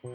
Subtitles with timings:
[0.00, 0.14] So,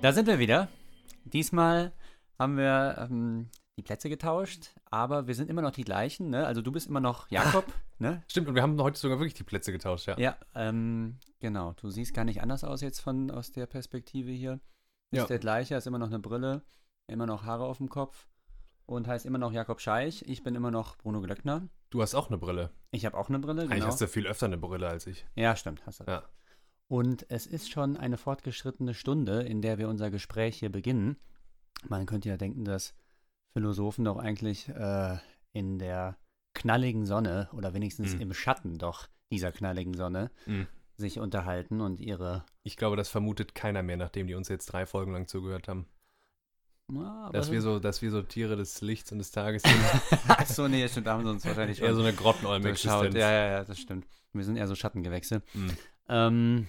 [0.00, 0.68] da sind wir wieder.
[1.24, 1.92] Diesmal
[2.38, 6.30] haben wir ähm, die Plätze getauscht, aber wir sind immer noch die gleichen.
[6.30, 6.46] Ne?
[6.46, 7.64] Also du bist immer noch Jakob.
[7.98, 8.22] ne?
[8.28, 10.16] Stimmt, und wir haben heute sogar wirklich die Plätze getauscht, ja.
[10.16, 11.72] Ja, ähm, genau.
[11.74, 14.60] Du siehst gar nicht anders aus jetzt von aus der Perspektive hier.
[15.10, 15.26] Ist Ja.
[15.26, 16.62] der gleiche, hast immer noch eine Brille,
[17.08, 18.28] immer noch Haare auf dem Kopf
[18.86, 20.22] und heißt immer noch Jakob Scheich.
[20.26, 21.68] Ich bin immer noch Bruno Glöckner.
[21.90, 22.70] Du hast auch eine Brille.
[22.92, 23.86] Ich habe auch eine Brille, Eigentlich genau.
[23.86, 25.26] hast du viel öfter eine Brille als ich.
[25.34, 26.04] Ja, stimmt, hast du.
[26.04, 26.22] Ja.
[26.86, 31.16] Und es ist schon eine fortgeschrittene Stunde, in der wir unser Gespräch hier beginnen.
[31.88, 32.94] Man könnte ja denken, dass
[33.52, 35.18] Philosophen doch eigentlich äh,
[35.52, 36.16] in der
[36.54, 38.20] knalligen Sonne oder wenigstens Mhm.
[38.20, 40.66] im Schatten doch dieser knalligen Sonne Mhm.
[41.00, 42.44] Sich unterhalten und ihre.
[42.62, 45.86] Ich glaube, das vermutet keiner mehr, nachdem die uns jetzt drei Folgen lang zugehört haben.
[46.92, 49.80] Ja, Dass wir so, dass wir so Tiere des Lichts und des Tages sind.
[50.28, 52.12] Ach so, nee, stimmt, da haben sie uns wahrscheinlich Eher so eine.
[52.12, 53.14] Grottenolm-Existenz.
[53.14, 54.06] Ja, ja, ja, das stimmt.
[54.32, 55.42] Wir sind eher so Schattengewächse.
[55.54, 55.76] Mhm.
[56.08, 56.68] Ähm,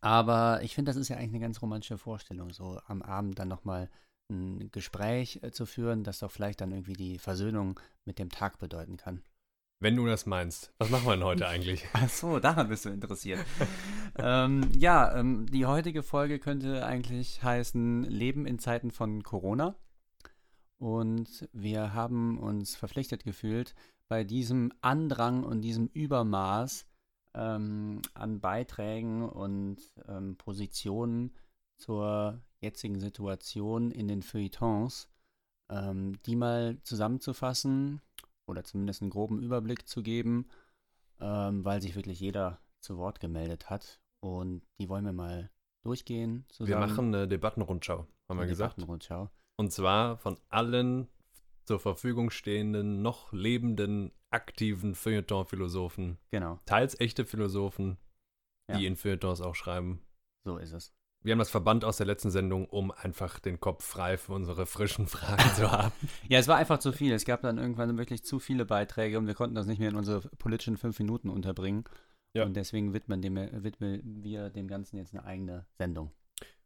[0.00, 3.48] aber ich finde, das ist ja eigentlich eine ganz romantische Vorstellung, so am Abend dann
[3.48, 3.90] nochmal
[4.30, 8.58] ein Gespräch äh, zu führen, das doch vielleicht dann irgendwie die Versöhnung mit dem Tag
[8.58, 9.22] bedeuten kann.
[9.82, 10.72] Wenn du das meinst.
[10.78, 11.84] Was machen wir denn heute eigentlich?
[11.92, 13.44] Ach so, daran bist du interessiert.
[14.16, 19.74] ähm, ja, ähm, die heutige Folge könnte eigentlich heißen Leben in Zeiten von Corona.
[20.78, 23.74] Und wir haben uns verpflichtet gefühlt,
[24.08, 26.86] bei diesem Andrang und diesem Übermaß
[27.34, 31.34] ähm, an Beiträgen und ähm, Positionen
[31.76, 35.08] zur jetzigen Situation in den Feuilletons,
[35.68, 38.00] ähm, die mal zusammenzufassen
[38.46, 40.48] oder zumindest einen groben Überblick zu geben,
[41.20, 44.00] ähm, weil sich wirklich jeder zu Wort gemeldet hat.
[44.20, 45.50] Und die wollen wir mal
[45.84, 46.80] durchgehen Wir zusammen.
[46.88, 48.76] machen eine Debattenrundschau, haben wir gesagt.
[48.76, 49.30] Debattenrundschau.
[49.56, 51.08] Und zwar von allen
[51.64, 56.18] zur Verfügung stehenden, noch lebenden, aktiven Feuilleton-Philosophen.
[56.30, 57.98] Genau, Teils echte Philosophen,
[58.68, 58.76] Ja.
[58.78, 60.00] die in Feuilletons auch schreiben.
[60.44, 60.92] so ist es.
[61.22, 64.66] Wir haben das verbannt aus der letzten Sendung, um einfach den Kopf frei für unsere
[64.66, 65.92] frischen Fragen zu haben.
[66.28, 67.12] Ja, es war einfach zu viel.
[67.12, 69.96] Es gab dann irgendwann wirklich zu viele Beiträge und wir konnten das nicht mehr in
[69.96, 71.84] unsere politischen fünf Minuten unterbringen.
[72.34, 72.44] Ja.
[72.44, 76.10] Und deswegen widmen, dem, widmen wir dem Ganzen jetzt eine eigene Sendung.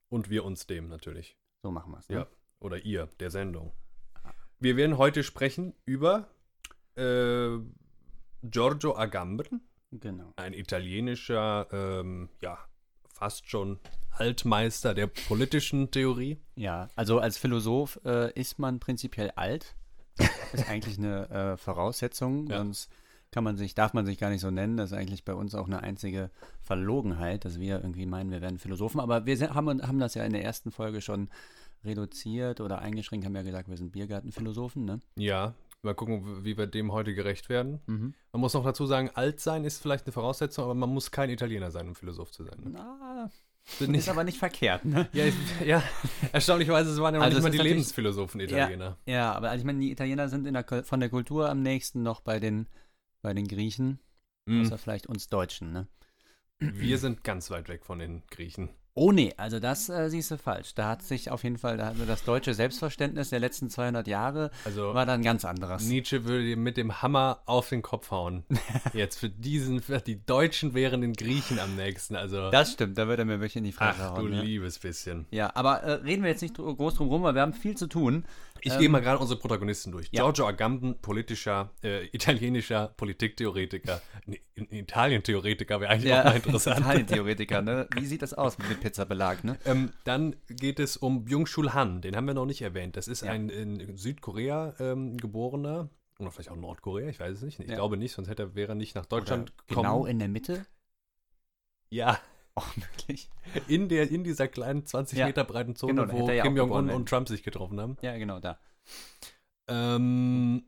[0.09, 1.37] Und wir uns dem natürlich.
[1.63, 2.09] So machen wir es.
[2.09, 2.17] Ne?
[2.17, 2.27] Ja.
[2.61, 3.73] Oder ihr, der Sendung.
[4.59, 6.29] Wir werden heute sprechen über
[6.95, 7.59] äh,
[8.43, 9.61] Giorgio Agamben,
[9.93, 10.33] Genau.
[10.37, 12.59] ein italienischer, ähm, ja,
[13.17, 13.79] fast schon
[14.11, 16.39] Altmeister der politischen Theorie.
[16.55, 19.75] Ja, also als Philosoph äh, ist man prinzipiell alt.
[20.53, 22.59] ist eigentlich eine äh, Voraussetzung, Ja.
[22.59, 22.91] sonst
[23.31, 24.77] kann man sich, darf man sich gar nicht so nennen.
[24.77, 26.31] Das ist eigentlich bei uns auch eine einzige
[26.63, 29.01] Verlogenheit, dass wir irgendwie meinen, wir wären Philosophen.
[29.01, 31.29] Aber wir sind, haben, haben das ja in der ersten Folge schon
[31.85, 35.01] reduziert oder eingeschränkt, haben ja gesagt, wir sind Biergartenphilosophen, ne?
[35.17, 35.55] Ja,
[35.87, 37.81] mal gucken, wie wir dem heute gerecht werden.
[37.87, 38.15] Mhm.
[38.33, 41.31] Man muss noch dazu sagen, alt sein ist vielleicht eine Voraussetzung, aber man muss kein
[41.31, 42.57] Italiener sein, um Philosoph zu sein.
[42.73, 43.31] Na,
[43.79, 45.09] Bin ist aber nicht verkehrt, ne?
[45.13, 45.25] ja,
[45.65, 45.83] ja,
[46.33, 48.99] erstaunlicherweise waren ja noch Also nicht mal die Lebensphilosophen Italiener.
[49.07, 52.03] Ja, aber also ich meine, die Italiener sind in der, von der Kultur am nächsten
[52.03, 52.67] noch bei den,
[53.23, 53.99] bei den Griechen,
[54.49, 54.61] Mhm.
[54.61, 55.89] außer vielleicht uns Deutschen, ne?
[56.61, 58.71] Wir sind ganz weit weg von den Griechen.
[58.99, 60.75] Oh nee, also das äh, siehst du falsch.
[60.75, 64.51] Da hat sich auf jeden Fall, da hat das deutsche Selbstverständnis der letzten 200 Jahre
[64.65, 65.85] Also war dann ganz anderes.
[65.87, 68.45] Nietzsche würde dir mit dem Hammer auf den Kopf hauen.
[68.95, 72.17] Jetzt für diesen, für die Deutschen wären den Griechen am nächsten.
[72.17, 74.33] Also, Das stimmt, da wird er mir wirklich in die Fresse ach du hauen.
[74.33, 74.41] Ja.
[74.41, 75.27] liebes bisschen.
[75.31, 77.89] ja, aber äh, reden wir jetzt nicht groß drum rum, weil wir haben viel zu
[77.89, 78.25] tun.
[78.63, 80.07] Ich Ähm, gehe mal gerade unsere Protagonisten durch.
[80.13, 80.23] ja.
[80.23, 84.01] Giorgio Agamben, politischer, äh, italienischer Politiktheoretiker.
[84.55, 86.81] In- Italientheoretiker wäre eigentlich auch mal interessant.
[86.81, 87.89] Italien-Theoretiker, ne?
[87.95, 89.59] Wie sieht das aus mit dem Pizzabelag, ne?
[89.65, 92.97] Ähm, dann geht es um Byung-Chul Han, den haben wir noch nicht erwähnt.
[92.97, 93.33] Das ist Ja.
[93.33, 95.89] ein in Südkorea ähm, geborener,
[96.19, 97.61] oder vielleicht auch Nordkorea, ich weiß es nicht.
[97.61, 97.75] Ich Ja.
[97.75, 99.85] glaube nicht, sonst hätte er, wäre er nicht nach Deutschland Oder gekommen.
[99.85, 100.65] Genau in der Mitte?
[101.91, 102.19] Ja,
[102.57, 103.29] Oh, wirklich?
[103.69, 105.27] in, der, in dieser kleinen 20 Ja.
[105.27, 107.97] Meter breiten Zone, Genau, wo ja auch Kim Jong-un und Trump sich getroffen haben.
[108.01, 108.59] Ja, genau, da.
[109.69, 110.65] Ähm,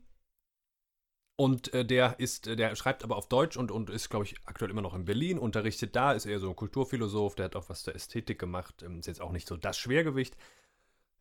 [1.35, 4.35] und äh, der ist, äh, der schreibt aber auf Deutsch und, und ist, glaube ich,
[4.45, 7.69] aktuell immer noch in Berlin, unterrichtet da, ist eher so ein Kulturphilosoph, der hat auch
[7.69, 10.35] was zur Ästhetik gemacht, ähm, ist jetzt auch nicht so das Schwergewicht.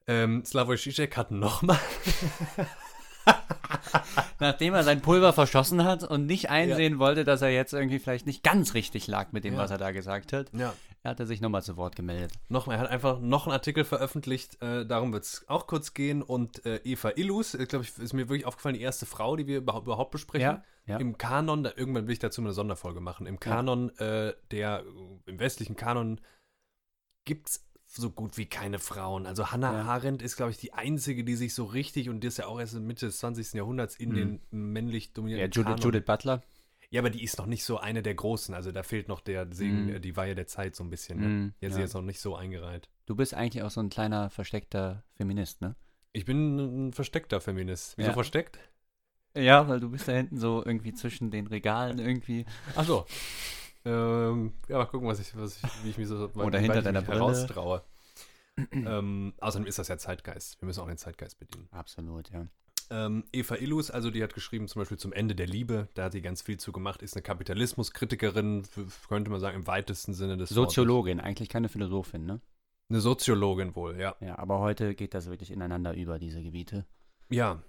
[0.09, 1.79] Ähm, Slavoj Žižek hat nochmal
[4.41, 8.27] Nachdem er sein Pulver verschossen hat und nicht einsehen wollte, dass er jetzt irgendwie vielleicht
[8.27, 9.61] nicht ganz richtig lag mit dem, Ja.
[9.61, 12.33] was er da gesagt hat, ja, er hat er sich nochmal zu Wort gemeldet.
[12.49, 16.23] Nochmal, er hat einfach noch einen Artikel veröffentlicht, äh, darum wird es auch kurz gehen.
[16.23, 19.47] Und äh, Eva Illus, äh, glaube ich, ist mir wirklich aufgefallen, die erste Frau, die
[19.47, 20.43] wir überhaupt, überhaupt besprechen.
[20.47, 20.97] Ja, ja.
[20.99, 23.27] Im Kanon, da, irgendwann will ich dazu eine Sonderfolge machen.
[23.27, 24.85] Im Kanon, äh, der,
[25.27, 26.21] im westlichen Kanon
[27.25, 29.25] gibt es so gut wie keine Frauen.
[29.26, 29.82] Also Hannah Ja.
[29.85, 32.61] Arendt ist, glaube ich, die einzige, die sich so richtig, und die ist ja auch
[32.61, 33.55] erst in Mitte des 20.
[33.55, 34.14] Jahrhunderts in Mhm.
[34.14, 35.81] den männlich Ja, dominierten Judith, Kanon.
[35.82, 36.43] Judith Butler.
[36.90, 38.55] Ja, aber die ist noch nicht so eine der Großen.
[38.55, 39.88] Also da fehlt noch der Segen, Mhm.
[39.96, 41.20] äh, die Weihe der Zeit so ein bisschen.
[41.20, 41.26] Ne?
[41.29, 41.79] Mhm, Jetzt ja.
[41.79, 42.88] ist jetzt noch nicht so eingereiht.
[43.06, 45.75] Du bist eigentlich auch so ein kleiner versteckter Feminist, ne?
[46.12, 47.96] Ich bin ein versteckter Feminist.
[47.99, 48.14] Wieso Ja.
[48.14, 48.58] versteckt?
[49.37, 52.44] Ja, weil du bist da hinten so irgendwie zwischen den Regalen irgendwie.
[52.76, 53.05] Ach so.
[53.88, 57.02] Ähm, ja, mal gucken, was ich, was ich, wie ich mich so Oder hinter deiner
[57.02, 57.20] Brille.
[57.20, 57.82] heraustraue.
[58.73, 60.61] ähm, außerdem ist das ja Zeitgeist.
[60.61, 61.69] Wir müssen auch den Zeitgeist bedienen.
[61.70, 62.46] Absolut, ja.
[62.90, 66.12] Ähm, Eva Illus, also die hat geschrieben zum Beispiel zum Ende der Liebe, da hat
[66.12, 68.64] sie ganz viel zu gemacht, ist eine Kapitalismuskritikerin,
[69.08, 70.75] könnte man sagen, im weitesten Sinne des Wortes.
[70.75, 72.41] Soziologin, eigentlich keine Philosophin, ne?
[72.91, 74.17] Eine Soziologin wohl, ja.
[74.20, 76.87] Ja, aber heute geht das wirklich ineinander über, diese Gebiete.
[77.29, 77.62] Ja.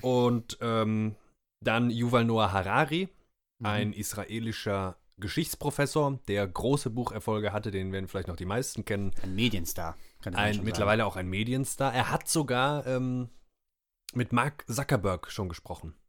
[0.00, 1.14] Und ähm,
[1.60, 3.08] dann Yuval Noah Harari,
[3.60, 3.66] Mhm.
[3.66, 9.12] ein israelischer Geschichtsprofessor, der große Bucherfolge hatte, den werden vielleicht noch die meisten kennen.
[9.22, 11.94] Ein Medienstar, Ein, mittlerweile auch ein Medienstar.
[11.94, 13.28] Er hat sogar ähm,
[14.12, 15.90] mit Mark Zuckerberg schon gesprochen.
[15.90, 16.04] sagen.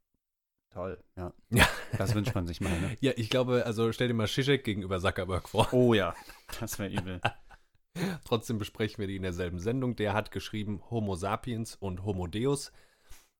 [0.76, 1.32] Toll, ja.
[1.50, 1.68] Ja.
[1.96, 2.96] Das wünscht man sich mal, ne?
[3.00, 5.72] Ja, ich glaube, also stell dir mal Zizek gegenüber Zuckerberg vor.
[5.72, 6.14] Oh ja,
[6.60, 7.20] das wäre übel.
[8.24, 9.96] Trotzdem besprechen wir die in derselben Sendung.
[9.96, 12.72] Der hat geschrieben Homo sapiens und Homo Deus.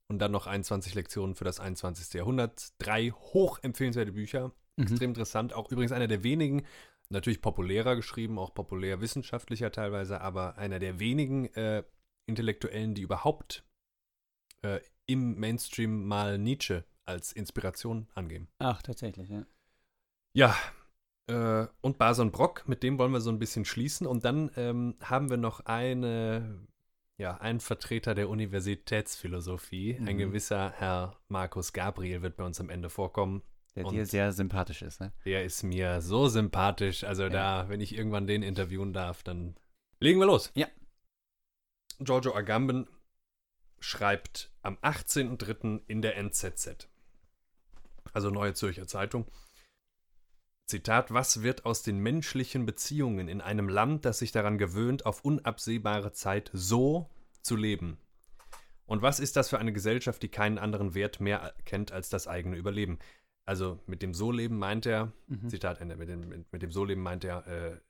[0.08, 2.14] Und dann noch 21 Lektionen für das 21.
[2.14, 2.72] Jahrhundert.
[2.78, 4.52] Drei hochempfehlenswerte Bücher.
[4.76, 4.82] Mhm.
[4.84, 5.52] Extrem interessant.
[5.54, 6.66] Auch übrigens einer der wenigen,
[7.08, 11.82] natürlich populärer geschrieben, auch populär wissenschaftlicher teilweise, aber einer der wenigen äh,
[12.26, 13.64] Intellektuellen, die überhaupt
[14.62, 18.48] äh, im Mainstream mal Nietzsche als Inspiration angeben.
[18.58, 19.46] Ach, tatsächlich, ja.
[20.34, 20.56] Ja,
[21.28, 24.06] äh, und Bason Brock, mit dem wollen wir so ein bisschen schließen.
[24.06, 26.66] Und dann ähm, haben wir noch eine,
[27.16, 30.18] ja, einen Vertreter der Universitätsphilosophie, ein Mhm.
[30.18, 33.42] gewisser Herr Markus Gabriel wird bei uns am Ende vorkommen.
[33.76, 35.12] Der Und- dir sehr sympathisch ist, ne?
[35.24, 37.04] Der ist mir so sympathisch.
[37.04, 39.54] Also da, wenn ich irgendwann den interviewen darf, dann
[40.00, 40.50] legen wir los.
[40.54, 40.66] Ja.
[42.00, 42.88] Giorgio Agamben
[43.78, 45.82] schreibt am 18.03.
[45.86, 46.88] in der NZZ.
[48.12, 49.26] Also Neue Zürcher Zeitung.
[50.64, 55.24] Zitat, was wird aus den menschlichen Beziehungen in einem Land, das sich daran gewöhnt, auf
[55.24, 57.08] unabsehbare Zeit so
[57.42, 57.98] zu leben?
[58.86, 62.26] Und was ist das für eine Gesellschaft, die keinen anderen Wert mehr kennt als das
[62.26, 62.98] eigene Überleben?
[63.48, 65.48] Also mit dem So-Leben meint er, Mhm.
[65.48, 67.80] Zitat Ende, mit dem, mit, mit dem So-Leben meint er äh,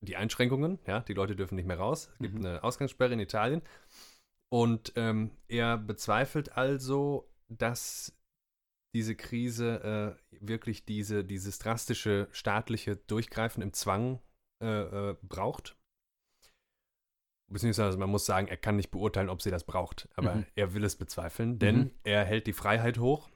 [0.00, 2.46] die Einschränkungen, ja, die Leute dürfen nicht mehr raus, es gibt Mhm.
[2.46, 3.62] eine Ausgangssperre in Italien.
[4.52, 8.16] Und ähm, er bezweifelt also, dass
[8.94, 14.20] diese Krise äh, wirklich diese, dieses drastische staatliche Durchgreifen im Zwang
[14.62, 15.76] äh, äh, braucht.
[17.50, 20.08] Beziehungsweise man muss sagen, er kann nicht beurteilen, ob sie das braucht.
[20.14, 20.46] Aber Mhm.
[20.54, 21.90] er will es bezweifeln, denn Mhm.
[22.04, 23.30] er hält die Freiheit hoch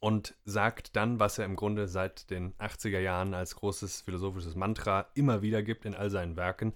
[0.00, 5.06] und sagt dann, was er im Grunde seit den 80er Jahren als großes philosophisches Mantra
[5.14, 6.74] immer wieder gibt in all seinen Werken.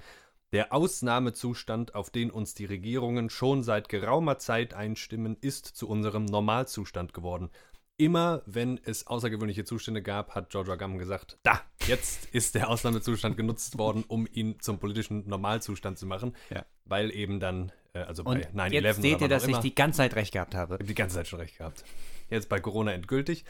[0.53, 6.25] Der Ausnahmezustand, auf den uns die Regierungen schon seit geraumer Zeit einstimmen, ist zu unserem
[6.27, 7.51] Normalzustand geworden.
[7.97, 13.37] Immer wenn es außergewöhnliche Zustände gab, hat George Agamben gesagt, da, jetzt ist der Ausnahmezustand
[13.37, 16.35] genutzt worden, um ihn zum politischen Normalzustand zu machen.
[16.51, 16.65] Ja.
[16.85, 19.75] Weil eben dann, äh, also bei 9-11 jetzt seht ihr, dass auch ich immer- die
[19.75, 21.85] ganze Zeit recht gehabt habe die ganze Zeit schon recht gehabt.
[22.31, 23.45] Jetzt bei Corona endgültig.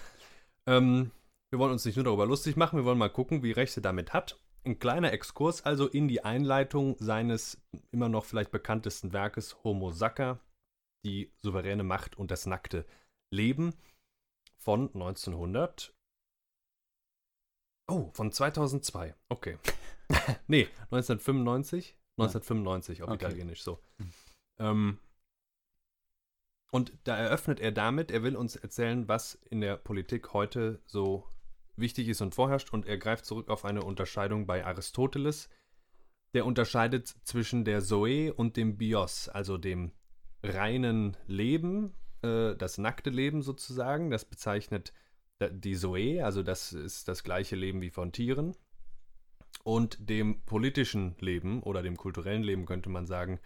[0.66, 1.10] Ähm,
[1.50, 4.12] wir wollen uns nicht nur darüber lustig machen, wir wollen mal gucken, wie Rechte damit
[4.12, 4.40] hat.
[4.64, 7.62] Ein kleiner Exkurs also in die Einleitung seines
[7.92, 10.40] immer noch vielleicht bekanntesten Werkes Homo Sacer,
[11.04, 12.86] die souveräne Macht und das nackte
[13.30, 13.74] Leben
[14.56, 15.94] von 1900.
[17.90, 19.14] Oh, von 2002.
[19.28, 19.58] Okay.
[20.48, 21.96] nee, 1995.
[22.16, 23.26] 1995 auf Okay.
[23.26, 23.78] Italienisch so.
[23.98, 24.12] Hm.
[24.58, 24.98] Ähm,
[26.74, 31.22] und da eröffnet er damit, er will uns erzählen, was in der Politik heute so
[31.76, 32.72] wichtig ist und vorherrscht.
[32.72, 35.48] Und er greift zurück auf eine Unterscheidung bei Aristoteles.
[36.34, 39.92] Der unterscheidet zwischen der Zoe und dem Bios, also dem
[40.42, 44.10] reinen Leben, äh, das nackte Leben sozusagen.
[44.10, 44.92] Das bezeichnet
[45.52, 48.56] die Zoe, also das ist das gleiche Leben wie von Tieren.
[49.62, 53.38] Und dem politischen Leben oder dem kulturellen Leben könnte man sagen,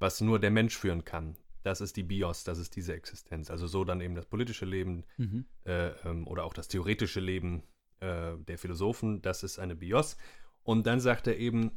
[0.00, 1.36] was nur der Mensch führen kann.
[1.66, 3.50] Das ist die Bios, das ist diese Existenz.
[3.50, 5.46] Also so dann eben das politische Leben Mhm.
[5.64, 7.64] äh, ähm, oder auch das theoretische Leben
[7.98, 10.16] äh, der Philosophen, das ist eine Bios.
[10.62, 11.72] Und dann sagt er eben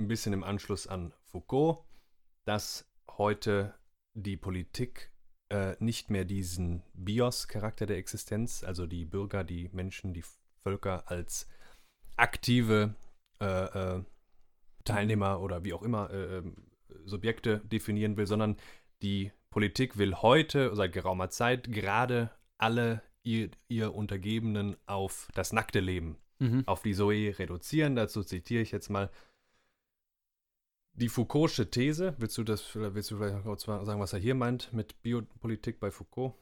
[0.00, 1.84] ein bisschen im Anschluss an Foucault,
[2.46, 3.74] dass heute
[4.14, 5.12] die Politik
[5.50, 10.24] äh, nicht mehr diesen Bios-Charakter der Existenz, also die Bürger, die Menschen, die
[10.64, 11.48] Völker als
[12.16, 12.96] aktive
[13.40, 13.44] äh,
[13.96, 14.04] äh,
[14.82, 16.56] Teilnehmer oder wie auch immer äh, ähm,
[17.04, 18.56] Subjekte definieren will, sondern
[19.02, 25.80] die Politik will heute seit geraumer Zeit gerade alle ihr, ihr Untergebenen auf das nackte
[25.80, 26.64] Leben, Mhm.
[26.66, 27.96] auf die Zoe reduzieren.
[27.96, 29.10] Dazu zitiere ich jetzt mal.
[30.92, 34.72] Die Foucault'sche These, willst du das willst du vielleicht kurz sagen, was er hier meint
[34.72, 36.34] mit Biopolitik bei Foucault?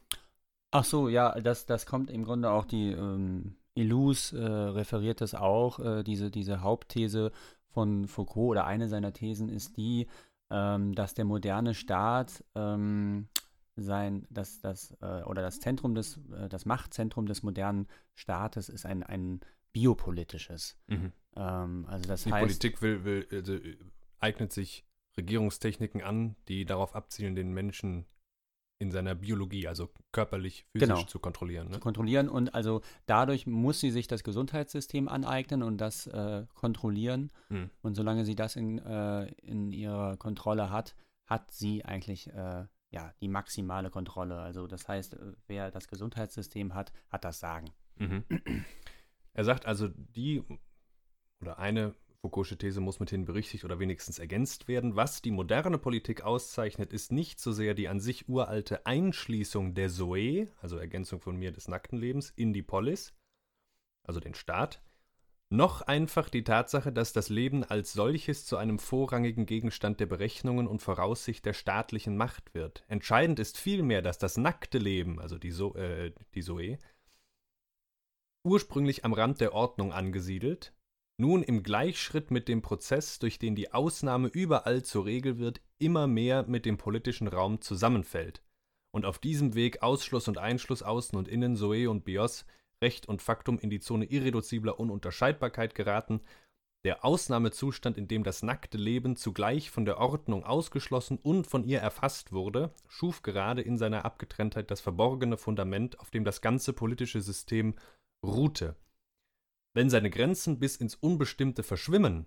[0.70, 5.34] Ach so, ja, das, das kommt im Grunde auch die ähm, Illus äh, referiert das
[5.34, 7.32] auch, äh, diese, diese Hauptthese
[7.70, 10.06] von Foucault oder eine seiner Thesen ist die,
[10.50, 13.28] ähm, dass der moderne Staat ähm,
[13.76, 18.86] sein, dass das äh, oder das Zentrum des, äh, das Machtzentrum des modernen Staates ist
[18.86, 19.40] ein, ein
[19.72, 20.78] biopolitisches.
[20.86, 21.12] Mhm.
[21.36, 23.58] Ähm, also das die heißt, Politik will, will also
[24.20, 24.86] eignet sich
[25.16, 28.06] Regierungstechniken an, die darauf abzielen, den Menschen
[28.84, 31.02] in seiner Biologie, also körperlich, physisch genau.
[31.04, 31.68] zu kontrollieren.
[31.68, 31.74] Ne?
[31.74, 37.32] Zu kontrollieren und also dadurch muss sie sich das Gesundheitssystem aneignen und das äh, kontrollieren.
[37.48, 37.70] Hm.
[37.80, 40.94] Und solange sie das in, äh, in ihrer Kontrolle hat,
[41.26, 44.38] hat sie eigentlich äh, ja, die maximale Kontrolle.
[44.38, 47.72] Also das heißt, äh, wer das Gesundheitssystem hat, hat das Sagen.
[47.96, 48.24] Mhm.
[49.32, 50.44] Er sagt also, die
[51.40, 54.96] oder eine Foucault'sche These muss mithin berichtigt oder wenigstens ergänzt werden.
[54.96, 59.90] Was die moderne Politik auszeichnet, ist nicht so sehr die an sich uralte Einschließung der
[59.90, 63.12] Zoe, also Ergänzung von mir des nackten Lebens, in die Polis,
[64.04, 64.80] also den Staat,
[65.50, 70.66] noch einfach die Tatsache, dass das Leben als solches zu einem vorrangigen Gegenstand der Berechnungen
[70.66, 72.84] und Voraussicht der staatlichen Macht wird.
[72.88, 76.78] Entscheidend ist vielmehr, dass das nackte Leben, also die, so äh, die Zoe,
[78.44, 80.73] ursprünglich am Rand der Ordnung angesiedelt,
[81.16, 86.06] nun im Gleichschritt mit dem Prozess, durch den die Ausnahme überall zur Regel wird, immer
[86.06, 88.42] mehr mit dem politischen Raum zusammenfällt
[88.94, 92.46] und auf diesem Weg Ausschluss und Einschluss außen und innen, Zoe und Bios,
[92.80, 96.20] Recht und Faktum in die Zone irreduzibler Ununterscheidbarkeit geraten,
[96.84, 101.80] der Ausnahmezustand, in dem das nackte Leben zugleich von der Ordnung ausgeschlossen und von ihr
[101.80, 107.20] erfasst wurde, schuf gerade in seiner Abgetrenntheit das verborgene Fundament, auf dem das ganze politische
[107.20, 107.74] System
[108.24, 108.76] ruhte.
[109.76, 112.26] Wenn seine Grenzen bis ins Unbestimmte verschwimmen,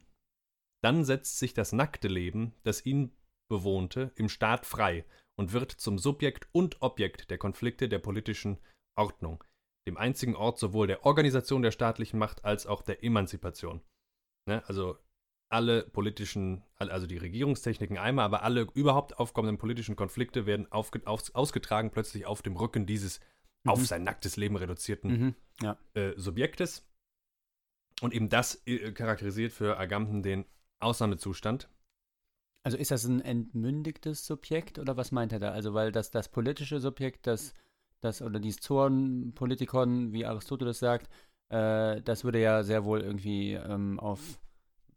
[0.84, 3.16] dann setzt sich das nackte Leben, das ihn
[3.50, 5.06] bewohnte, im Staat frei
[5.38, 8.58] und wird zum Subjekt und Objekt der Konflikte der politischen
[8.98, 9.44] Ordnung,
[9.88, 13.82] dem einzigen Ort sowohl der Organisation der staatlichen Macht als auch der Emanzipation.
[14.48, 14.64] Ne?
[14.68, 14.98] Also
[15.50, 21.34] alle politischen, also die Regierungstechniken einmal, aber alle überhaupt aufkommenden politischen Konflikte werden aufge, aus,
[21.34, 23.22] ausgetragen plötzlich auf dem Rücken dieses
[23.64, 23.72] mhm.
[23.72, 25.36] auf sein nacktes Leben reduzierten mhm.
[25.62, 25.78] ja.
[25.94, 26.86] äh, Subjektes.
[28.02, 30.46] Und eben das äh, charakterisiert für Agamben den
[30.80, 31.70] Ausnahmezustand.
[32.64, 35.52] Also ist das ein entmündigtes Subjekt oder was meint er da?
[35.52, 37.54] Also weil das, das politische Subjekt, das,
[38.02, 41.10] das oder dieses Zoon-Politikon, wie Aristoteles sagt,
[41.50, 44.40] äh, das würde ja sehr wohl irgendwie ähm, auf,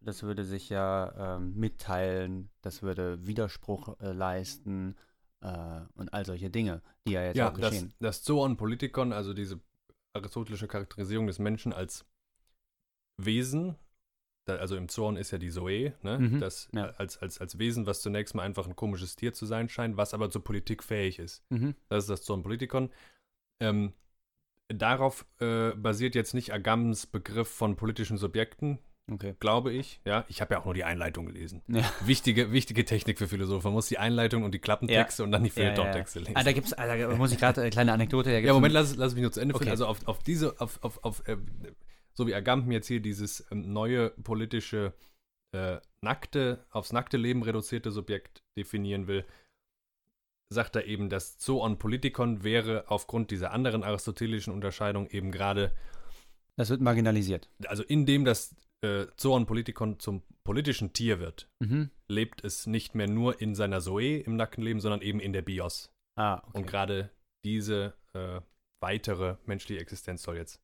[0.00, 4.96] das würde sich ja ähm, mitteilen, das würde Widerspruch äh, leisten
[5.42, 7.94] äh, und all solche Dinge, die ja jetzt ja, auch geschehen.
[8.00, 9.60] Das, das Zoon-Politikon, also diese
[10.12, 12.04] aristotelische Charakterisierung des Menschen als
[13.24, 13.76] Wesen,
[14.46, 16.18] da, also im Zorn ist ja die Zoe, ne?
[16.18, 16.86] Mhm, das ja.
[16.96, 20.14] als, als, als Wesen, was zunächst mal einfach ein komisches Tier zu sein scheint, was
[20.14, 21.44] aber zur Politik fähig ist.
[21.50, 21.74] Mhm.
[21.88, 22.90] Das ist das Zorn-Politikon.
[23.60, 23.92] Ähm,
[24.68, 28.78] darauf äh, basiert jetzt nicht Agams Begriff von politischen Subjekten,
[29.10, 29.34] okay.
[29.40, 30.00] glaube ich.
[30.04, 31.62] Ja, ich habe ja auch nur die Einleitung gelesen.
[31.68, 31.84] Ja.
[32.04, 33.64] Wichtige, wichtige Technik für Philosophen.
[33.64, 35.24] Man muss die Einleitung und die Klappentexte ja.
[35.24, 36.36] und dann die Feuilleton-Texte lesen.
[36.36, 38.30] Ah, da gibt's, ah, da muss ich gerade eine kleine Anekdote.
[38.30, 39.64] Ja, Moment, lass, lass mich nur zu Ende okay.
[39.64, 39.72] führen.
[39.72, 41.36] Also auf, auf diese, auf, auf, auf äh,
[42.14, 44.94] so wie Agamben jetzt hier dieses ähm, neue politische,
[45.52, 49.24] äh, nackte, aufs nackte Leben reduzierte Subjekt definieren will,
[50.52, 55.72] sagt er eben, das Zoon Politikon wäre aufgrund dieser anderen aristotelischen Unterscheidung eben gerade.
[56.56, 57.48] Das wird marginalisiert.
[57.66, 61.90] Also indem das äh, Zoon Politikon zum politischen Tier wird, mhm.
[62.08, 65.42] lebt es nicht mehr nur in seiner Zoe im nackten Leben, sondern eben in der
[65.42, 65.92] Bios.
[66.18, 66.58] Ah, okay.
[66.58, 67.10] Und gerade
[67.44, 68.40] diese äh,
[68.82, 70.60] weitere menschliche Existenz soll jetzt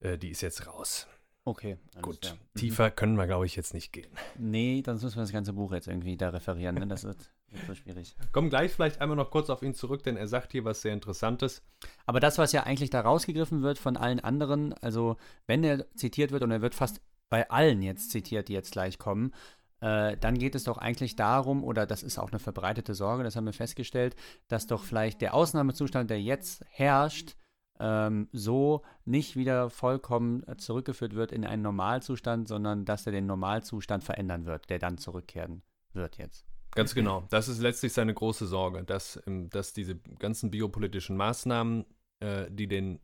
[0.00, 1.06] äh, die ist jetzt raus.
[1.44, 1.78] Okay.
[2.02, 2.22] Gut.
[2.22, 2.34] Klar.
[2.34, 2.58] Mhm.
[2.58, 4.10] Tiefer können wir, glaube ich, jetzt nicht gehen.
[4.36, 6.74] Nee, dann müssen wir das ganze Buch jetzt irgendwie da referieren.
[6.74, 6.88] Ne?
[6.88, 8.16] Das wird, wird so schwierig.
[8.32, 10.92] Kommen gleich vielleicht einmal noch kurz auf ihn zurück, denn er sagt hier was sehr
[10.92, 11.62] Interessantes.
[12.04, 16.32] Aber das, was ja eigentlich da rausgegriffen wird von allen anderen, also wenn er zitiert
[16.32, 19.32] wird und er wird fast bei allen jetzt zitiert, die jetzt gleich kommen,
[19.80, 23.36] äh, dann geht es doch eigentlich darum, oder das ist auch eine verbreitete Sorge, das
[23.36, 24.16] haben wir festgestellt,
[24.48, 27.36] dass doch vielleicht der Ausnahmezustand, der jetzt herrscht,
[27.80, 34.04] ähm, so nicht wieder vollkommen zurückgeführt wird in einen Normalzustand, sondern dass er den Normalzustand
[34.04, 36.46] verändern wird, der dann zurückkehren wird jetzt.
[36.74, 37.24] Ganz genau.
[37.30, 41.86] Das ist letztlich seine große Sorge, dass, ähm, dass diese ganzen biopolitischen Maßnahmen,
[42.20, 43.00] äh, die den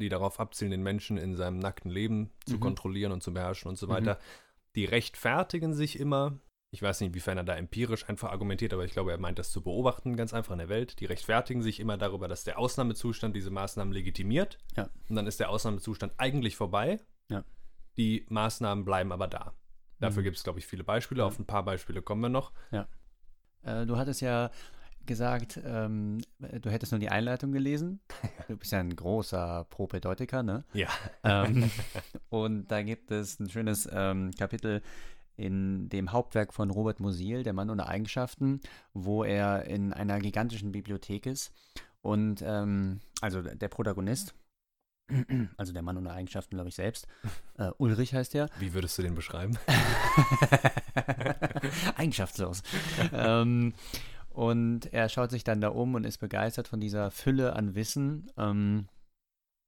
[0.00, 2.60] die darauf abzielen, den Menschen in seinem nackten Leben zu mhm.
[2.60, 4.18] kontrollieren und zu beherrschen und so weiter, mhm.
[4.76, 6.38] die rechtfertigen sich immer
[6.72, 9.50] ich weiß nicht, inwiefern er da empirisch einfach argumentiert, aber ich glaube, er meint das
[9.50, 11.00] zu beobachten, ganz einfach in der Welt.
[11.00, 14.58] Die rechtfertigen sich immer darüber, dass der Ausnahmezustand diese Maßnahmen legitimiert.
[14.76, 14.88] Ja.
[15.08, 17.00] Und dann ist der Ausnahmezustand eigentlich vorbei.
[17.28, 17.44] Ja.
[17.96, 19.52] Die Maßnahmen bleiben aber da.
[19.98, 20.24] Dafür Mhm.
[20.24, 21.20] gibt es, glaube ich, viele Beispiele.
[21.22, 21.26] Ja.
[21.26, 22.52] Auf ein paar Beispiele kommen wir noch.
[23.62, 24.50] Äh, du hattest ja
[25.06, 28.00] gesagt, ähm, du hättest nur die Einleitung gelesen.
[28.48, 30.64] Du bist ja ein großer Propädeutiker, ne?
[30.72, 30.88] Ja.
[31.24, 31.70] Ähm,
[32.30, 34.82] und da gibt es ein schönes ähm, Kapitel
[35.40, 38.60] in dem Hauptwerk von Robert Musil, Der Mann ohne Eigenschaften,
[38.92, 41.52] wo er in einer gigantischen Bibliothek ist.
[42.02, 44.34] Und ähm, also der Protagonist,
[45.56, 47.08] also der Mann ohne Eigenschaften, glaube ich selbst,
[47.58, 49.58] äh, Ulrich heißt er, Wie würdest du den beschreiben?
[51.96, 52.62] Eigenschaftslos.
[53.12, 53.72] ähm,
[54.30, 58.30] und er schaut sich dann da um und ist begeistert von dieser Fülle an Wissen
[58.36, 58.88] ähm,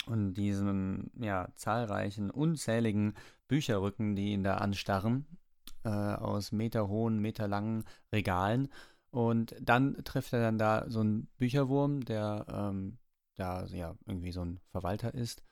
[0.06, 3.14] und diesen ja, zahlreichen, unzähligen
[3.48, 5.26] Bücherrücken, die ihn da anstarren,
[5.84, 8.68] äh, aus meterhohen, meterlangen Regalen.
[9.10, 12.98] Und dann trifft er dann da so einen Bücherwurm, der ähm,
[13.36, 15.42] da ja irgendwie so ein Verwalter ist.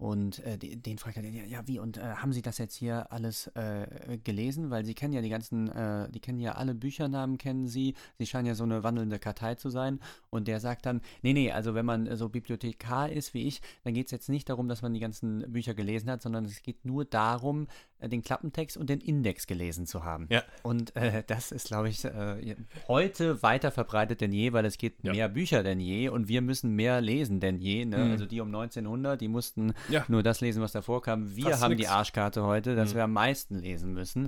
[0.00, 2.76] Und äh, den, den fragt er, ja, ja, wie, und äh, haben Sie das jetzt
[2.76, 4.70] hier alles äh, gelesen?
[4.70, 7.94] Weil Sie kennen ja die ganzen, äh, die kennen ja alle Büchernamen, kennen Sie.
[8.16, 9.98] Sie scheinen ja so eine wandelnde Kartei zu sein.
[10.30, 13.60] Und der sagt dann, nee, nee, also wenn man äh, so Bibliothekar ist wie ich,
[13.82, 16.62] dann geht es jetzt nicht darum, dass man die ganzen Bücher gelesen hat, sondern es
[16.62, 17.66] geht nur darum,
[18.00, 20.26] den Klappentext und den Index gelesen zu haben.
[20.30, 20.42] Ja.
[20.62, 25.04] Und äh, das ist, glaube ich, äh, heute weiter verbreitet denn je, weil es gibt
[25.04, 25.12] Ja.
[25.12, 27.84] mehr Bücher denn je und wir müssen mehr lesen denn je.
[27.84, 27.98] Ne?
[27.98, 28.10] Mhm.
[28.12, 30.04] Also die um 1900, die mussten Ja.
[30.08, 31.34] nur das lesen, was davor kam.
[31.34, 31.82] Wir Fast haben nix.
[31.82, 32.96] die Arschkarte heute, dass Mhm.
[32.96, 34.26] wir am meisten lesen müssen.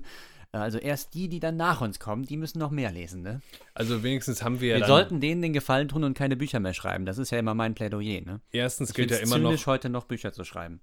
[0.53, 3.23] Äh, Also erst die, die dann nach uns kommen, die müssen noch mehr lesen.
[3.23, 3.41] Ne?
[3.73, 6.75] Also wenigstens haben wir ja wir sollten denen den Gefallen tun und keine Bücher mehr
[6.75, 7.07] schreiben.
[7.07, 8.21] Das ist ja immer mein Plädoyer.
[8.23, 8.41] Ne?
[8.51, 10.81] erstens Ich gilt ja immer noch, heute noch Bücher zu schreiben.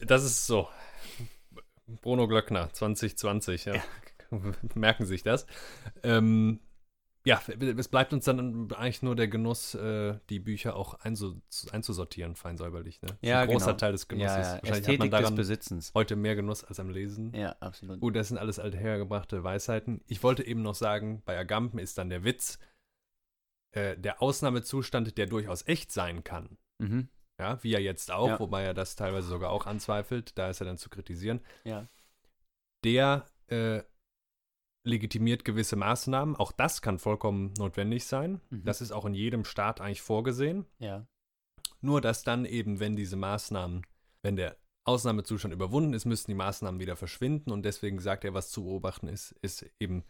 [0.00, 0.68] das ist so.
[1.86, 3.74] Bruno Glöckner, 2020, ja.
[4.74, 5.46] Merken sich das.
[6.02, 6.60] Ähm,
[7.26, 7.42] ja,
[7.76, 12.56] es bleibt uns dann eigentlich nur der Genuss, äh, die Bücher auch einzu einzusortieren, fein
[12.56, 13.02] säuberlich.
[13.02, 13.18] Ne?
[13.20, 13.76] Ja, ein großer genau.
[13.78, 14.36] Teil des Genusses.
[14.36, 14.62] Ja, ja.
[14.62, 15.92] Wahrscheinlich hat man Ästhetik des daran Besitzens.
[15.94, 17.34] heute mehr Genuss als am Lesen.
[17.34, 17.98] Ja, absolut.
[18.00, 20.02] Gut, das sind alles althergebrachte Weisheiten.
[20.06, 22.60] Ich wollte eben noch sagen, bei Agamben ist dann der Witz,
[23.72, 26.58] äh, der Ausnahmezustand, der durchaus echt sein kann.
[26.78, 27.08] Mhm.
[27.38, 28.40] Ja, wie er jetzt auch, Ja.
[28.40, 31.40] wobei er das teilweise sogar auch anzweifelt, da ist er dann zu kritisieren.
[31.64, 31.86] Ja.
[32.84, 33.82] Der äh,
[34.84, 36.36] legitimiert gewisse Maßnahmen.
[36.36, 38.40] Auch das kann vollkommen notwendig sein.
[38.50, 38.64] Mhm.
[38.64, 40.64] Das ist auch in jedem Staat eigentlich vorgesehen.
[40.78, 41.06] Ja.
[41.80, 43.86] Nur dass dann eben, wenn diese Maßnahmen,
[44.22, 47.50] wenn der Ausnahmezustand überwunden ist, müssten die Maßnahmen wieder verschwinden.
[47.50, 50.04] Und deswegen sagt er, was zu beobachten ist, ist eben,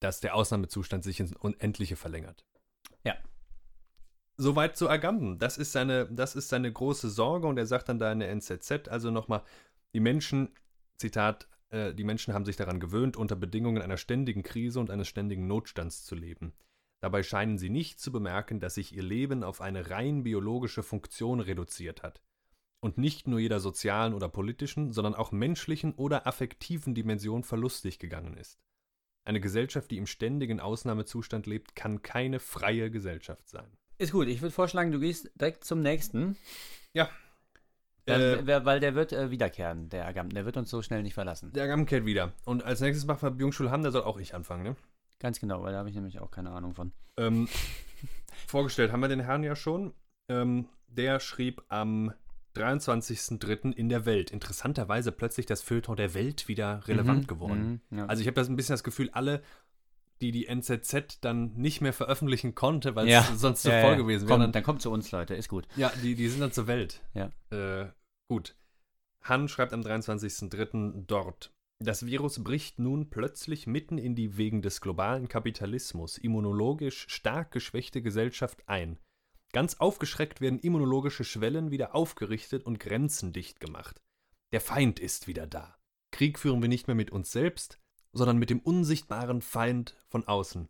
[0.00, 2.44] dass der Ausnahmezustand sich ins Unendliche verlängert.
[3.04, 3.16] Ja.
[4.36, 5.38] Soweit zu Agamben.
[5.38, 8.30] Das ist seine, das ist seine große Sorge und er sagt dann da in der
[8.30, 9.42] NZZ, also nochmal,
[9.92, 10.50] die Menschen,
[10.96, 15.08] Zitat, äh, die Menschen haben sich daran gewöhnt, unter Bedingungen einer ständigen Krise und eines
[15.08, 16.52] ständigen Notstands zu leben.
[17.00, 21.40] Dabei scheinen sie nicht zu bemerken, dass sich ihr Leben auf eine rein biologische Funktion
[21.40, 22.22] reduziert hat
[22.80, 28.36] und nicht nur jeder sozialen oder politischen, sondern auch menschlichen oder affektiven Dimension verlustig gegangen
[28.36, 28.58] ist.
[29.24, 33.76] Eine Gesellschaft, die im ständigen Ausnahmezustand lebt, kann keine freie Gesellschaft sein.
[33.98, 34.28] Ist gut.
[34.28, 36.36] Ich würde vorschlagen, du gehst direkt zum nächsten.
[38.06, 40.34] Dann, Äh, weil der wird äh, wiederkehren, der Agamben.
[40.34, 41.50] Der wird uns so schnell nicht verlassen.
[41.54, 42.32] der Gamm kehrt wieder.
[42.44, 44.76] Und als nächstes machen wir Byung-Chul Han, da soll auch ich anfangen, ne?
[45.20, 46.92] Ganz genau, weil da habe ich nämlich auch keine Ahnung von.
[47.16, 47.48] Ähm,
[48.46, 49.94] vorgestellt haben wir den Herrn ja schon.
[50.28, 52.12] Ähm, der schrieb am
[52.56, 53.72] 23.03.
[53.72, 54.30] in der Welt.
[54.30, 57.80] Interessanterweise plötzlich das Feuilleton der Welt wieder relevant Mhm, geworden.
[57.88, 58.06] mhm, ja.
[58.06, 59.42] Also ich habe das ein bisschen das Gefühl, alle,
[60.20, 63.22] die die NZZ dann nicht mehr veröffentlichen konnte, weil es Ja.
[63.36, 63.96] sonst zu Ja, voll ja.
[63.96, 64.50] gewesen Komm, wäre.
[64.50, 65.34] dann kommt zu uns, Leute.
[65.34, 65.66] Ist gut.
[65.76, 67.02] Ja, die, die sind dann zur Welt.
[67.14, 67.30] Ja.
[67.50, 67.90] Äh,
[68.28, 68.56] gut.
[69.22, 71.04] Han schreibt am 23.03.
[71.06, 71.52] dort.
[71.80, 78.00] Das Virus bricht nun plötzlich mitten in die wegen des globalen Kapitalismus immunologisch stark geschwächte
[78.00, 78.98] Gesellschaft ein.
[79.52, 84.00] Ganz aufgeschreckt werden immunologische Schwellen wieder aufgerichtet und Grenzen dicht gemacht.
[84.52, 85.76] Der Feind ist wieder da.
[86.12, 87.80] Krieg führen wir nicht mehr mit uns selbst,
[88.14, 90.68] sondern mit dem unsichtbaren Feind von außen.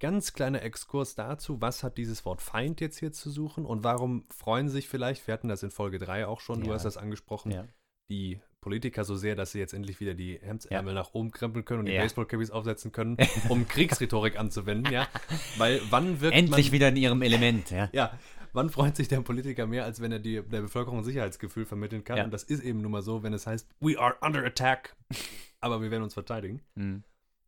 [0.00, 4.24] Ganz kleiner Exkurs dazu, was hat dieses Wort Feind jetzt hier zu suchen und warum
[4.30, 6.74] freuen sich vielleicht, wir hatten das in Folge 3 auch schon, du Ja.
[6.74, 7.64] hast das angesprochen, Ja.
[8.10, 11.80] die Politiker so sehr, dass sie jetzt endlich wieder die Hemdsärmel nach oben krempeln können
[11.80, 12.02] und die Ja.
[12.02, 13.16] Baseballcappies aufsetzen können,
[13.48, 15.06] um Kriegsrhetorik anzuwenden, ja.
[15.56, 17.88] Weil wann wird Endlich man, wieder in ihrem Element, ja.
[17.92, 18.18] ja,
[18.52, 22.02] wann freut sich der Politiker mehr, als wenn er die, der Bevölkerung ein Sicherheitsgefühl vermitteln
[22.02, 22.16] kann?
[22.18, 22.24] Ja.
[22.24, 24.96] Und das ist eben nun mal so, wenn es heißt, we are under attack,
[25.62, 26.60] aber wir werden uns verteidigen.
[26.76, 27.02] Hm.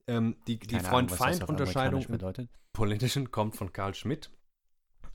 [0.07, 2.49] Ähm, die die Freund-Feind-Unterscheidung bedeutet.
[2.73, 4.31] Politischen kommt von Karl Schmidt.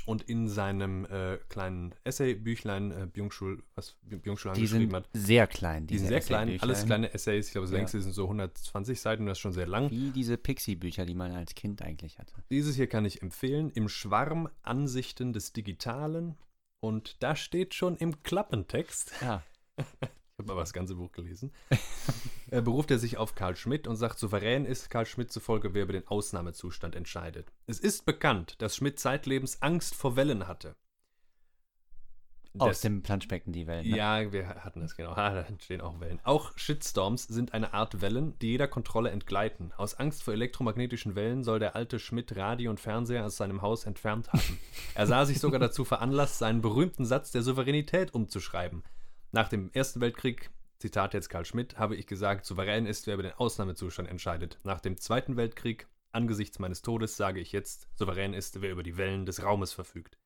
[0.06, 5.46] Und in seinem äh, kleinen Essay-Büchlein, äh, Byung-Chul, was Byung-Chul Die geschrieben sind hat, sehr
[5.46, 5.86] klein.
[5.86, 7.78] die sind diese sehr klein, alles kleine Essays, ich glaube, das Ja.
[7.78, 9.92] längste sind so 120 Seiten und das ist schon sehr lang.
[9.92, 12.34] Wie diese Pixie-Bücher, die man als Kind eigentlich hatte.
[12.50, 16.36] Dieses hier kann ich empfehlen, im Schwarm Ansichten des Digitalen.
[16.80, 19.44] Und da steht schon im Klappentext, Ja.
[20.40, 21.52] habe aber das ganze Buch gelesen.
[22.52, 25.84] äh, beruft er sich auf Karl Schmidt und sagt, souverän ist Karl Schmidt zufolge, wer
[25.84, 27.52] über den Ausnahmezustand entscheidet.
[27.68, 30.76] Es ist bekannt, dass Schmidt zeitlebens Angst vor Wellen hatte.
[32.58, 33.86] Aus Das- dem Planschbecken die Welt.
[33.86, 33.96] Ne?
[33.96, 35.12] Ja, wir hatten das genau.
[35.16, 36.20] Ah, da entstehen auch Wellen.
[36.24, 39.72] Auch Shitstorms sind eine Art Wellen, die jeder Kontrolle entgleiten.
[39.78, 43.86] Aus Angst vor elektromagnetischen Wellen soll der alte Schmidt Radio und Fernseher aus seinem Haus
[43.86, 44.60] entfernt haben.
[44.96, 48.84] Er sah sich sogar dazu veranlasst, seinen berühmten Satz der Souveränität umzuschreiben.
[49.32, 53.24] Nach dem Ersten Weltkrieg, Zitat jetzt Karl Schmidt, habe ich gesagt, souverän ist, wer über
[53.24, 54.60] den Ausnahmezustand entscheidet.
[54.64, 58.98] Nach dem Zweiten Weltkrieg, angesichts meines Todes, sage ich jetzt, souverän ist, wer über die
[58.98, 60.18] Wellen des Raumes verfügt.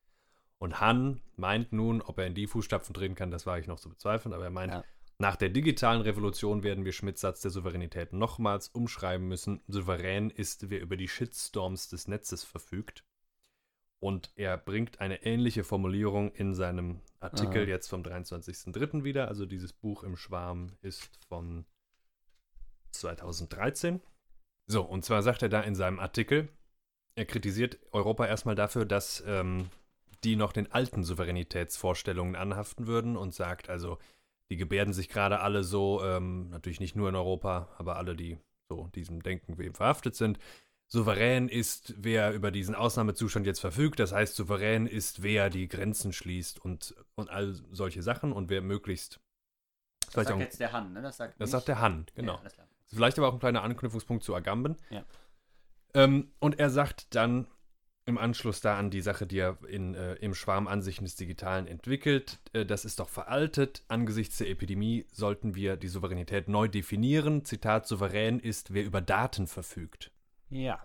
[0.58, 3.80] Und Han meint nun, ob er in die Fußstapfen treten kann, das war ich noch
[3.80, 4.84] zu bezweifeln, aber er meint, Ja.
[5.18, 9.60] nach der digitalen Revolution werden wir Schmidts Satz der Souveränität nochmals umschreiben müssen.
[9.68, 13.04] Souverän ist, wer über die Shitstorms des Netzes verfügt.
[14.00, 17.68] Und er bringt eine ähnliche Formulierung in seinem Artikel Aha.
[17.68, 19.04] jetzt vom 23.03.
[19.04, 19.28] wieder.
[19.28, 21.64] Also dieses Buch im Schwarm ist von
[22.92, 24.00] 2013.
[24.66, 26.48] So, und zwar sagt er da in seinem Artikel,
[27.16, 29.70] er kritisiert Europa erstmal dafür, dass ähm,
[30.24, 33.98] die noch den alten Souveränitätsvorstellungen anhaften würden und sagt also,
[34.50, 38.38] die gebärden sich gerade alle so, ähm, natürlich nicht nur in Europa, aber alle, die
[38.68, 40.38] so diesem Denken eben verhaftet sind.
[40.94, 43.98] Souverän ist, wer über diesen Ausnahmezustand jetzt verfügt.
[43.98, 48.62] Das heißt, souverän ist, wer die Grenzen schließt und, und all solche Sachen und wer
[48.62, 49.18] möglichst.
[50.04, 51.02] Das sagt auch, jetzt der Han, ne?
[51.02, 52.40] Das sagt, das sagt der Han, genau.
[52.44, 52.50] Ja.
[52.86, 54.76] Vielleicht aber auch ein kleiner Anknüpfungspunkt zu Agamben.
[54.90, 55.04] Ja.
[55.94, 57.48] Ähm, und er sagt dann
[58.06, 61.66] im Anschluss da an die Sache, die er in, äh, im Schwarm Ansichten des Digitalen
[61.66, 63.82] entwickelt, äh, das ist doch veraltet.
[63.88, 67.44] Angesichts der Epidemie sollten wir die Souveränität neu definieren.
[67.44, 70.12] Zitat, souverän ist, wer über Daten verfügt.
[70.54, 70.84] Ja.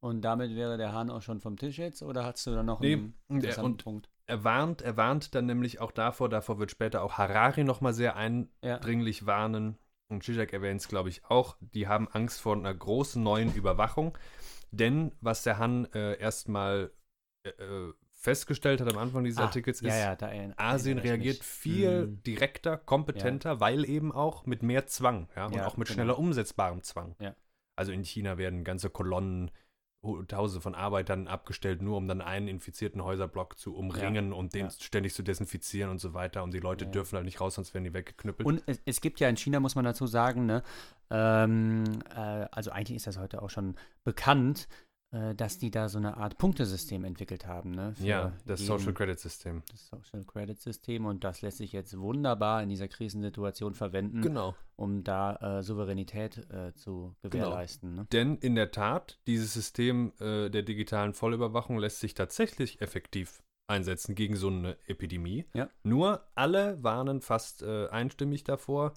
[0.00, 2.80] Und damit wäre der Han auch schon vom Tisch jetzt oder hast du da noch
[2.80, 4.08] Nee, einen der- interessanten und- Punkt?
[4.26, 8.12] Er warnt, er warnt dann nämlich auch davor, davor wird später auch Harari nochmal sehr
[8.12, 8.76] Ja.
[8.76, 9.78] eindringlich warnen.
[10.08, 11.56] Und Zizek erwähnt es, glaube ich, auch.
[11.60, 14.16] Die haben Angst vor einer großen neuen Überwachung.
[14.70, 16.92] Denn was der Han äh, erstmal
[17.44, 20.98] äh, äh, festgestellt hat am Anfang dieses Ah, Artikels ja, ist, ja, da erinnere- Asien
[20.98, 21.46] reagiert mich.
[21.46, 22.22] viel Mhm.
[22.22, 25.94] direkter, kompetenter, weil eben auch mit mehr Zwang ja, und Ja, auch mit genau.
[25.96, 27.16] schneller umsetzbarem Zwang.
[27.18, 27.34] Ja.
[27.76, 29.50] Also in China werden ganze Kolonnen,
[30.26, 34.70] Tausende von Arbeitern abgestellt, nur um dann einen infizierten Häuserblock zu umringen und den Ja.
[34.72, 36.42] ständig zu desinfizieren und so weiter.
[36.42, 36.90] Und die Leute Ja.
[36.90, 38.44] dürfen halt nicht raus, sonst werden die weggeknüppelt.
[38.44, 40.64] Und es, es gibt ja in China, muss man dazu sagen, ne,
[41.10, 41.84] ähm,
[42.16, 42.16] äh,
[42.50, 44.66] also eigentlich ist das heute auch schon bekannt,
[45.36, 47.72] dass die da so eine Art Punktesystem entwickelt haben.
[47.72, 49.62] Ne, ja, das jeden- Social Credit System.
[49.70, 54.54] das Social Credit System und das lässt sich jetzt wunderbar in dieser Krisensituation verwenden, Genau.
[54.76, 57.94] um da äh, Souveränität äh, zu gewährleisten.
[57.94, 58.06] Ne?
[58.12, 64.14] Denn in der Tat, dieses System äh, der digitalen Vollüberwachung lässt sich tatsächlich effektiv einsetzen
[64.14, 65.44] gegen so eine Epidemie.
[65.54, 65.68] Ja.
[65.82, 68.94] Nur alle warnen fast äh, einstimmig davor.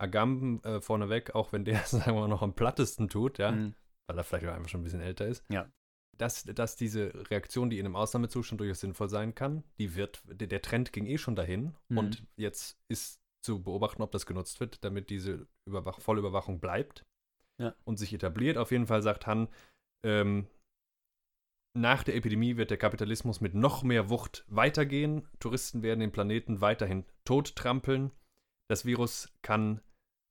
[0.00, 3.74] Agamben äh, vorneweg, auch wenn der, sagen wir mal, noch am plattesten tut, ja, Mhm.
[4.08, 5.44] Weil er vielleicht auch einfach schon ein bisschen älter ist.
[5.50, 5.70] Ja.
[6.16, 10.60] Dass, dass diese Reaktion, die in einem Ausnahmezustand durchaus sinnvoll sein kann, die wird, der,
[10.62, 11.98] Trend ging eh schon dahin Mhm.
[11.98, 17.04] und jetzt ist zu beobachten, ob das genutzt wird, damit diese Überwach Vollüberwachung bleibt
[17.58, 17.74] Ja.
[17.84, 18.56] und sich etabliert.
[18.56, 19.48] Auf jeden Fall sagt Han,
[20.02, 20.48] ähm,
[21.74, 25.28] nach der Epidemie wird der Kapitalismus mit noch mehr Wucht weitergehen.
[25.38, 28.10] Touristen werden den Planeten weiterhin tottrampeln.
[28.68, 29.80] Das Virus kann,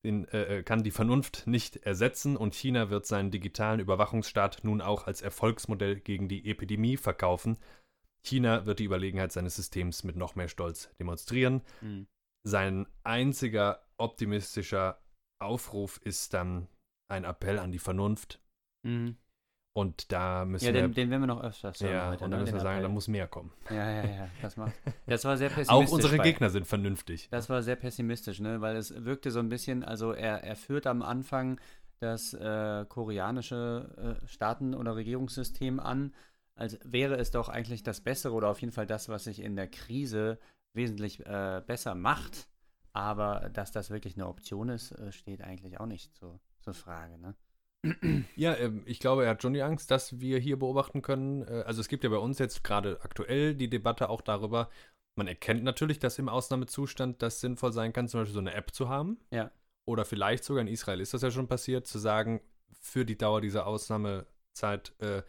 [0.06, 4.82] den, äh, äh, kann die Vernunft nicht ersetzen und China wird seinen digitalen Überwachungsstaat nun
[4.82, 7.58] auch als Erfolgsmodell gegen die Epidemie verkaufen.
[8.24, 11.62] China wird die Überlegenheit seines Systems mit noch mehr Stolz demonstrieren.
[11.82, 12.08] Mhm.
[12.44, 15.02] Sein einziger optimistischer
[15.40, 16.68] Aufruf ist dann
[17.10, 18.42] ein Appell an die Vernunft.
[18.84, 19.18] Mhm.
[19.78, 22.32] Und da müssen Ja, wir, den, den werden wir noch öfters hören ja, heute, und
[22.32, 23.52] ne, da müssen wir sagen, da muss mehr kommen.
[23.70, 24.74] Ja, ja, ja, das macht.
[25.06, 25.94] Das war sehr Auch pessimistisch.
[25.94, 27.28] unsere bei- Gegner sind vernünftig.
[27.30, 28.60] Das war sehr pessimistisch, ne?
[28.60, 31.60] Weil es wirkte so ein bisschen, also er, er führt am Anfang
[32.00, 36.12] das äh, koreanische äh, Staaten- oder Regierungssystem an,
[36.56, 39.56] als wäre es doch eigentlich das Bessere oder auf jeden Fall das, was sich in
[39.56, 40.40] der Krise
[40.74, 42.48] wesentlich äh, besser macht.
[42.94, 47.20] Aber dass das wirklich eine Option ist, äh, steht eigentlich auch nicht zur, zur Frage,
[47.20, 47.36] ne?
[48.36, 51.44] Ja, ähm, ich glaube, er hat schon die Angst, dass wir hier beobachten können.
[51.44, 54.70] Äh, also es gibt ja bei uns jetzt gerade aktuell die Debatte auch darüber,
[55.18, 58.72] man erkennt natürlich, dass im Ausnahmezustand das sinnvoll sein kann, zum Beispiel so eine App
[58.74, 59.20] zu haben.
[59.32, 59.52] Ja.
[59.88, 62.40] Oder vielleicht sogar in Israel ist das ja schon passiert, zu sagen,
[62.80, 65.24] für die Dauer dieser Ausnahmezeit äh,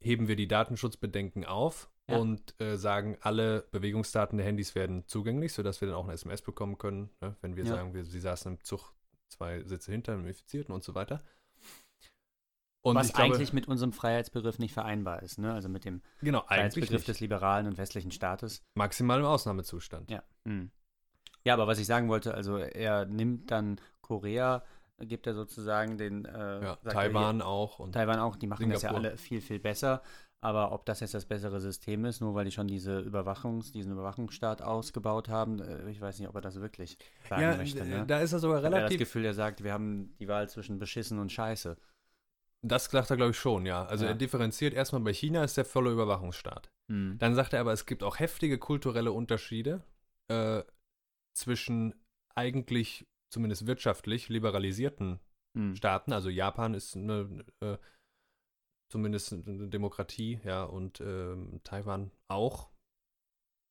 [0.00, 2.18] heben wir die Datenschutzbedenken auf Ja.
[2.18, 6.42] und äh, sagen, alle Bewegungsdaten der Handys werden zugänglich, sodass wir dann auch eine SMS
[6.42, 7.36] bekommen können, ne?
[7.40, 7.70] wenn wir Ja.
[7.74, 8.92] sagen, wir, sie saßen im Zug
[9.28, 11.24] zwei Sitze hinter einem Infizierten und so weiter.
[12.84, 15.54] Und was glaube, eigentlich mit unserem Freiheitsbegriff nicht vereinbar ist, ne?
[15.54, 18.62] Also mit dem genau, Freiheitsbegriff des liberalen und westlichen Staates.
[18.74, 20.10] maximal im Ausnahmezustand.
[20.10, 20.22] Ja.
[20.46, 20.70] Hm.
[21.44, 24.64] Ja, aber was ich sagen wollte, also er nimmt dann Korea,
[24.98, 27.78] gibt er sozusagen den äh, Ja, er Taiwan auch.
[27.78, 29.08] Und Hier, Taiwan auch, die machen das ja Singapur.
[29.08, 30.02] alle viel, viel besser.
[30.42, 33.92] Aber ob das jetzt das bessere System ist, nur weil die schon diese Überwachungs, diesen
[33.92, 36.98] Überwachungsstaat ausgebaut haben, äh, ich weiß nicht, ob er das wirklich
[37.30, 37.82] sagen ja, möchte.
[37.82, 38.04] Ne?
[38.06, 38.98] da ist er sogar Ich habe ja das relativ.
[38.98, 41.78] Gefühl, er sagt, wir haben die Wahl zwischen beschissen und scheiße.
[42.66, 43.84] Das sagt er, glaube ich, schon, ja.
[43.84, 44.12] Also Ja.
[44.12, 46.70] er differenziert erstmal bei China ist der volle Überwachungsstaat.
[46.90, 47.18] Hm.
[47.18, 49.82] Dann sagt er aber, es gibt auch heftige kulturelle Unterschiede
[50.28, 50.62] äh,
[51.36, 51.94] zwischen
[52.34, 55.20] eigentlich, zumindest wirtschaftlich, liberalisierten
[55.56, 55.76] Hm.
[55.76, 56.12] Staaten.
[56.12, 57.76] Also Japan ist eine, äh,
[58.90, 62.70] zumindest eine Demokratie, ja, und ähm, Taiwan auch,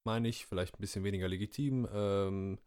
[0.06, 1.88] meine ich, vielleicht ein bisschen weniger legitim.
[1.91, 2.60] Ähm,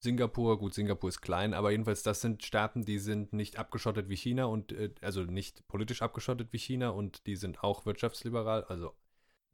[0.00, 4.16] Singapur, gut, Singapur ist klein, aber jedenfalls, das sind Staaten, die sind nicht abgeschottet wie
[4.16, 8.64] China und äh, also nicht politisch abgeschottet wie China und die sind auch wirtschaftsliberal.
[8.64, 8.94] Also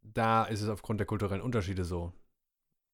[0.03, 2.13] da ist es aufgrund der kulturellen Unterschiede so,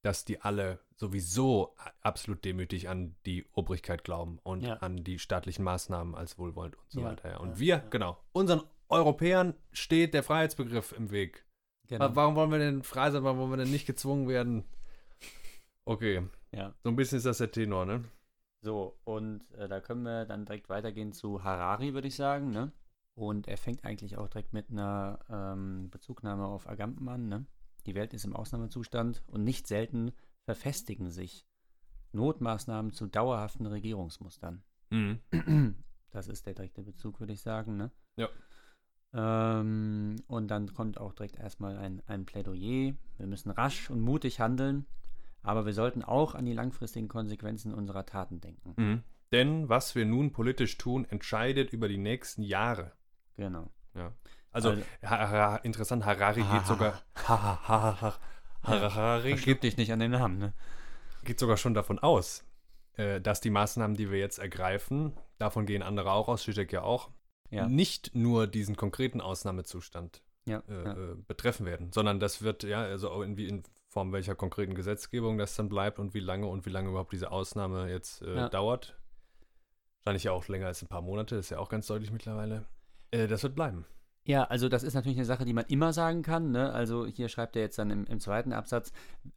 [0.05, 4.75] dass die alle sowieso absolut demütig an die Obrigkeit glauben und Ja.
[4.75, 7.31] an die staatlichen Maßnahmen als wohlwollend und so Ja, weiter.
[7.31, 7.37] Ja.
[7.39, 11.45] Und wir, genau, unseren Europäern steht der Freiheitsbegriff im Weg.
[11.89, 12.05] Genau.
[12.11, 13.25] Wa- Warum wollen wir denn frei sein?
[13.25, 14.65] Warum wollen wir denn nicht gezwungen werden?
[15.85, 16.75] Okay, Ja.
[16.83, 18.05] so ein bisschen ist das der Tenor, ne?
[18.63, 22.73] So, und äh, da können wir dann direkt weitergehen zu Harari, würde ich sagen, ne?
[23.15, 27.47] Und er fängt eigentlich auch direkt mit einer ähm, Bezugnahme auf Agamben an, ne?
[27.87, 30.13] Die Welt ist im Ausnahmezustand und nicht selten
[30.45, 31.47] verfestigen sich
[32.13, 34.63] Notmaßnahmen zu dauerhaften Regierungsmustern.
[34.91, 35.21] Mhm.
[36.11, 37.93] Das ist der direkte Bezug, würde ich sagen, ne?
[38.17, 38.29] Ja.
[39.13, 42.95] Ähm, und dann kommt auch direkt erstmal ein, ein Plädoyer.
[43.17, 44.87] Wir müssen rasch und mutig handeln,
[45.43, 48.75] aber wir sollten auch an die langfristigen Konsequenzen unserer Taten denken.
[48.77, 49.03] Mhm.
[49.33, 52.93] Denn was wir nun politisch tun, entscheidet über die nächsten Jahre.
[53.37, 53.71] Genau.
[53.95, 54.13] Ja.
[54.53, 57.01] Also, Also- ha ha interessant, Harari geht sogar.
[57.29, 58.19] Ha, ha, ha, ha,
[58.63, 60.53] Harari geht, Verschluck dich nicht an den Namen, ne?
[61.25, 62.45] geht sogar schon davon aus,
[62.95, 66.83] äh, dass die Maßnahmen, die wir jetzt ergreifen, davon gehen andere auch aus, Zizek ja
[66.83, 67.11] auch,
[67.51, 67.67] Ja.
[67.69, 70.93] nicht nur diesen konkreten Ausnahmezustand Ja, äh, ja.
[70.93, 75.37] äh, betreffen werden, sondern das wird ja, also auch irgendwie in Form welcher konkreten Gesetzgebung
[75.37, 78.49] das dann bleibt und wie lange und wie lange überhaupt diese Ausnahme jetzt äh, Ja.
[78.49, 78.97] dauert.
[79.99, 82.65] Wahrscheinlich ja auch länger als ein paar Monate, ist ja auch ganz deutlich mittlerweile.
[83.11, 83.85] Äh, das wird bleiben.
[84.25, 86.53] Ja, also das ist natürlich eine Sache, die man immer sagen kann.
[86.53, 86.73] Ne?
[86.73, 88.93] Also hier schreibt er jetzt dann im, im zweiten Absatz,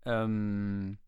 [0.06, 1.00] ähm,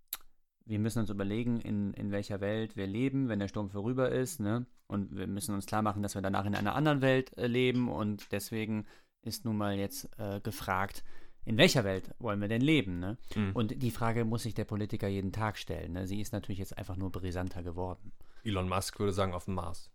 [0.66, 4.40] wir müssen uns überlegen, in, in welcher Welt wir leben, wenn der Sturm vorüber ist.
[4.40, 4.66] Ne?
[4.88, 7.90] Und wir müssen uns klar machen, dass wir danach in einer anderen Welt äh, leben.
[7.90, 8.88] Und deswegen
[9.22, 11.04] ist nun mal jetzt äh, gefragt,
[11.46, 13.00] in welcher Welt wollen wir denn leben?
[13.00, 13.18] Ne?
[13.36, 13.52] Mhm.
[13.54, 15.94] Und die Frage muss sich der Politiker jeden Tag stellen.
[15.94, 16.08] Ne?
[16.08, 18.12] Sie ist natürlich jetzt einfach nur brisanter geworden.
[18.44, 19.90] Elon Musk würde sagen, auf dem Mars.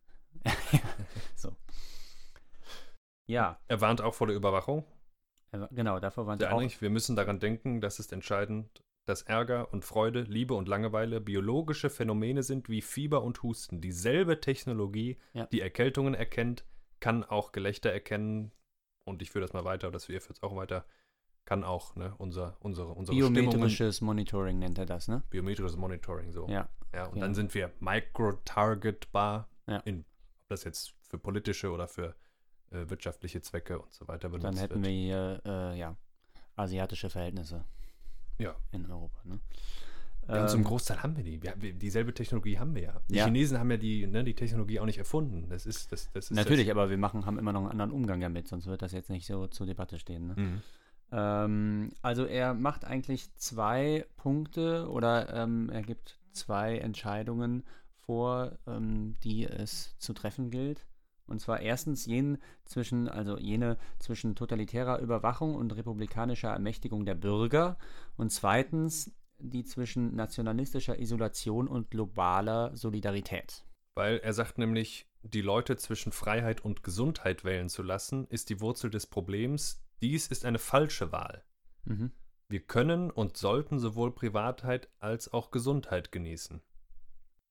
[1.36, 1.54] so.
[3.26, 4.84] Ja, Er warnt auch vor der Überwachung.
[5.70, 6.80] genau, davor waren sie Sehr auch.
[6.80, 11.90] Wir müssen daran denken, das ist entscheidend, dass Ärger und Freude, Liebe und Langeweile biologische
[11.90, 13.80] Phänomene sind wie Fieber und Husten.
[13.80, 15.46] Dieselbe Technologie, Ja.
[15.46, 16.64] die Erkältungen erkennt,
[17.00, 18.52] kann auch Gelächter erkennen.
[19.04, 20.84] Und ich führe das mal weiter, oder das wir führt es auch weiter,
[21.44, 25.22] kann auch ne, unser, unsere, unsere Stimmungen, Biometrisches Monitoring nennt er das, ne?
[25.31, 26.46] biometrisches Monitoring so.
[26.48, 26.68] Ja.
[26.94, 27.22] Ja, und Ja.
[27.22, 29.79] dann sind wir micro-targetbar, Ja.
[29.79, 30.00] in,
[30.40, 32.14] ob das jetzt für politische oder für
[32.72, 34.85] äh, wirtschaftliche Zwecke und so weiter benutzt Dann hätten wird.
[34.87, 35.96] wir hier, äh, ja,
[36.57, 37.64] asiatische Verhältnisse.
[38.38, 38.55] Ja.
[38.72, 39.40] In Europa, ne?
[40.29, 41.42] Und zum Ähm, Großteil haben wir die.
[41.42, 43.00] Wir, wir, dieselbe Technologie haben wir ja.
[43.09, 43.24] Die Ja.
[43.24, 45.48] Chinesen haben ja die, ne, die Technologie auch nicht erfunden.
[45.48, 48.20] Das ist, das, das ist Natürlich, aber wir machen, haben immer noch einen anderen Umgang
[48.20, 50.29] damit, sonst wird das jetzt nicht so zur Debatte stehen.
[50.29, 50.35] Ne?
[50.37, 50.62] Das, mhm.
[51.12, 57.64] Ähm, also er macht eigentlich zwei Punkte oder ähm, er gibt zwei Entscheidungen
[58.07, 60.87] vor, ähm, die es zu treffen gilt.
[61.27, 67.79] Und zwar erstens jenen zwischen, also jene zwischen totalitärer Überwachung und republikanischer Ermächtigung der Bürger
[68.16, 73.64] und zweitens die zwischen nationalistischer Isolation und globaler Solidarität.
[73.94, 78.61] Weil er sagt nämlich, die Leute zwischen Freiheit und Gesundheit wählen zu lassen, ist die
[78.61, 79.81] Wurzel des Problems.
[80.00, 81.44] Dies ist eine falsche Wahl.
[81.84, 82.12] Mhm.
[82.48, 86.60] Wir können und sollten sowohl Privatheit als auch Gesundheit genießen.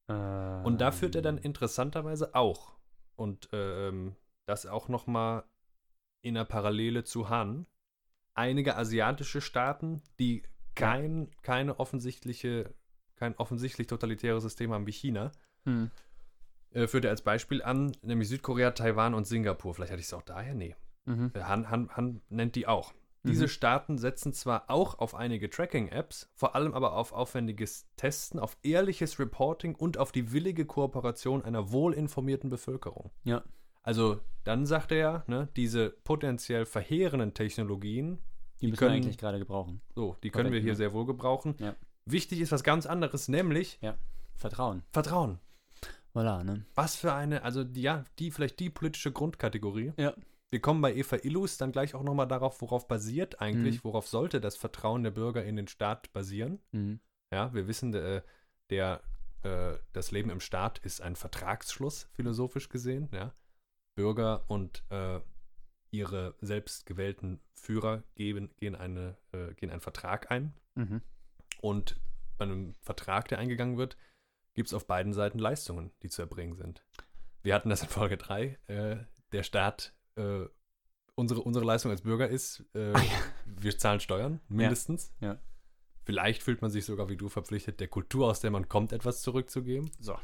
[0.07, 2.79] Und da führt er dann Ähm, interessanterweise auch,
[3.15, 4.15] und ähm,
[4.47, 5.43] das auch nochmal
[6.21, 7.67] in der Parallele zu Han,
[8.33, 10.41] einige asiatische Staaten, die
[10.73, 12.73] kein, keine offensichtliche,
[13.17, 15.31] kein offensichtlich totalitäres System haben wie China,
[15.65, 15.91] hm.
[16.71, 19.75] äh, führt er als Beispiel an, nämlich Südkorea, Taiwan und Singapur.
[19.75, 20.75] Vielleicht hatte ich es auch daher, nee.
[21.05, 21.31] Mhm.
[21.33, 22.93] Äh, Han, Han, Han nennt die auch.
[23.23, 23.49] Diese Mhm.
[23.49, 29.19] Staaten setzen zwar auch auf einige Tracking-Apps, vor allem aber auf aufwendiges Testen, auf ehrliches
[29.19, 33.11] Reporting und auf die willige Kooperation einer wohlinformierten Bevölkerung.
[33.25, 33.43] Ja.
[33.83, 38.19] Also dann sagt er, ne, diese potenziell verheerenden Technologien,
[38.61, 39.81] Die, Die müssen können- wir eigentlich gerade gebrauchen.
[39.95, 40.77] so, die können wir Korrekt, hier ne?
[40.77, 41.55] sehr wohl gebrauchen.
[41.59, 41.75] Ja.
[42.05, 43.79] wichtig ist was ganz anderes, nämlich
[44.35, 44.83] Vertrauen.
[44.91, 45.39] Vertrauen.
[46.15, 46.65] Voilà, ne?
[46.75, 49.93] Was für eine, also die, ja, die vielleicht die politische Grundkategorie.
[49.97, 50.13] Ja.
[50.51, 53.83] Wir kommen bei Eva Illus dann gleich auch nochmal darauf, worauf basiert eigentlich, Mhm.
[53.83, 56.59] worauf sollte das Vertrauen der Bürger in den Staat basieren.
[56.71, 56.99] Mhm.
[57.31, 58.23] Ja, wir wissen, äh,
[58.71, 59.01] der,
[59.43, 63.09] äh, das Leben im Staat ist ein Vertragsschluss, philosophisch gesehen.
[63.11, 63.33] Ja.
[63.95, 65.19] Bürger und äh,
[65.91, 70.53] ihre selbst gewählten Führer geben, gehen, eine, äh, gehen einen Vertrag ein.
[70.75, 71.01] Mhm.
[71.61, 71.99] Und
[72.37, 73.97] bei einem Vertrag, der eingegangen wird,
[74.55, 76.83] gibt es auf beiden Seiten Leistungen, die zu erbringen sind.
[77.43, 78.57] Wir hatten das in Folge 3.
[78.67, 78.97] Äh,
[79.31, 80.47] der Staat, äh,
[81.15, 83.19] unsere, unsere Leistung als Bürger ist, äh, Ah, ja.
[83.45, 85.13] wir zahlen Steuern, mindestens.
[85.19, 85.37] ja.
[86.05, 89.21] Vielleicht fühlt man sich sogar wie du verpflichtet, der Kultur, aus der man kommt, etwas
[89.21, 89.91] zurückzugeben.
[89.99, 90.17] So.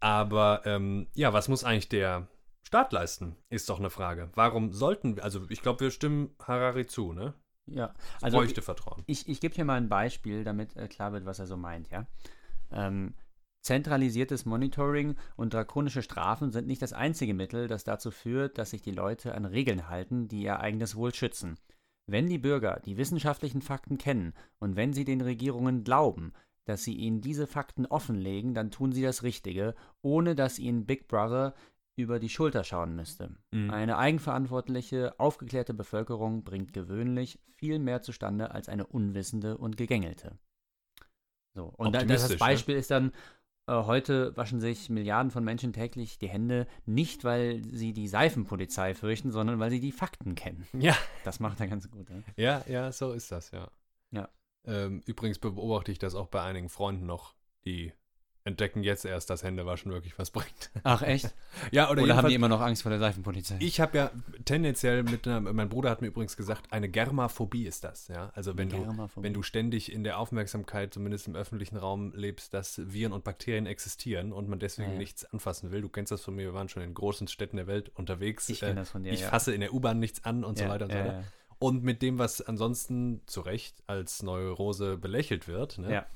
[0.00, 2.26] Aber ähm, ja, was muss eigentlich der
[2.64, 4.30] Staat leisten, ist doch eine Frage.
[4.34, 7.34] Warum sollten wir, also ich glaube, wir stimmen Harari zu, ne?
[7.66, 7.94] Ja.
[8.20, 9.04] Also bräuchte Vertrauen.
[9.06, 11.88] ich, ich gebe hier mal ein Beispiel, damit äh, klar wird, was er so meint,
[11.90, 12.06] ja.
[12.72, 13.14] Ähm,
[13.66, 18.80] zentralisiertes Monitoring und drakonische Strafen sind nicht das einzige Mittel, das dazu führt, dass sich
[18.80, 21.56] die Leute an Regeln halten, die ihr eigenes Wohl schützen.
[22.06, 26.32] Wenn die Bürger die wissenschaftlichen Fakten kennen und wenn sie den Regierungen glauben,
[26.64, 31.08] dass sie ihnen diese Fakten offenlegen, dann tun sie das Richtige, ohne dass ihnen Big
[31.08, 31.54] Brother
[31.96, 33.34] über die Schulter schauen müsste.
[33.50, 33.70] Mhm.
[33.70, 40.38] Eine eigenverantwortliche, aufgeklärte Bevölkerung bringt gewöhnlich viel mehr zustande als eine unwissende und gegängelte.
[41.54, 43.12] So, und da, das Optimistisch, Beispiel ist dann,
[43.68, 49.32] heute waschen sich Milliarden von Menschen täglich die Hände, nicht weil sie die Seifenpolizei fürchten,
[49.32, 50.66] sondern weil sie die Fakten kennen.
[50.72, 50.96] Ja.
[51.24, 52.08] Das macht er ganz gut.
[52.10, 52.22] Ne?
[52.36, 53.68] Ja, ja, so ist das, ja.
[54.12, 54.28] Ja.
[54.64, 57.92] Ähm, übrigens beobachte ich das auch bei einigen Freunden noch, die
[58.46, 60.70] entdecken jetzt erst, dass Händewaschen wirklich was bringt.
[60.84, 61.34] Ach, echt?
[61.72, 63.56] ja, oder, Oder, haben die immer noch Angst vor der Seifenpolizei?
[63.58, 64.10] Ich habe ja
[64.44, 68.30] tendenziell mit einer, mein Bruder hat mir übrigens gesagt, eine Germaphobie ist das, ja.
[68.34, 72.80] Also wenn du, wenn du ständig in der Aufmerksamkeit, zumindest im öffentlichen Raum, lebst, dass
[72.92, 75.82] Viren und Bakterien existieren und man deswegen Ja, nichts anfassen will.
[75.82, 78.48] Du kennst das von mir, wir waren schon in großen Städten der Welt unterwegs.
[78.48, 79.28] Ich Äh, kenn das von dir, Ich ja.
[79.28, 81.24] fasse in der U-Bahn nichts an und so Ja, weiter und so weiter.
[81.58, 85.92] Und mit dem, was ansonsten zu Recht als Neurose belächelt wird, ne?
[85.92, 86.06] Ja.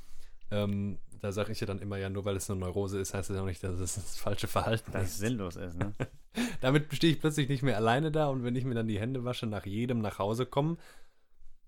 [0.53, 3.31] ähm, da sage ich ja dann immer, ja, nur weil es eine Neurose ist, heißt
[3.31, 5.19] das ja noch nicht, dass es das falsche Verhalten Dass es ist.
[5.19, 5.95] sinnlos ist, ne?
[6.61, 9.25] Damit stehe ich plötzlich nicht mehr alleine da und wenn ich mir dann die Hände
[9.25, 10.79] wasche, nach jedem nach Hause kommen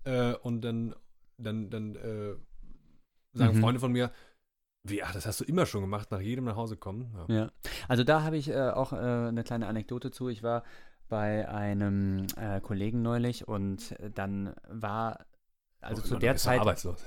[0.05, 0.95] äh, und dann,
[1.37, 2.35] dann, dann äh,
[3.33, 3.61] sagen Mhm.
[3.61, 4.11] Freunde von mir,
[4.85, 7.13] wie, ach, das hast du immer schon gemacht, nach jedem nach Hause kommen.
[7.29, 7.35] Ja.
[7.35, 7.51] Ja,
[7.87, 10.29] also da habe ich äh, auch äh, eine kleine Anekdote zu.
[10.29, 10.63] Ich war
[11.09, 15.25] bei einem äh, Kollegen neulich und dann war,
[15.81, 17.03] also Oh, zu der Zeit, Arbeitslos.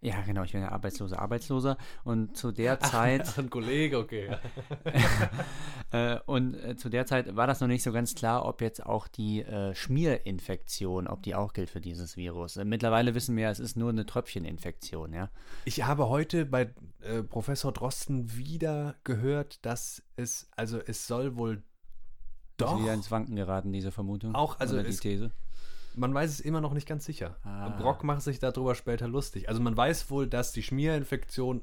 [0.00, 4.36] Ja genau, ich bin ja arbeitsloser Arbeitsloser und zu der Zeit, Ach, ein Kollege, okay.
[5.90, 8.84] äh, und äh, zu der Zeit war das noch nicht so ganz klar, ob jetzt
[8.84, 12.56] auch die äh, Schmierinfektion, ob die auch gilt für dieses Virus.
[12.56, 15.30] Äh, mittlerweile wissen wir, es ist nur eine Tröpfcheninfektion, ja.
[15.64, 21.54] Ich habe heute bei äh, Professor Drosten wieder gehört, dass es, also es soll wohl
[21.56, 21.62] Ist
[22.58, 24.34] doch, wieder ins Wanken geraten, diese Vermutung.
[24.34, 25.32] Auch, also oder die es- These.
[25.98, 27.36] Man weiß es immer noch nicht ganz sicher.
[27.42, 27.68] Ah.
[27.70, 29.48] Brock macht sich darüber später lustig.
[29.48, 31.62] Also man weiß wohl, dass die Schmierinfektion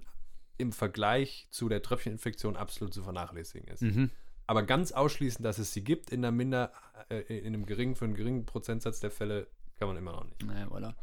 [0.58, 3.82] im Vergleich zu der Tröpfcheninfektion absolut zu vernachlässigen ist.
[3.82, 4.12] Mhm.
[4.48, 6.72] Aber ganz ausschließen, dass es sie gibt in einer minder,
[7.10, 10.46] äh, in einem geringen, für einen geringen Prozentsatz der Fälle, kann man immer noch nicht.
[10.46, 10.94] Naja, voilà.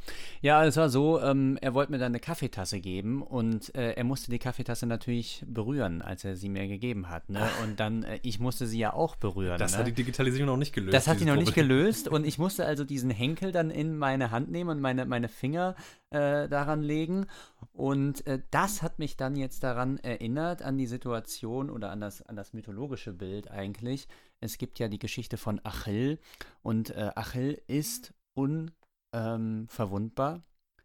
[0.41, 4.05] Ja, es war so, ähm, er wollte mir dann eine Kaffeetasse geben und äh, er
[4.05, 7.29] musste die Kaffeetasse natürlich berühren, als er sie mir gegeben hat.
[7.29, 7.47] Ne?
[7.63, 9.59] Und dann, äh, ich musste sie ja auch berühren.
[9.59, 9.79] Das ne?
[9.79, 10.95] hat die Digitalisierung noch nicht gelöst.
[10.95, 11.69] Das hat dieses noch nicht Problem.
[11.69, 15.29] gelöst und ich musste also diesen Henkel dann in meine Hand nehmen und meine, meine
[15.29, 15.75] Finger
[16.09, 17.27] äh, daran legen.
[17.73, 22.23] Und äh, das hat mich dann jetzt daran erinnert, an die Situation oder an das,
[22.23, 24.09] an das mythologische Bild eigentlich.
[24.41, 26.19] Es gibt ja die Geschichte von Achill
[26.63, 30.43] und äh, Achill ist unverwundbar.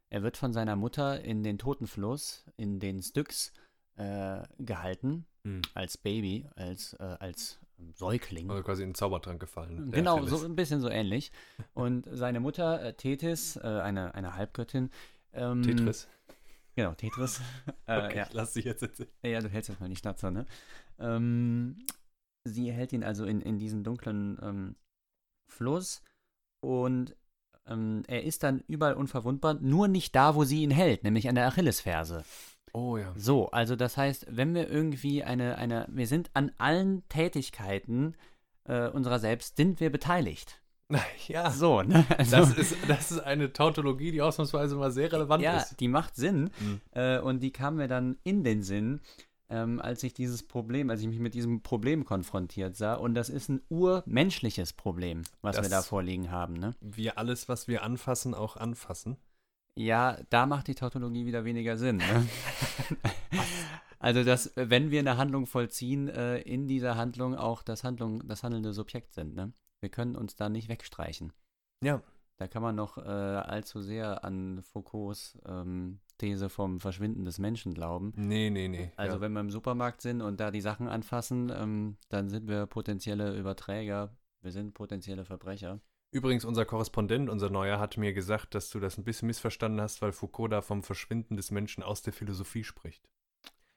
[0.09, 3.51] er wird von seiner Mutter in den Totenfluss, in den Styx,
[3.97, 5.61] äh, gehalten, Hm.
[5.73, 7.59] als Baby, als, äh, als
[7.93, 8.49] Säugling.
[8.49, 9.91] Also quasi in den Zaubertrank gefallen.
[9.91, 11.31] Genau, so ein bisschen so ähnlich.
[11.73, 14.89] Und seine Mutter, äh, Tethys, äh, eine, eine Halbgöttin.
[15.33, 16.07] Ähm, Tetris.
[16.75, 17.41] Genau, Tetris.
[17.85, 18.27] äh, Okay, ja.
[18.31, 19.09] lass dich jetzt erzählen.
[19.23, 20.45] ja, du hältst jetzt mal die Schnatzer, ne?
[20.99, 21.85] Ähm,
[22.45, 24.75] sie hält ihn also in, in diesen dunklen ähm,
[25.51, 26.01] Fluss
[26.63, 27.15] und
[27.67, 31.35] ähm, er ist dann überall unverwundbar, nur nicht da, wo sie ihn hält, nämlich an
[31.35, 32.23] der Achillesferse.
[32.73, 33.13] Oh ja.
[33.15, 38.15] So, also das heißt, wenn wir irgendwie eine, eine, wir sind an allen Tätigkeiten
[38.65, 40.61] äh, unserer selbst, sind wir beteiligt.
[41.27, 42.05] Ja, So, ne?
[42.17, 45.79] Also, das ist, das ist eine Tautologie, die ausnahmsweise mal sehr relevant ja, ist.
[45.79, 46.49] die macht Sinn.
[46.59, 46.81] Mhm.
[46.91, 49.01] Äh, und die kam mir dann in den Sinn,
[49.49, 52.95] ähm, als ich dieses Problem, als ich mich mit diesem Problem konfrontiert sah.
[52.95, 56.75] Und das ist ein urmenschliches Problem, was Das- wir da vorliegen haben, ne?
[56.81, 59.17] Wir alles, was wir anfassen, auch anfassen.
[59.75, 61.97] Ja, da macht die Tautologie wieder weniger Sinn.
[61.97, 62.27] Ne?
[63.99, 68.41] also, dass, wenn wir eine Handlung vollziehen, äh, in dieser Handlung auch das, Handlung, das
[68.43, 69.35] handelnde Subjekt sind.
[69.35, 69.53] Ne?
[69.79, 71.31] Wir können uns da nicht wegstreichen.
[71.83, 72.01] Ja.
[72.37, 77.73] Da kann man noch äh, allzu sehr an Foucaults ähm, These vom Verschwinden des Menschen
[77.73, 78.13] glauben.
[78.15, 78.91] Nee, nee, nee.
[78.95, 79.21] Also ja.
[79.21, 83.37] wenn wir im Supermarkt sind und da die Sachen anfassen, ähm, dann sind wir potenzielle
[83.37, 84.15] Überträger.
[84.41, 85.79] Wir sind potenzielle Verbrecher.
[86.11, 90.01] Übrigens, unser Korrespondent, unser Neuer, hat mir gesagt, dass du das ein bisschen missverstanden hast,
[90.01, 93.09] weil Foucault da vom Verschwinden des Menschen aus der Philosophie spricht.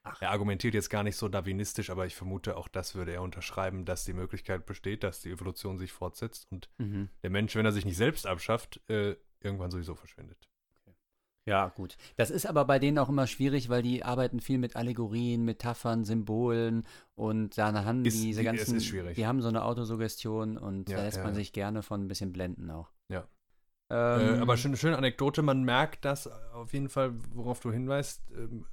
[0.02, 0.22] Ach.
[0.22, 3.84] Er argumentiert jetzt gar nicht so darwinistisch, aber ich vermute, auch das würde er unterschreiben,
[3.84, 7.10] dass die Möglichkeit besteht, dass die Evolution sich fortsetzt und mhm.
[7.22, 10.49] der Mensch, wenn er sich nicht selbst abschafft, äh, irgendwann sowieso verschwindet.
[11.46, 11.96] Ja, gut.
[12.16, 16.04] Das ist aber bei denen auch immer schwierig, weil die arbeiten viel mit Allegorien, Metaphern,
[16.04, 18.76] Symbolen und da haben ist, diese ganzen.
[18.76, 19.16] Ist schwierig.
[19.16, 22.08] Die haben so eine Autosuggestion und ja, da lässt ja, man sich gerne von ein
[22.08, 22.92] bisschen blenden auch.
[23.08, 23.26] Ja.
[23.90, 28.22] Ähm, äh, aber schöne, schöne Anekdote, man merkt das auf jeden Fall, worauf du hinweist.
[28.30, 28.66] Ähm,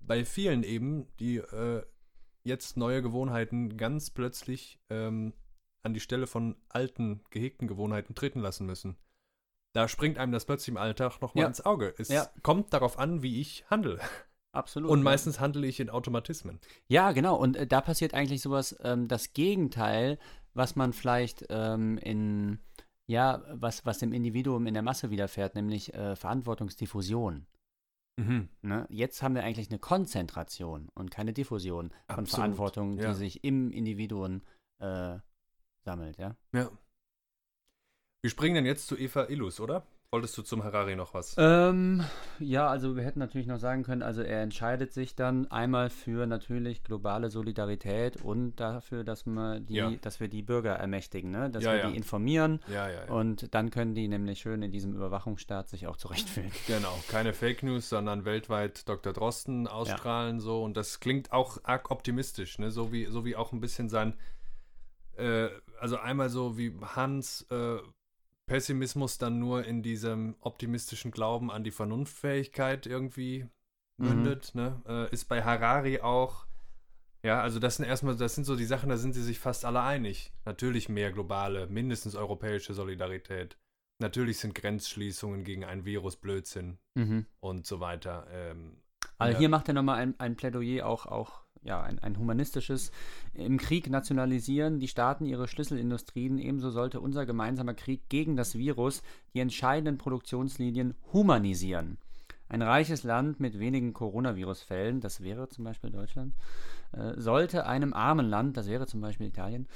[0.00, 1.82] bei vielen eben, die äh,
[2.44, 5.34] jetzt neue Gewohnheiten ganz plötzlich ähm,
[5.82, 8.96] an die Stelle von alten, gehegten Gewohnheiten treten lassen müssen.
[9.74, 11.48] Da springt einem das plötzlich im Alltag nochmal ja.
[11.48, 11.94] ins Auge.
[11.98, 12.28] Es ja.
[12.42, 14.00] kommt darauf an, wie ich handle.
[14.52, 14.90] Absolut.
[14.90, 15.42] Und meistens ja.
[15.42, 16.58] handle ich in Automatismen.
[16.88, 17.36] Ja, genau.
[17.36, 20.18] Und äh, da passiert eigentlich sowas, ähm, das Gegenteil,
[20.54, 22.58] was man vielleicht ähm, in,
[23.06, 27.46] ja, was, was dem Individuum in der Masse widerfährt, nämlich äh, Verantwortungsdiffusion.
[28.18, 28.48] Mhm.
[28.62, 28.86] Ne?
[28.88, 32.30] Jetzt haben wir eigentlich eine Konzentration und keine Diffusion von Absolut.
[32.30, 33.08] Verantwortung, ja.
[33.08, 34.42] die sich im Individuum
[34.80, 35.18] äh,
[35.84, 36.34] sammelt, ja?
[36.52, 36.70] Ja.
[38.28, 39.86] Wir springen dann jetzt zu Eva Illus, oder?
[40.10, 41.34] Wolltest du zum Harari noch was?
[41.38, 42.04] Ähm,
[42.38, 46.26] ja, also wir hätten natürlich noch sagen können, also er entscheidet sich dann einmal für
[46.26, 49.90] natürlich globale Solidarität und dafür, dass wir die, ja.
[50.02, 51.48] dass wir die Bürger ermächtigen, ne?
[51.48, 51.88] dass ja, wir ja.
[51.88, 52.60] die informieren
[53.08, 56.52] und dann können die nämlich schön in diesem Überwachungsstaat sich auch zurechtfühlen.
[56.66, 59.14] Genau, keine Fake News, sondern weltweit Dr.
[59.14, 62.70] Drosten ausstrahlen so und das klingt auch arg optimistisch, ne?
[62.70, 64.12] so, wie, so wie auch ein bisschen sein,
[65.16, 65.48] äh,
[65.80, 67.78] also einmal so wie Hans äh,
[68.48, 73.46] Pessimismus dann nur in diesem optimistischen Glauben an die Vernunftfähigkeit irgendwie
[73.98, 74.54] mündet.
[74.54, 74.60] Mhm.
[74.60, 74.82] Ne?
[74.88, 76.46] Äh, ist bei Harari auch,
[77.22, 79.64] ja, also das sind erstmal, das sind so die Sachen, da sind sie sich fast
[79.64, 80.32] alle einig.
[80.44, 83.56] Natürlich mehr globale, mindestens europäische Solidarität.
[84.00, 87.26] Natürlich sind Grenzschließungen gegen ein Virus Blödsinn mhm.
[87.40, 88.26] und so weiter.
[88.30, 88.80] Ähm,
[89.18, 92.90] also hier macht er nochmal ein, ein Plädoyer auch, auch ja, ein, ein humanistisches.
[93.34, 96.38] Im Krieg nationalisieren die Staaten ihre Schlüsselindustrien.
[96.38, 99.02] Ebenso sollte unser gemeinsamer Krieg gegen das Virus
[99.34, 101.98] die entscheidenden Produktionslinien humanisieren.
[102.50, 106.34] Ein reiches Land mit wenigen Coronavirus-Fällen, das wäre zum Beispiel Deutschland,
[106.92, 109.68] äh, sollte einem armen Land, das wäre zum Beispiel Italien,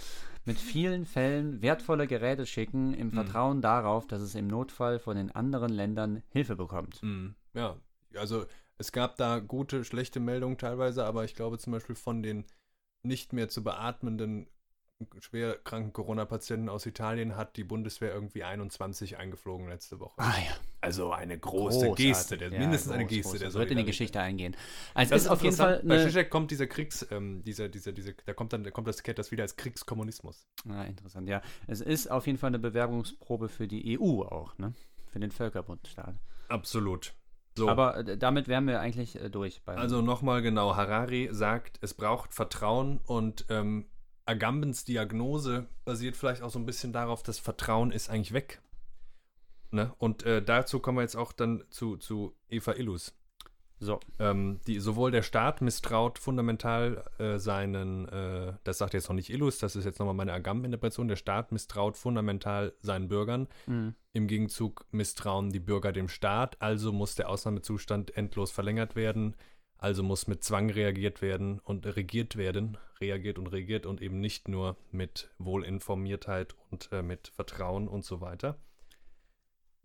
[0.47, 3.13] mit vielen Fällen wertvolle Geräte schicken, im mhm.
[3.13, 7.03] Vertrauen darauf, dass es im Notfall von den anderen Ländern Hilfe bekommt.
[7.03, 7.35] Mhm.
[7.53, 7.77] Ja,
[8.17, 8.47] also
[8.83, 12.45] es gab da gute, schlechte Meldungen teilweise, aber ich glaube zum Beispiel von den
[13.05, 14.49] nicht mehr zu beatmenden
[15.21, 20.15] schwer kranken Corona-Patienten aus Italien hat die Bundeswehr irgendwie 21 eingeflogen letzte Woche.
[20.17, 20.57] Ah ja.
[20.81, 22.07] Also eine große Großartig.
[22.07, 23.39] Geste, der, ja, mindestens groß, eine Geste.
[23.39, 24.57] Der wird in die Geschichte eingehen.
[24.95, 28.13] Also das ist auf jeden Fall Bei Zizek kommt dieser Kriegs, ähm, dieser, dieser, dieser,
[28.25, 30.47] da kommt dann, da kommt das, das wieder als Kriegskommunismus.
[30.69, 31.41] Ah, interessant, ja.
[31.67, 34.73] Es ist auf jeden Fall eine Bewerbungsprobe für die EU auch, ne?
[35.09, 36.15] Für den Völkerbundstaat.
[36.49, 37.15] Absolut.
[37.57, 37.69] So.
[37.69, 39.63] Aber äh, damit wären wir eigentlich äh, durch.
[39.67, 43.87] also nochmal genau, Harari sagt, es braucht Vertrauen und ähm,
[44.25, 48.63] Agambens Diagnose basiert vielleicht auch so ein bisschen darauf, dass Vertrauen ist eigentlich weg.
[49.71, 49.93] Ne?
[49.99, 53.15] Und äh, dazu kommen wir jetzt auch dann zu, zu Eva Illus.
[53.83, 53.99] So.
[54.21, 59.29] Ähm, die, sowohl der Staat misstraut fundamental äh, seinen, äh, das sagt jetzt noch nicht
[59.29, 63.49] Illus, das ist jetzt nochmal meine Agam-Interpretation, der Staat misstraut fundamental seinen Bürgern.
[63.67, 63.97] Mhm.
[64.13, 69.35] Im Gegenzug misstrauen die Bürger dem Staat, also muss der Ausnahmezustand endlos verlängert werden,
[69.79, 74.47] also muss mit Zwang reagiert werden und regiert werden, reagiert und regiert und eben nicht
[74.47, 78.59] nur mit Wohlinformiertheit und äh, mit Vertrauen und so weiter.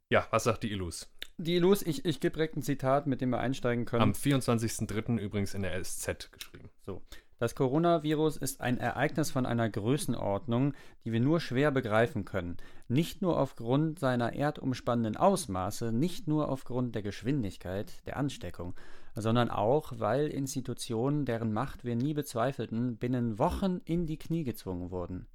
[0.10, 1.10] Ja, was sagt die Illus?
[1.38, 4.03] Die Illus, ich, ich gebe direkt ein Zitat, mit dem wir einsteigen können.
[4.03, 5.20] Am 24.03.
[5.20, 6.70] übrigens in der SZ geschrieben.
[6.80, 7.01] So.
[7.39, 10.74] Das Coronavirus ist ein Ereignis von einer Größenordnung,
[11.05, 12.58] die wir nur schwer begreifen können.
[12.88, 18.74] Nicht nur aufgrund seiner erdumspannenden Ausmaße, nicht nur aufgrund der Geschwindigkeit der Ansteckung,
[19.14, 24.89] sondern auch, weil Institutionen, deren Macht wir nie bezweifelten, binnen Wochen in die Knie gezwungen
[24.89, 25.28] wurden.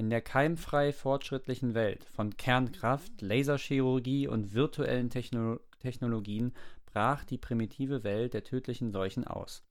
[0.00, 6.54] In der keimfrei fortschrittlichen Welt von Kernkraft, Laserchirurgie und virtuellen Techno Technologien
[6.86, 9.62] brach die primitive Welt der tödlichen Seuchen aus.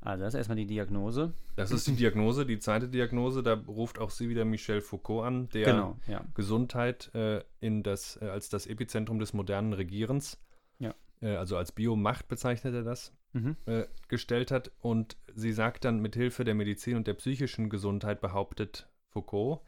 [0.00, 1.34] Also das ist erstmal die Diagnose.
[1.56, 5.50] Das ist die Diagnose, die zweite Diagnose, da ruft auch sie wieder Michel Foucault an,
[5.50, 6.24] der Genau, ja.
[6.32, 10.38] Gesundheit äh, in das, äh, als das Epizentrum des modernen Regierens,
[10.78, 10.94] Ja.
[11.20, 13.56] äh, also als Biomacht bezeichnet er das, Mhm.
[13.66, 14.72] äh, gestellt hat.
[14.80, 19.62] Und sie sagt dann, mit Hilfe der Medizin und der psychischen Gesundheit behauptet Foucault,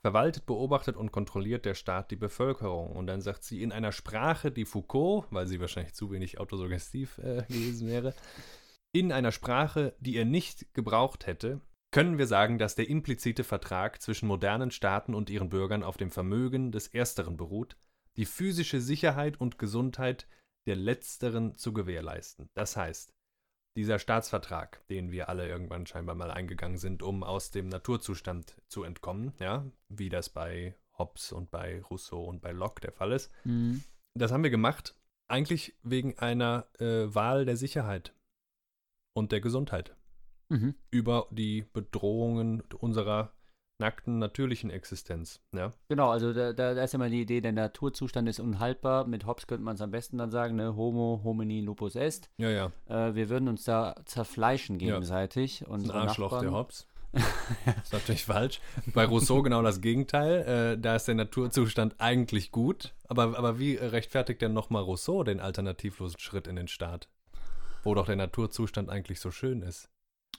[0.00, 2.92] verwaltet, beobachtet und kontrolliert der Staat die Bevölkerung.
[2.92, 7.18] Und dann sagt sie in einer Sprache, die Foucault, weil sie wahrscheinlich zu wenig autosuggestiv
[7.18, 8.14] äh, gewesen wäre,
[8.92, 14.00] in einer Sprache, die er nicht gebraucht hätte, können wir sagen, dass der implizite Vertrag
[14.02, 17.76] zwischen modernen Staaten und ihren Bürgern auf dem Vermögen des Ersteren beruht,
[18.16, 20.26] die physische Sicherheit und Gesundheit
[20.66, 22.50] der Letzteren zu gewährleisten.
[22.54, 23.14] Das heißt,
[23.78, 28.82] dieser Staatsvertrag, den wir alle irgendwann scheinbar mal eingegangen sind, um aus dem Naturzustand zu
[28.82, 33.30] entkommen, ja, wie das bei Hobbes und bei Rousseau und bei Locke der Fall ist,
[33.44, 33.84] Mhm.
[34.14, 34.96] das haben wir gemacht,
[35.28, 38.14] eigentlich wegen einer äh, Wahl der Sicherheit
[39.14, 39.94] und der Gesundheit
[40.48, 40.74] Mhm.
[40.90, 43.32] über die Bedrohungen unserer
[43.78, 45.40] nackten natürlichen Existenz.
[45.54, 49.06] Ja, Genau, also da, da, da ist immer die Idee, der Naturzustand ist unhaltbar.
[49.06, 50.74] Mit Hobbes könnte man es am besten dann sagen, ne?
[50.76, 52.28] Homo homini lupus est.
[52.38, 52.72] ja, ja.
[52.88, 54.94] Äh, wir würden uns da zerfleischen Ja.
[54.94, 55.62] gegenseitig.
[55.66, 56.54] Ein Unsere Arschloch, der Nachbarn.
[56.60, 56.86] Hobbes.
[57.82, 58.60] ist natürlich falsch.
[58.92, 60.74] Bei Rousseau genau das Gegenteil.
[60.74, 62.92] Äh, da ist der Naturzustand eigentlich gut.
[63.06, 67.08] Aber, aber wie rechtfertigt denn nochmal Rousseau den alternativlosen Schritt in den Staat?
[67.82, 69.88] Wo doch der Naturzustand eigentlich so schön ist.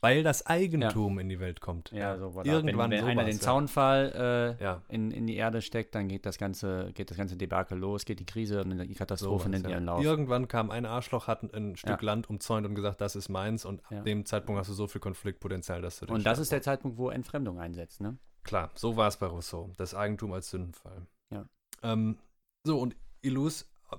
[0.02, 1.92] Weil das Eigentum in die Welt kommt.
[1.92, 2.46] Ja, so voilà.
[2.46, 3.42] Irgendwann Wenn, wenn einer den ja.
[3.42, 4.82] Zaunfall äh, Ja.
[4.88, 8.20] in, in die Erde steckt, dann geht das ganze, geht das ganze Debakel los, geht
[8.20, 9.72] die Krise und die Katastrophe Sowas, nimmt ja.
[9.72, 10.04] ihren Lauf.
[10.04, 12.06] Irgendwann kam ein Arschloch, hat ein, Stück Ja.
[12.06, 13.66] Land umzäunt und gesagt, das ist meins.
[13.66, 14.02] Und ab Ja.
[14.02, 16.98] dem Zeitpunkt hast du so viel Konfliktpotenzial, dass du den Und das ist der Zeitpunkt,
[16.98, 18.18] wo Entfremdung einsetzt, ne?
[18.44, 19.72] Klar, so war es bei Rousseau.
[19.78, 21.06] Das Eigentum als Sündenfall.
[21.30, 21.46] Ja.
[21.84, 22.18] Ähm,
[22.64, 23.98] so, und Illus äh,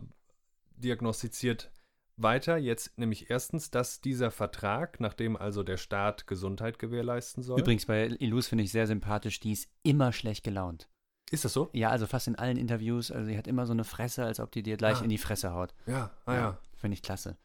[0.76, 1.70] diagnostiziert
[2.22, 7.60] weiter jetzt nämlich erstens, dass dieser Vertrag, nachdem also der Staat Gesundheit gewährleisten soll.
[7.60, 10.88] Übrigens, bei Ilus finde ich sehr sympathisch, die ist immer schlecht gelaunt.
[11.30, 11.70] Ist das so?
[11.72, 13.10] Ja, also fast in allen Interviews.
[13.12, 15.04] Also sie hat immer so eine Fresse, als ob die dir gleich Ah.
[15.04, 15.72] in die Fresse haut.
[15.86, 16.58] Ja, ah ja.
[16.74, 17.36] Finde ich klasse.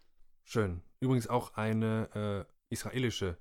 [0.43, 0.81] Schön.
[0.99, 3.37] Übrigens auch eine äh, israelische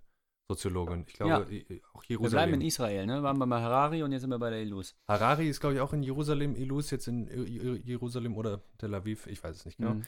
[0.49, 1.05] Soziologin.
[1.09, 2.61] Ich glaube, i- auch Wir bleiben in Jerusalem.
[2.61, 3.22] Israel, ne?
[3.22, 4.95] Waren wir bei Harari und jetzt sind wir bei der Ilus.
[5.09, 6.55] Harari ist, glaube ich, auch in Jerusalem.
[6.57, 9.26] Illus jetzt in Jer- Jerusalem oder Tel Aviv.
[9.26, 9.95] Ich weiß es nicht genau.
[9.95, 10.03] Mhm.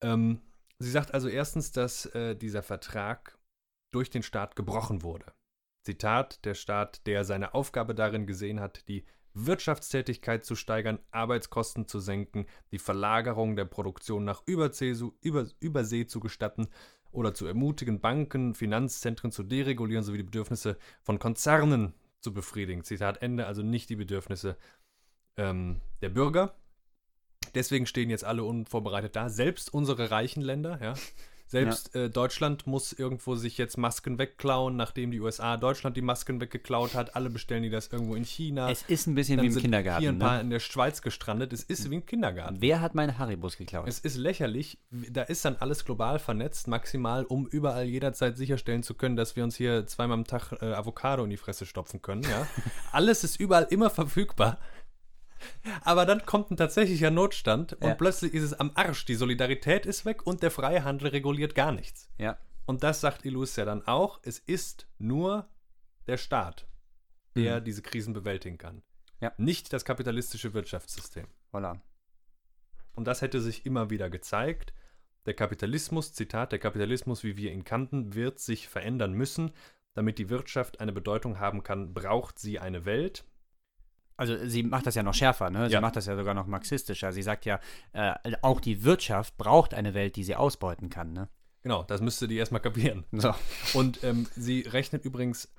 [0.00, 0.40] Ähm,
[0.78, 3.38] sie sagt also erstens, dass äh, dieser Vertrag
[3.92, 5.32] durch den Staat gebrochen wurde.
[5.84, 9.04] Zitat, der Staat, der seine Aufgabe darin gesehen hat, die
[9.34, 16.06] Wirtschaftstätigkeit zu steigern, Arbeitskosten zu senken, die Verlagerung der Produktion nach Übersee, zu- über, Übersee
[16.06, 16.68] zu gestatten
[17.10, 22.84] oder zu ermutigen, Banken, Finanzzentren zu deregulieren sowie die Bedürfnisse von Konzernen zu befriedigen.
[22.84, 24.56] Zitat Ende, also nicht die Bedürfnisse
[25.36, 26.56] ähm, der Bürger.
[27.54, 29.28] Deswegen stehen jetzt alle unvorbereitet da.
[29.28, 30.94] Selbst unsere reichen Länder, ja.
[31.46, 36.40] Selbst äh, Deutschland muss irgendwo sich jetzt Masken wegklauen, nachdem die USA Deutschland die Masken
[36.40, 37.14] weggeklaut hat.
[37.14, 38.70] Alle bestellen die das irgendwo in China.
[38.70, 40.00] Es ist ein bisschen Dann wie im sind Kindergarten.
[40.00, 40.40] Hier ein paar Ne?
[40.40, 41.52] in der Schweiz gestrandet.
[41.52, 42.56] Es ist wie im Kindergarten.
[42.60, 43.86] Wer hat meine Haribus geklaut?
[43.86, 44.78] Es ist lächerlich.
[44.90, 49.44] Da ist dann alles global vernetzt, maximal, um überall jederzeit sicherstellen zu können, dass wir
[49.44, 52.22] uns hier zweimal am Tag äh, Avocado in die Fresse stopfen können.
[52.22, 52.48] Ja?
[52.90, 54.58] alles ist überall immer verfügbar.
[55.82, 57.94] Aber dann kommt ein tatsächlicher Notstand und Ja.
[57.94, 59.04] plötzlich ist es am Arsch.
[59.04, 62.08] Die Solidarität ist weg und der freie Handel reguliert gar nichts.
[62.18, 62.36] ja.
[62.66, 64.20] Und das sagt Illus ja dann auch.
[64.22, 65.46] Es ist nur
[66.06, 66.66] der Staat,
[67.36, 67.64] der Mhm.
[67.64, 68.82] diese Krisen bewältigen kann.
[69.20, 69.32] Ja.
[69.36, 71.26] Nicht das kapitalistische Wirtschaftssystem.
[71.52, 71.78] Voilà.
[72.94, 74.72] Und das hätte sich immer wieder gezeigt.
[75.26, 79.52] Der Kapitalismus, Zitat, der Kapitalismus, wie wir ihn kannten, wird sich verändern müssen.
[79.92, 83.24] Damit die Wirtschaft eine Bedeutung haben kann, braucht sie eine Welt.
[84.16, 85.68] Also sie macht das ja noch schärfer, ne?
[85.68, 85.80] Sie Ja.
[85.80, 87.12] macht das ja sogar noch marxistischer.
[87.12, 87.58] Sie sagt ja,
[87.92, 91.28] äh, auch die Wirtschaft braucht eine Welt, die sie ausbeuten kann, ne?
[91.62, 93.04] Genau, das müsste die erstmal kapieren.
[93.12, 93.34] So.
[93.72, 95.52] Und ähm, sie rechnet übrigens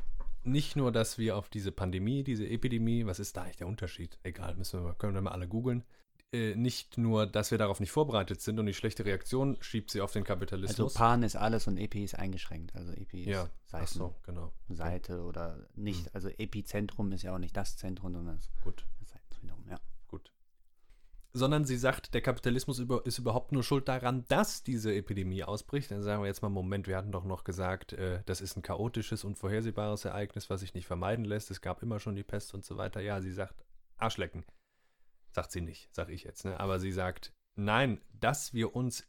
[0.43, 4.19] nicht nur, dass wir auf diese Pandemie, diese Epidemie, was ist da eigentlich der Unterschied?
[4.23, 5.83] Egal, müssen wir, können wir mal alle googeln.
[6.35, 10.01] Äh, nicht nur, dass wir darauf nicht vorbereitet sind und die schlechte Reaktion schiebt sie
[10.01, 10.93] auf den Also Kapitalismus.
[10.93, 12.75] Pan ist alles und EP ist eingeschränkt.
[12.75, 14.51] Also EP ist ja, Seiten, so, genau.
[14.69, 16.13] Seite oder nicht.
[16.13, 18.85] Also Epizentrum ist ja auch nicht das Zentrum, sondern das Gut.
[19.41, 19.79] Wiederum, ja.
[20.07, 20.31] Gut.
[21.33, 25.91] Sondern sie sagt, der Kapitalismus über, ist überhaupt nur schuld daran, dass diese Epidemie ausbricht.
[25.91, 28.61] Dann sagen wir jetzt mal, Moment, wir hatten doch noch gesagt, äh, das ist ein
[28.61, 31.51] chaotisches, unvorhersehbares Ereignis, was sich nicht vermeiden lässt.
[31.51, 33.01] Es gab immer schon die Pest und so weiter.
[33.01, 33.65] Ja, sie sagt,
[33.97, 34.45] Arschlecken.
[35.35, 36.45] Sagt sie nicht, sag ich jetzt.
[36.45, 36.57] Ne?
[36.61, 39.05] Aber sie sagt, nein, dass wir uns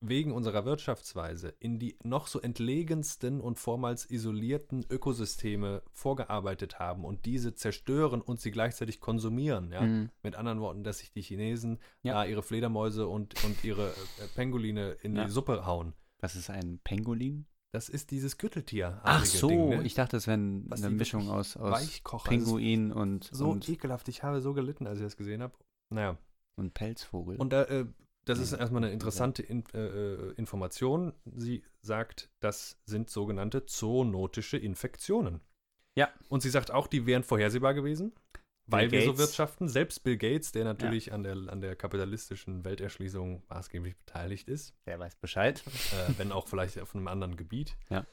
[0.00, 7.26] wegen unserer Wirtschaftsweise in die noch so entlegensten und vormals isolierten Ökosysteme vorgearbeitet haben und
[7.26, 9.70] diese zerstören und sie gleichzeitig konsumieren.
[9.70, 9.82] Ja?
[9.82, 10.08] Mhm.
[10.22, 12.14] Mit anderen Worten, dass sich die Chinesen Ja.
[12.14, 15.24] da ihre Fledermäuse und, und ihre äh, Penguline in Ja.
[15.26, 15.92] die Suppe hauen.
[16.20, 17.44] Was ist ein Pangolin?
[17.72, 19.00] Das ist dieses Gürteltier.
[19.04, 19.82] Ach so, Ding, ne?
[19.82, 22.30] ich dachte, es wäre eine Mischung aus, aus Weichkocher.
[22.30, 24.08] Pinguin und, Das so und, ekelhaft.
[24.08, 25.54] Ich habe so gelitten, als ich das gesehen habe.
[25.90, 26.16] Naja.
[26.56, 27.36] und Pelzvogel.
[27.36, 27.86] Und da, äh,
[28.24, 31.12] das Nee, ist erstmal eine interessante In äh, äh, Information.
[31.24, 35.40] Sie sagt, das sind sogenannte zoonotische Infektionen.
[35.96, 36.08] Ja.
[36.28, 38.12] Und sie sagt auch, die wären vorhersehbar gewesen,
[38.70, 39.18] weil wir so Gates.
[39.26, 39.68] wirtschaften.
[39.68, 44.98] Selbst Bill Gates, der natürlich an, der, an der kapitalistischen Welterschließung maßgeblich beteiligt ist, Der
[44.98, 45.62] weiß Bescheid.
[45.66, 48.06] äh, wenn auch vielleicht auf einem anderen Gebiet, Ja.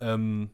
[0.00, 0.50] ähm,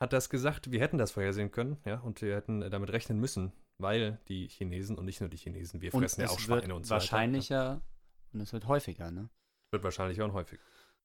[0.00, 3.52] hat das gesagt, wir hätten das vorhersehen können, ja, und wir hätten damit rechnen müssen,
[3.78, 6.74] weil die Chinesen und nicht nur die Chinesen, wir Und fressen ja es auch Schweine
[6.74, 7.00] und so weiter.
[7.02, 7.82] wahrscheinlicher
[8.32, 9.28] und es wird häufiger, ne?
[9.70, 10.58] Wird wahrscheinlich auch häufig.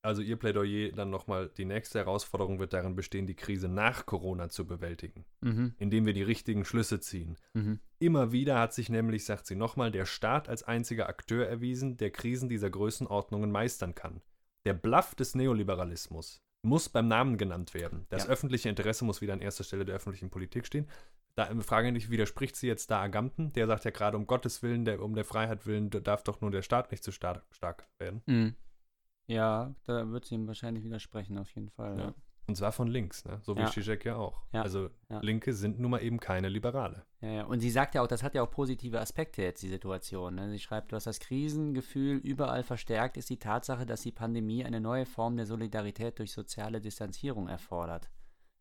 [0.04, 4.48] Also ihr Plädoyer dann nochmal, die nächste Herausforderung wird darin bestehen, die Krise nach Corona
[4.48, 5.74] zu bewältigen, Mhm.
[5.80, 7.36] indem wir die richtigen Schlüsse ziehen.
[7.54, 7.80] Mhm.
[8.00, 12.12] Immer wieder hat sich nämlich, sagt sie nochmal, der Staat als einziger Akteur erwiesen, der
[12.12, 14.22] Krisen dieser Größenordnungen meistern kann.
[14.66, 18.06] Der Bluff des Neoliberalismus muss beim Namen genannt werden.
[18.10, 18.30] Das Ja.
[18.30, 20.88] öffentliche Interesse muss wieder an erster Stelle der öffentlichen Politik stehen.
[21.36, 23.54] Da frage ich, widerspricht sie jetzt da Agamben?
[23.54, 26.50] Der sagt ja gerade, um Gottes Willen, der, um der Freiheit willen, darf doch nur
[26.52, 28.22] der Staat nicht zu stark, stark werden.
[28.26, 28.56] Mhm.
[29.28, 31.99] Ja, da wird sie ihm wahrscheinlich widersprechen, auf jeden Fall.
[31.99, 32.13] Ja.
[32.49, 33.39] Und zwar von links, ne?
[33.41, 33.69] so wie Ja.
[33.69, 34.41] Zizek ja auch.
[34.53, 34.61] Ja.
[34.61, 35.19] Also Ja.
[35.19, 37.03] Linke sind nun mal eben keine Liberale.
[37.19, 37.43] Ja, ja.
[37.43, 40.36] Und sie sagt ja auch, das hat ja auch positive Aspekte jetzt, die Situation.
[40.36, 40.49] Ne?
[40.51, 45.05] Sie schreibt, was das Krisengefühl überall verstärkt, ist die Tatsache, dass die Pandemie eine neue
[45.05, 48.09] Form der Solidarität durch soziale Distanzierung erfordert.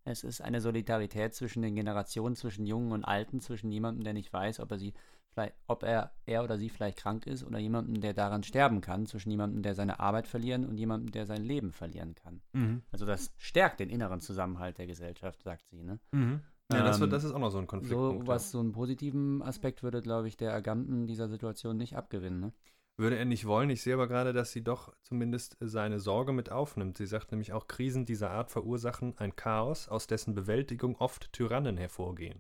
[0.07, 4.33] Es ist eine Solidarität zwischen den Generationen, zwischen Jungen und Alten, zwischen jemandem, der nicht
[4.33, 4.95] weiß, ob er sie
[5.31, 9.07] vielleicht, ob er, er oder sie vielleicht krank ist, oder jemandem, der daran sterben kann,
[9.07, 12.41] zwischen jemandem, der seine Arbeit verlieren und jemandem, der sein Leben verlieren kann.
[12.93, 15.99] Also das stärkt den inneren Zusammenhalt der Gesellschaft, sagt sie, ne?
[16.73, 18.23] Ja, das, wird, Ähm, das ist auch noch so ein Konfliktpunkt.
[18.23, 22.41] So, was so einen positiven Aspekt würde, glaube ich, der Agamben dieser Situation nicht abgewinnen.
[22.41, 22.53] Ne?
[22.99, 23.69] Würde er nicht wollen.
[23.71, 26.97] Ich sehe aber gerade, dass sie doch zumindest seine Sorge mit aufnimmt.
[26.97, 31.77] Sie sagt nämlich auch, Krisen dieser Art verursachen ein Chaos, aus dessen Bewältigung oft Tyrannen
[31.77, 32.39] hervorgehen.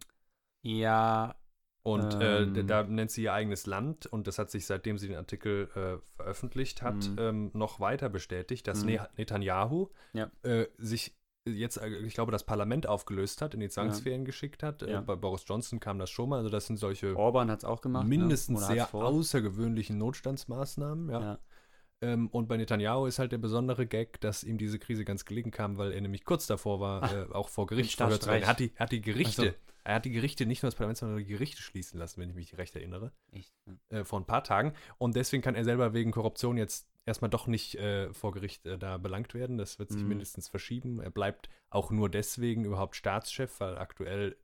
[0.63, 1.35] Ja,
[1.83, 2.57] Und Ähm.
[2.57, 5.69] äh, da nennt sie ihr eigenes Land und das hat sich, seitdem sie den Artikel
[5.77, 7.17] äh, veröffentlicht hat, Mhm.
[7.19, 8.91] ähm, noch weiter bestätigt, dass Mhm.
[8.91, 10.29] Ne- Netanyahu Ja.
[10.43, 11.15] äh, sich
[11.47, 14.83] jetzt, äh, ich glaube, das Parlament aufgelöst hat, in die Zwangsferien geschickt hat.
[14.83, 15.01] Äh, Ja.
[15.01, 16.37] bei Boris Johnson kam das schon mal.
[16.39, 18.07] Also das sind solche Orban hat es auch gemacht.
[18.07, 18.67] mindestens ne?
[18.67, 19.05] Oder hat's sehr vor.
[19.05, 21.11] außergewöhnlichen Notstandsmaßnahmen.
[21.11, 21.21] Ja.
[21.21, 21.39] Ja.
[22.03, 25.51] Ähm, und bei Netanyahu ist halt der besondere Gag, dass ihm diese Krise ganz gelegen
[25.51, 28.43] kam, weil er nämlich kurz davor war, Ach, äh, auch vor Gericht verhört zu werden.
[28.43, 29.49] Er hat die, hat die Gerichte, so.
[29.85, 32.35] er hat die Gerichte, nicht nur das Parlament, sondern die Gerichte schließen lassen, wenn ich
[32.35, 33.51] mich recht erinnere, Echt,
[33.91, 34.01] ja.
[34.01, 34.75] äh, vor ein paar Tagen.
[34.99, 38.77] Und deswegen kann er selber wegen Korruption jetzt erstmal doch nicht äh, vor Gericht äh,
[38.79, 39.57] da belangt werden.
[39.59, 40.09] Das wird sich Mhm.
[40.09, 41.01] mindestens verschieben.
[41.01, 44.37] Er bleibt auch nur deswegen überhaupt Staatschef, weil aktuell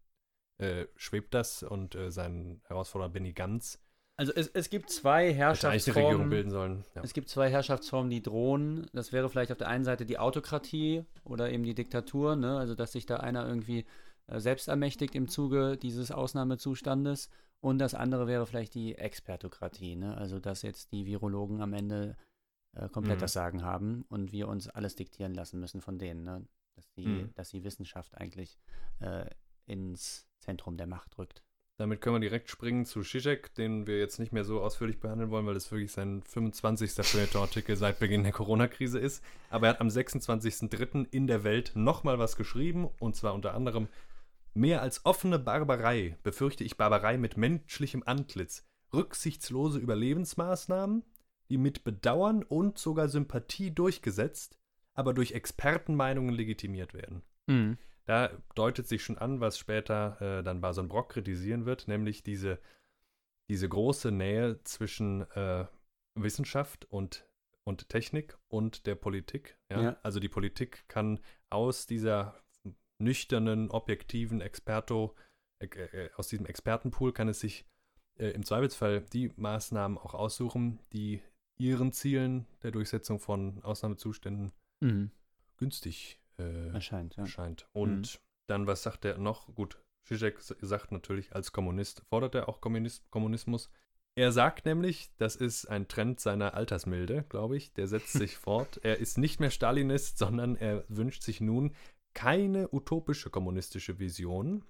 [0.59, 3.81] äh, schwebt das und äh, sein Herausforderer Benny Ganz
[4.17, 6.51] Also es, es gibt zwei Herrschaftsformen.
[6.51, 6.85] sollen.
[6.95, 7.03] Ja.
[7.03, 8.87] Es gibt zwei Herrschaftsformen, die drohen.
[8.93, 12.59] Das wäre vielleicht auf der einen Seite die Autokratie oder eben die Diktatur, ne?
[12.59, 13.87] also dass sich da einer irgendwie
[14.29, 17.29] äh, selbst ermächtigt im Zuge dieses Ausnahmezustandes.
[17.61, 20.17] Und das andere wäre vielleicht die Expertokratie, ne?
[20.17, 22.17] also dass jetzt die Virologen am Ende
[22.75, 23.21] äh, komplett Mhm.
[23.21, 26.25] das Sagen haben und wir uns alles diktieren lassen müssen von denen.
[26.25, 26.47] Ne?
[26.75, 27.31] Dass, die, Mhm.
[27.35, 28.59] dass die Wissenschaft eigentlich
[29.01, 29.27] äh,
[29.67, 31.43] ins Zentrum der Macht rückt.
[31.79, 35.31] Damit können wir direkt springen zu Zizek, den wir jetzt nicht mehr so ausführlich behandeln
[35.31, 36.93] wollen, weil das wirklich sein 25.
[36.93, 39.25] Feuilleton-Artikel seit Beginn der Corona-Krise ist.
[39.51, 41.07] Aber er hat am 26.03.
[41.11, 43.89] in der Welt nochmal was geschrieben, und zwar unter anderem
[44.55, 51.03] Mehr als offene Barbarei befürchte ich Barbarei mit menschlichem Antlitz, rücksichtslose Überlebensmaßnahmen,
[51.59, 54.59] mit Bedauern und sogar Sympathie durchgesetzt,
[54.95, 57.23] aber durch Expertenmeinungen legitimiert werden.
[58.05, 62.59] Da deutet sich schon an, was später äh, dann Bason Brock kritisieren wird, nämlich diese,
[63.49, 65.67] diese große Nähe zwischen äh,
[66.15, 67.27] Wissenschaft und,
[67.65, 69.57] und Technik und der Politik.
[69.71, 69.83] Ja?
[69.83, 69.97] Ja.
[70.03, 72.43] Also die Politik kann aus dieser
[72.99, 75.15] nüchternen, objektiven Experto,
[75.59, 77.67] äh, äh, aus diesem Expertenpool kann es sich
[78.19, 81.23] äh, im Zweifelsfall die Maßnahmen auch aussuchen, die
[81.59, 85.11] ihren Zielen der Durchsetzung von Ausnahmezuständen Mhm.
[85.59, 87.27] günstig äh, Erscheint, ja.
[87.27, 87.69] scheint.
[87.73, 89.55] Und dann, was sagt er noch?
[89.55, 93.71] Gut, Zizek sagt natürlich, als Kommunist fordert er auch Kommunist, Kommunismus.
[94.15, 98.81] Er sagt nämlich, das ist ein Trend seiner Altersmilde, glaube ich, der setzt sich fort.
[98.83, 101.75] Er ist nicht mehr Stalinist, sondern er wünscht sich nun
[102.15, 104.65] keine utopische kommunistische Vision,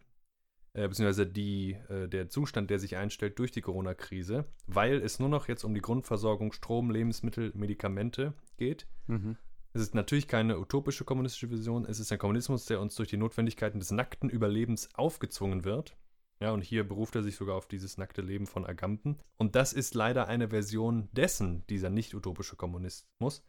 [0.75, 5.29] äh, beziehungsweise die, äh, der Zustand, der sich einstellt durch die Corona-Krise, weil es nur
[5.29, 8.87] noch jetzt um die Grundversorgung Strom, Lebensmittel, Medikamente geht.
[9.07, 9.37] Mhm.
[9.75, 13.17] Es ist natürlich keine utopische kommunistische Vision, es ist ein Kommunismus, der uns durch die
[13.17, 15.97] Notwendigkeiten des nackten Überlebens aufgezwungen wird.
[16.41, 19.21] Ja, und hier beruft er sich sogar auf dieses nackte Leben von Agamben.
[19.37, 23.45] Und das ist leider eine Version dessen, dieser nicht utopische Kommunismus,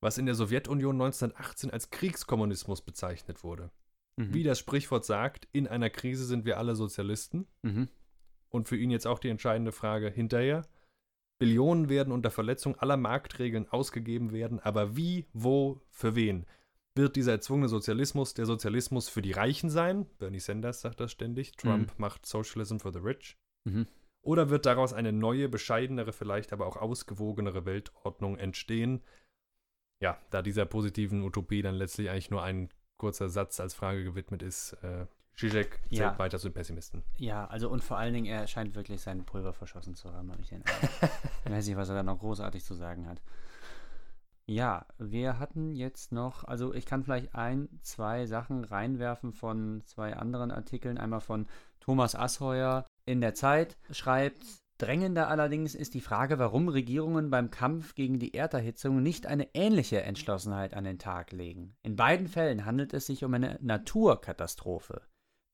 [0.00, 3.70] was in der Sowjetunion 1918 als Kriegskommunismus bezeichnet wurde.
[4.16, 4.34] Mhm.
[4.34, 7.46] Wie das Sprichwort sagt, in einer Krise sind wir alle Sozialisten.
[7.62, 7.88] Mhm.
[8.48, 10.66] Und für ihn jetzt auch die entscheidende Frage hinterher.
[11.38, 16.46] Billionen werden unter Verletzung aller Marktregeln ausgegeben werden, aber wie, wo, für wen?
[16.94, 20.06] Wird dieser erzwungene Sozialismus der Sozialismus für die Reichen sein?
[20.18, 21.52] Bernie Sanders sagt das ständig.
[21.56, 23.38] Trump macht Socialism for the Rich.
[23.64, 23.86] Mhm.
[24.20, 29.02] Oder wird daraus eine neue, bescheidenere, vielleicht aber auch ausgewogenere Weltordnung entstehen?
[30.00, 32.68] Ja, da dieser positiven Utopie dann letztlich eigentlich nur ein
[33.02, 36.18] kurzer Satz als Frage gewidmet ist, äh, Zizek zählt Ja.
[36.18, 37.02] weiter zu den Pessimisten.
[37.16, 40.40] Ja, also und vor allen Dingen, er scheint wirklich sein Pulver verschossen zu haben, habe
[40.40, 40.90] ich den Eindruck.
[41.44, 43.20] Ich weiß nicht, was er da noch großartig zu sagen hat.
[44.46, 50.14] Ja, wir hatten jetzt noch, also ich kann vielleicht ein, zwei Sachen reinwerfen von zwei
[50.16, 50.98] anderen Artikeln.
[50.98, 51.46] Einmal von
[51.80, 54.44] Thomas Asheuer in der Zeit schreibt,
[54.82, 60.02] drängender allerdings ist die Frage, warum Regierungen beim Kampf gegen die Erderhitzung nicht eine ähnliche
[60.02, 61.76] Entschlossenheit an den Tag legen.
[61.82, 65.02] In beiden Fällen handelt es sich um eine Naturkatastrophe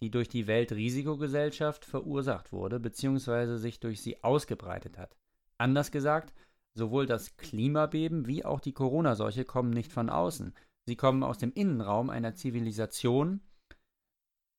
[0.00, 3.56] die durch die Weltrisikogesellschaft verursacht wurde bzw.
[3.56, 5.16] sich durch sie ausgebreitet hat.
[5.58, 6.32] Anders gesagt,
[6.74, 10.54] sowohl das Klimabeben wie auch die Corona-Seuche kommen nicht von außen.
[10.86, 13.40] Sie kommen aus dem Innenraum einer Zivilisation,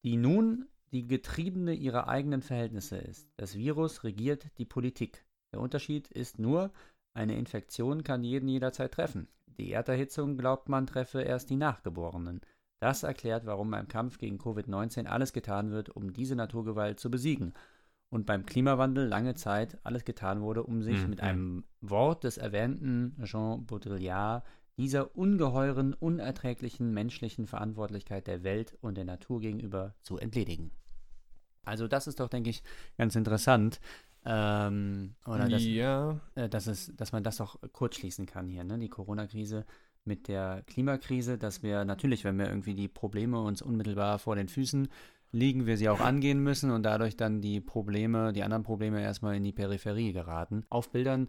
[0.04, 3.28] die nun die Getriebene ihrer eigenen Verhältnisse ist.
[3.38, 5.26] Das Virus regiert die Politik.
[5.52, 6.72] Der Unterschied ist nur,
[7.14, 9.28] eine Infektion kann jeden jederzeit treffen.
[9.48, 12.42] Die Erderhitzung, glaubt man, treffe erst die Nachgeborenen.
[12.80, 17.54] Das erklärt, warum beim Kampf gegen Covid-19 alles getan wird, um diese Naturgewalt zu besiegen.
[18.10, 21.10] Und beim Klimawandel lange Zeit alles getan wurde, um sich Mhm.
[21.10, 24.44] mit einem Wort des erwähnten Jean Baudrillard
[24.80, 30.72] dieser ungeheuren, unerträglichen menschlichen Verantwortlichkeit der Welt und der Natur gegenüber zu entledigen.
[31.66, 32.64] Also das ist doch, denke ich,
[32.98, 33.82] ganz interessant.
[34.26, 38.64] Ähm, oder das, ja, äh, dass, es, dass man das doch kurz schließen kann hier,
[38.64, 38.80] ne?
[38.80, 39.66] Die Corona-Krise
[40.06, 44.48] mit der Klimakrise, dass wir natürlich, wenn wir irgendwie die Probleme uns unmittelbar vor den
[44.48, 44.88] Füßen
[45.32, 49.36] liegen, wir sie auch angehen müssen und dadurch dann die Probleme, die anderen Probleme erstmal
[49.36, 50.66] in die Peripherie geraten.
[50.70, 51.28] Auf Bildern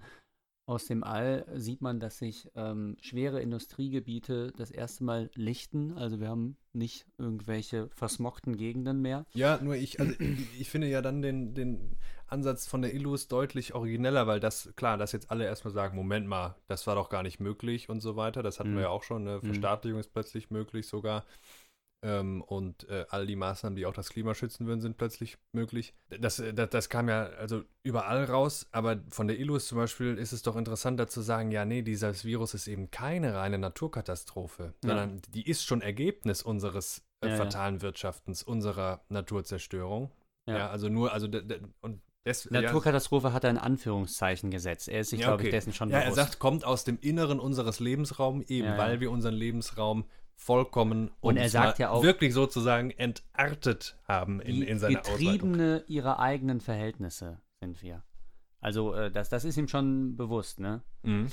[0.70, 5.92] aus dem All sieht man, dass sich ähm, schwere Industriegebiete das erste Mal lichten.
[5.98, 9.26] Also wir haben nicht irgendwelche versmockten Gegenden mehr.
[9.34, 11.96] Ja, nur ich, also ich, ich finde ja dann den, den
[12.28, 16.28] Ansatz von der Illus deutlich origineller, weil das, klar, dass jetzt alle erstmal sagen, Moment
[16.28, 18.42] mal, das war doch gar nicht möglich und so weiter.
[18.44, 18.76] Das hatten Mhm.
[18.76, 19.46] wir ja auch schon, eine Mhm.
[19.46, 21.24] Verstaatlichung ist plötzlich möglich sogar.
[22.02, 25.92] Ähm, und äh, all die Maßnahmen, die auch das Klima schützen würden, sind plötzlich möglich.
[26.08, 30.16] Das, äh, das, das kam ja also überall raus, aber von der Illus zum Beispiel
[30.16, 34.72] ist es doch interessanter zu sagen, ja, nee, dieses Virus ist eben keine reine Naturkatastrophe,
[34.82, 34.88] Ja.
[34.88, 37.36] sondern die ist schon Ergebnis unseres äh, Ja, ja.
[37.36, 40.10] fatalen Wirtschaftens, unserer Naturzerstörung.
[40.48, 40.56] Ja.
[40.56, 41.28] Ja, also nur, also
[41.82, 44.88] und des, ja, Naturkatastrophe hat er in Anführungszeichen gesetzt.
[44.88, 45.56] Er ist sich, Ja, glaube ich, okay.
[45.56, 46.16] dessen schon ja, er bewusst.
[46.16, 48.78] sagt, kommt aus dem Inneren unseres Lebensraums, eben Ja, ja.
[48.78, 50.04] weil wir unseren Lebensraum
[50.40, 55.18] vollkommen Und er sagt ja auch- wirklich sozusagen entartet haben in, in seiner Ausweitung.
[55.52, 58.02] Getriebene ihrer eigenen Verhältnisse sind wir.
[58.60, 60.82] Also äh, das, das ist ihm schon bewusst, ne?
[61.02, 61.28] Mhm.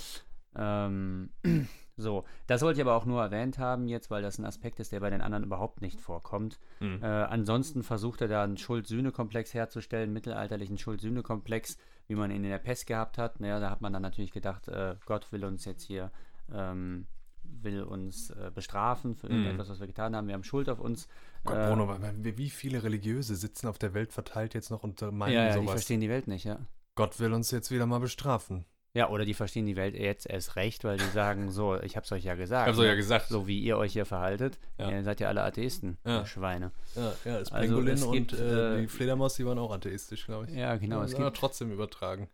[0.55, 1.29] Ähm,
[1.97, 4.91] so, das wollte ich aber auch nur erwähnt haben jetzt, weil das ein Aspekt ist,
[4.91, 6.59] der bei den anderen überhaupt nicht vorkommt.
[6.81, 6.99] Mhm.
[7.01, 11.77] Äh, ansonsten versucht er da einen Schuld-Sühne-Komplex herzustellen, mittelalterlichen Schuld-Sühne-Komplex,
[12.07, 13.39] wie man ihn in der Pest gehabt hat.
[13.39, 16.11] Naja, da hat man dann natürlich gedacht, äh, Gott will uns jetzt hier,
[16.53, 17.07] ähm,
[17.67, 19.33] will uns äh, bestrafen für Mhm.
[19.33, 20.27] irgendetwas, was wir getan haben.
[20.27, 21.07] Wir haben Schuld auf uns.
[21.43, 25.11] Gott, Äh, Bruno, wie viele Religiöse sitzen auf der Welt verteilt jetzt noch und äh,
[25.11, 25.71] meinen ja, ja, die sowas?
[25.71, 26.59] verstehen die Welt nicht, ja.
[26.95, 28.65] Gott will uns jetzt wieder mal bestrafen.
[28.93, 32.11] Ja, oder die verstehen die Welt jetzt erst recht, weil die sagen, so, ich hab's
[32.11, 32.65] euch ja gesagt.
[32.67, 32.89] Ich hab's euch ne?
[32.91, 33.27] ja gesagt.
[33.27, 34.89] So wie ihr euch hier verhaltet, Ja.
[34.89, 36.25] ihr seid ja alle Atheisten, Ja.
[36.25, 36.71] Schweine.
[36.95, 39.71] Ja, ja das Also Pangolin es und gibt, äh, äh, die Fledermaus, die waren auch
[39.71, 40.55] atheistisch, glaube ich.
[40.55, 40.99] Ja, genau.
[40.99, 42.27] Ja, es gibt, trotzdem übertragen.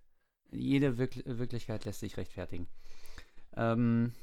[0.51, 2.67] jede Wirk Wirklichkeit lässt sich rechtfertigen.
[3.57, 4.13] Ähm,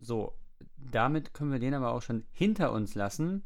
[0.00, 0.32] so,
[0.76, 3.44] damit können wir den aber auch schon hinter uns lassen.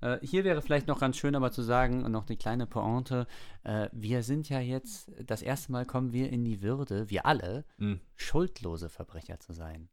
[0.00, 3.26] Äh, hier wäre vielleicht noch ganz schön aber zu sagen, und noch die kleine Pointe,
[3.62, 7.64] äh, wir sind ja jetzt, das erste Mal kommen wir in die Würde, wir alle,
[7.78, 8.00] Mhm.
[8.16, 9.88] schuldlose Verbrecher zu sein.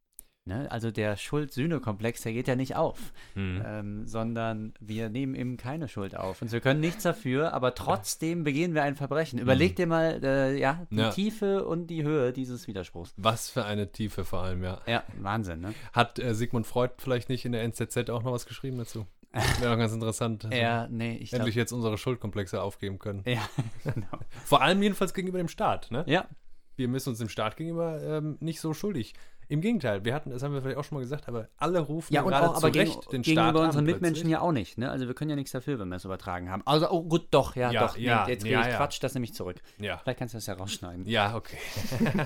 [0.49, 0.69] Ne?
[0.69, 2.99] Also der Schuld-Sühne-Komplex, der geht ja nicht auf,
[3.35, 3.61] Mhm.
[3.65, 6.41] ähm, sondern wir nehmen eben keine Schuld auf.
[6.41, 9.39] Und wir können nichts dafür, aber trotzdem begehen wir ein Verbrechen.
[9.39, 10.97] Überleg dir mal äh, ja, die.
[10.97, 11.11] Ja.
[11.11, 13.13] Tiefe und die Höhe dieses Widerspruchs.
[13.15, 14.81] Was für eine Tiefe vor allem, ja.
[14.85, 15.73] Ja, Wahnsinn, ne?
[15.93, 19.05] Hat äh, Sigmund Freud vielleicht nicht in der NZZ auch noch was geschrieben dazu?
[19.59, 20.47] Wäre doch ganz interessant.
[20.51, 21.49] Ja, nee, ich Endlich glaube.
[21.51, 23.21] jetzt unsere Schuldkomplexe aufgeben können.
[23.27, 23.47] Ja,
[23.83, 24.07] genau.
[24.43, 25.91] Vor allem jedenfalls gegenüber dem Staat.
[25.91, 26.03] Ne?
[26.07, 26.25] Ja,
[26.77, 29.13] Wir müssen uns dem Staat gegenüber ähm, nicht so schuldig.
[29.49, 32.13] Im Gegenteil, wir hatten, das haben wir vielleicht auch schon mal gesagt, aber alle rufen
[32.13, 34.31] ja und gerade auch, aber zu gegen, Recht den gegenüber Staat an unseren Mitmenschen plötzlich.
[34.31, 34.77] ja auch nicht.
[34.77, 34.91] Ne?
[34.91, 36.61] Also wir können ja nichts dafür, wenn wir es übertragen haben.
[36.65, 37.97] Also, oh gut, doch, ja, Ja, doch.
[37.97, 38.77] ja, nee, jetzt ja, ich ja.
[38.77, 39.57] Quatsch, das nehme ich zurück.
[39.79, 39.97] Ja.
[39.97, 41.05] Vielleicht kannst du das ja rausschneiden.
[41.07, 41.57] ja, okay.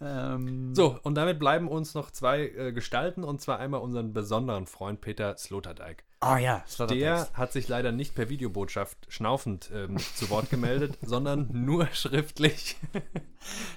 [0.00, 4.66] ähm, So, und damit bleiben uns noch zwei äh, Gestalten, und zwar einmal unseren besonderen
[4.66, 6.04] Freund Peter Sloterdijk.
[6.22, 11.48] Oh ja, Der hat sich leider nicht per Videobotschaft schnaufend ähm, zu Wort gemeldet, sondern
[11.52, 12.76] nur schriftlich.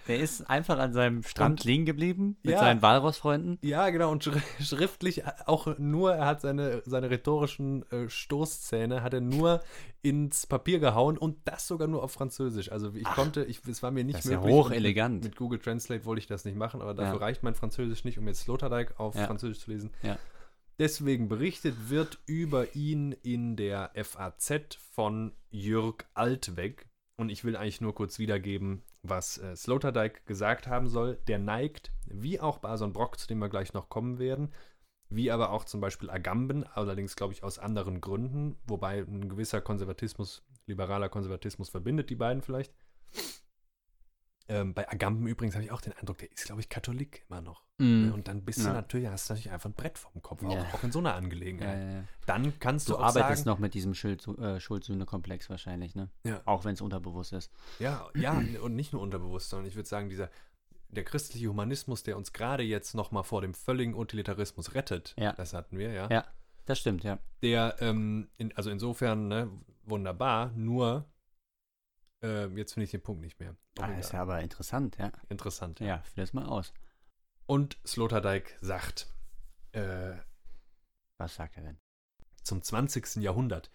[0.07, 2.59] Der ist einfach an seinem Strand Und- liegen geblieben mit Ja.
[2.59, 3.59] seinen Walrossfreunden.
[3.61, 9.13] Ja, genau, und schri schriftlich auch nur, er hat seine, seine rhetorischen äh, Stoßzähne, hat
[9.13, 9.59] er nur
[10.01, 12.71] ins Papier gehauen und das sogar nur auf Französisch.
[12.71, 14.55] Also ich konnte, ich, es war mir nicht das ist ja möglich.
[14.55, 15.15] hochelegant.
[15.15, 17.19] Mit, mit Google Translate wollte ich das nicht machen, aber dafür Ja.
[17.19, 19.27] reicht mein Französisch nicht, um jetzt Sloterdijk auf Ja.
[19.27, 19.91] Französisch zu lesen.
[20.03, 20.17] Ja.
[20.79, 26.87] Deswegen berichtet wird über ihn in der FAZ von Jürg Altweg.
[27.17, 31.19] Und ich will eigentlich nur kurz wiedergeben, was äh, Sloterdijk gesagt haben soll.
[31.27, 34.53] Der neigt, wie auch Bason Brock, zu dem wir gleich noch kommen werden,
[35.09, 39.59] wie aber auch zum Beispiel Agamben, allerdings glaube ich aus anderen Gründen, wobei ein gewisser
[39.59, 42.73] Konservatismus, liberaler Konservatismus verbindet die beiden vielleicht.
[44.49, 47.39] Ähm, bei Agamben übrigens habe ich auch den Eindruck, der ist, glaube ich, Katholik immer
[47.41, 47.63] noch.
[47.77, 48.11] Mhm.
[48.13, 48.73] Und dann bist du Ja.
[48.73, 50.65] natürlich, hast du natürlich einfach ein Brett vom Kopf, auch, Ja.
[50.73, 51.79] auch in so einer Angelegenheit.
[51.93, 52.03] ja.
[52.25, 56.09] Dann kannst du, Du auch arbeitest sagen, noch mit diesem Schild, äh, Schuldsühne-Komplex wahrscheinlich, ne?
[56.25, 56.41] Ja.
[56.45, 57.51] Auch wenn es unterbewusst ist.
[57.79, 58.33] Ja, ja,
[58.63, 60.29] und nicht nur unterbewusst, sondern ich würde sagen, dieser
[60.91, 65.33] der christliche Humanismus, der uns gerade jetzt nochmal vor dem völligen Utilitarismus rettet, Ja.
[65.33, 66.25] das hatten wir, ja, Ja,
[66.65, 67.19] das stimmt, ja.
[67.43, 69.51] der, ähm, in, also insofern, ne,
[69.83, 71.05] wunderbar, nur,
[72.23, 73.55] äh, jetzt finde ich den Punkt nicht mehr.
[73.79, 75.11] Ah, ist ja aber interessant, ja.
[75.29, 75.79] Interessant.
[75.79, 76.73] Ja, führ das mal aus.
[77.45, 79.07] Und Sloterdijk sagt,
[79.71, 80.13] äh,
[81.17, 81.77] Was sagt er denn?
[82.43, 83.17] zum 20.
[83.17, 83.69] Jahrhundert.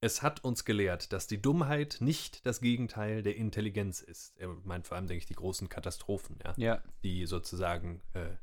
[0.00, 4.36] Es hat uns gelehrt, dass die Dummheit nicht das Gegenteil der Intelligenz ist.
[4.36, 8.36] Er meint vor allem, denke ich, die großen Katastrophen, ja, Ja, die sozusagen äh,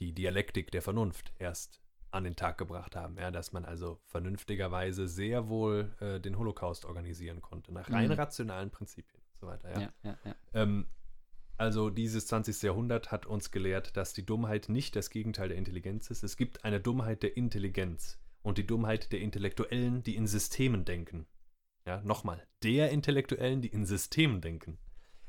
[0.00, 3.16] die Dialektik der Vernunft erst an den Tag gebracht haben.
[3.18, 8.14] Ja, dass man also vernünftigerweise sehr wohl äh, den Holocaust organisieren konnte, nach rein Mhm.
[8.14, 9.80] rationalen Prinzipien und so weiter.
[9.80, 9.92] Ja.
[10.02, 10.34] ja.
[10.54, 10.86] Ähm,
[11.56, 12.62] also dieses 20.
[12.62, 16.22] Jahrhundert hat uns gelehrt, dass die Dummheit nicht das Gegenteil der Intelligenz ist.
[16.22, 21.26] Es gibt eine Dummheit der Intelligenz und die Dummheit der Intellektuellen, die in Systemen denken.
[21.86, 24.78] Ja, nochmal, der Intellektuellen, die in Systemen denken.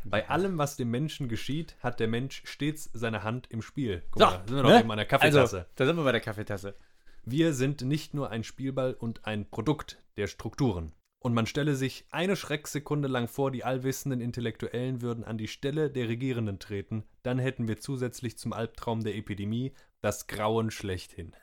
[0.03, 4.03] Bei allem, was dem Menschen geschieht, hat der Mensch stets seine Hand im Spiel.
[4.11, 4.79] Guck So, mal, da sind wir noch ne?
[4.79, 5.57] eben an der Kaffeetasse.
[5.57, 6.75] Also, da sind wir bei der Kaffeetasse.
[7.23, 10.93] Wir sind nicht nur ein Spielball und ein Produkt der Strukturen.
[11.23, 15.91] Und man stelle sich eine Schrecksekunde lang vor, die allwissenden Intellektuellen würden an die Stelle
[15.91, 21.35] der Regierenden treten, dann hätten wir zusätzlich zum Albtraum der Epidemie das Grauen schlechthin.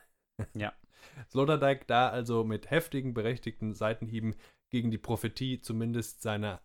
[0.53, 0.73] Ja.
[1.29, 4.35] Sloterdijk da also mit heftigen, berechtigten Seitenhieben
[4.69, 6.61] gegen die Prophetie zumindest seiner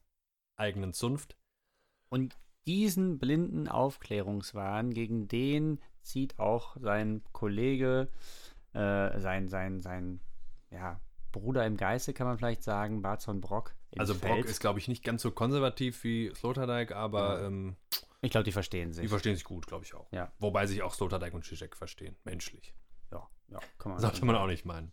[0.57, 1.37] eigenen Zunft.
[2.15, 2.37] Und
[2.67, 8.09] diesen blinden Aufklärungswahn, gegen den zieht auch sein Kollege,
[8.73, 10.21] äh, sein, sein, sein,
[10.71, 11.01] ja,
[11.33, 13.75] Bruder im Geiste, kann man vielleicht sagen, Barzon Brock.
[13.99, 14.47] Also Brock Feld.
[14.47, 17.47] ist, glaube ich, nicht ganz so konservativ wie Sloterdijk, aber Ja.
[17.49, 17.77] ähm,
[18.23, 19.03] Ich glaube, die verstehen sich.
[19.03, 20.07] die verstehen sich gut, glaube ich auch.
[20.13, 20.33] Ja.
[20.39, 22.75] Wobei sich auch Sloterdijk und Zizek verstehen, menschlich.
[23.11, 24.93] ja, ja, kann man Sollte man auch nicht meinen.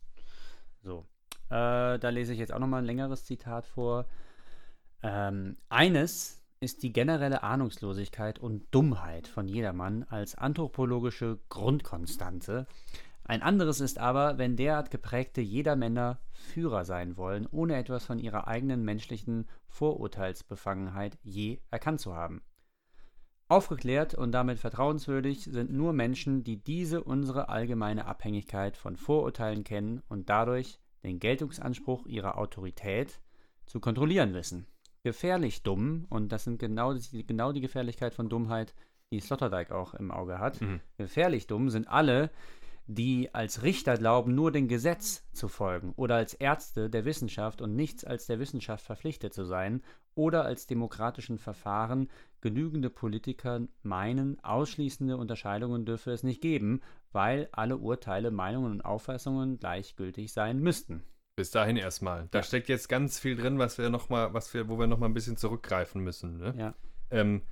[0.81, 1.05] So.
[1.49, 4.07] Äh, da lese ich jetzt auch nochmal ein längeres Zitat vor.
[5.03, 12.67] Ähm, eines ist die generelle Ahnungslosigkeit und Dummheit von jedermann als anthropologische Grundkonstante.
[13.23, 18.47] Ein anderes ist aber, wenn derart geprägte Jedermänner Führer sein wollen, ohne etwas von ihrer
[18.47, 22.43] eigenen menschlichen Vorurteilsbefangenheit je erkannt zu haben.
[23.47, 30.03] Aufgeklärt und damit vertrauenswürdig sind nur Menschen, die diese unsere allgemeine Abhängigkeit von Vorurteilen kennen
[30.09, 33.19] und dadurch den Geltungsanspruch ihrer Autorität
[33.65, 34.67] zu kontrollieren wissen.
[35.03, 38.73] Gefährlich dumm, und das sind genau die, genau die Gefährlichkeit von Dummheit,
[39.11, 40.61] die Sloterdijk auch im Auge hat.
[40.61, 40.79] Mhm.
[40.97, 42.29] Gefährlich dumm sind alle,
[42.87, 47.75] die als Richter glauben, nur dem Gesetz zu folgen oder als Ärzte der Wissenschaft und
[47.75, 49.81] nichts als der Wissenschaft verpflichtet zu sein
[50.13, 52.09] oder als demokratischen Verfahren
[52.41, 56.81] genügende Politiker meinen, ausschließende Unterscheidungen dürfe es nicht geben,
[57.11, 61.03] weil alle Urteile, Meinungen und Auffassungen gleichgültig sein müssten.
[61.35, 62.27] Bis dahin erstmal.
[62.31, 62.43] Da Ja.
[62.43, 65.07] steckt jetzt ganz viel drin, was wir noch mal, was wir, wo wir noch mal
[65.07, 66.37] ein bisschen zurückgreifen müssen.
[66.37, 66.53] Ne?
[66.57, 66.73] Ja.
[67.09, 67.43] Ähm,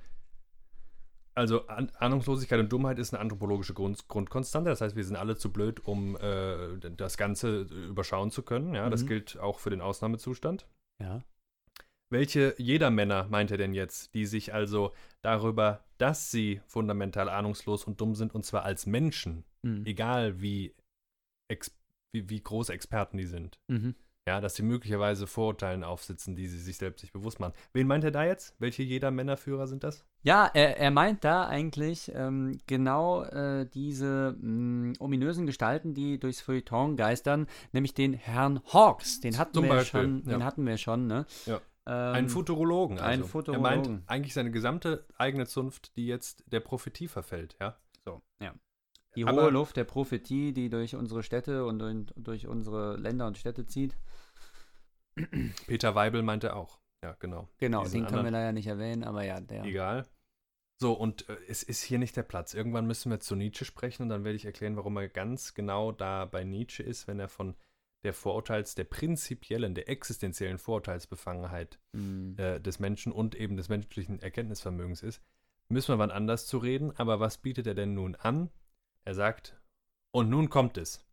[1.34, 4.68] also An Ahnungslosigkeit und Dummheit ist eine anthropologische Grund Grundkonstante.
[4.68, 8.74] Das heißt, wir sind alle zu blöd, um äh, das Ganze überschauen zu können.
[8.74, 9.08] Ja, das Mhm.
[9.08, 10.66] gilt auch für den Ausnahmezustand.
[11.00, 11.22] Ja.
[12.12, 17.84] Welche jeder Männer meint er denn jetzt, die sich also darüber, dass sie fundamental ahnungslos
[17.84, 19.86] und dumm sind, und zwar als Menschen, Mhm.
[19.86, 20.74] egal wie,
[21.48, 21.74] ex
[22.12, 23.94] wie, wie große Experten die sind, Mhm.
[24.26, 27.54] ja, dass sie möglicherweise Vorurteilen aufsitzen, die sie sich selbst nicht bewusst machen.
[27.72, 28.54] Wen meint er da jetzt?
[28.58, 30.04] Welche jeder Männerführer sind das?
[30.22, 36.40] Ja, er, er meint da eigentlich ähm, genau äh, diese mh, ominösen Gestalten, die durchs
[36.42, 39.20] Feuilleton geistern, nämlich den Herrn Hawks.
[39.20, 40.30] Den hatten Zum wir Beispiel, schon, ja.
[40.32, 41.24] den hatten wir schon, ne?
[41.46, 41.60] Ja.
[41.86, 42.98] Ähm, Einen Futurologen.
[42.98, 43.08] Also.
[43.10, 43.62] einen Er Futurologen.
[43.92, 47.78] meint eigentlich seine gesamte eigene Zunft, die jetzt der Prophetie verfällt, ja.
[48.04, 48.52] So, ja.
[49.16, 53.38] Die Aber- hohe Luft der Prophetie, die durch unsere Städte und durch, unsere Länder und
[53.38, 53.96] Städte zieht.
[55.66, 56.78] Peter Weibel meinte auch.
[57.02, 57.48] Ja, genau.
[57.58, 59.64] Genau, Diesen den können wir leider nicht erwähnen, aber ja, der.
[59.64, 60.06] Egal.
[60.78, 62.54] So, und äh, es ist hier nicht der Platz.
[62.54, 65.92] Irgendwann müssen wir zu Nietzsche sprechen und dann werde ich erklären, warum er ganz genau
[65.92, 67.54] da bei Nietzsche ist, wenn er von
[68.02, 72.34] der Vorurteils-, der prinzipiellen, der existenziellen Vorurteilsbefangenheit Hm.
[72.38, 75.20] äh, des Menschen und eben des menschlichen Erkenntnisvermögens ist,
[75.68, 76.92] müssen wir wann anders zu reden.
[76.96, 78.50] Aber was bietet er denn nun an?
[79.06, 79.60] Er sagt,
[80.12, 81.04] und nun kommt es.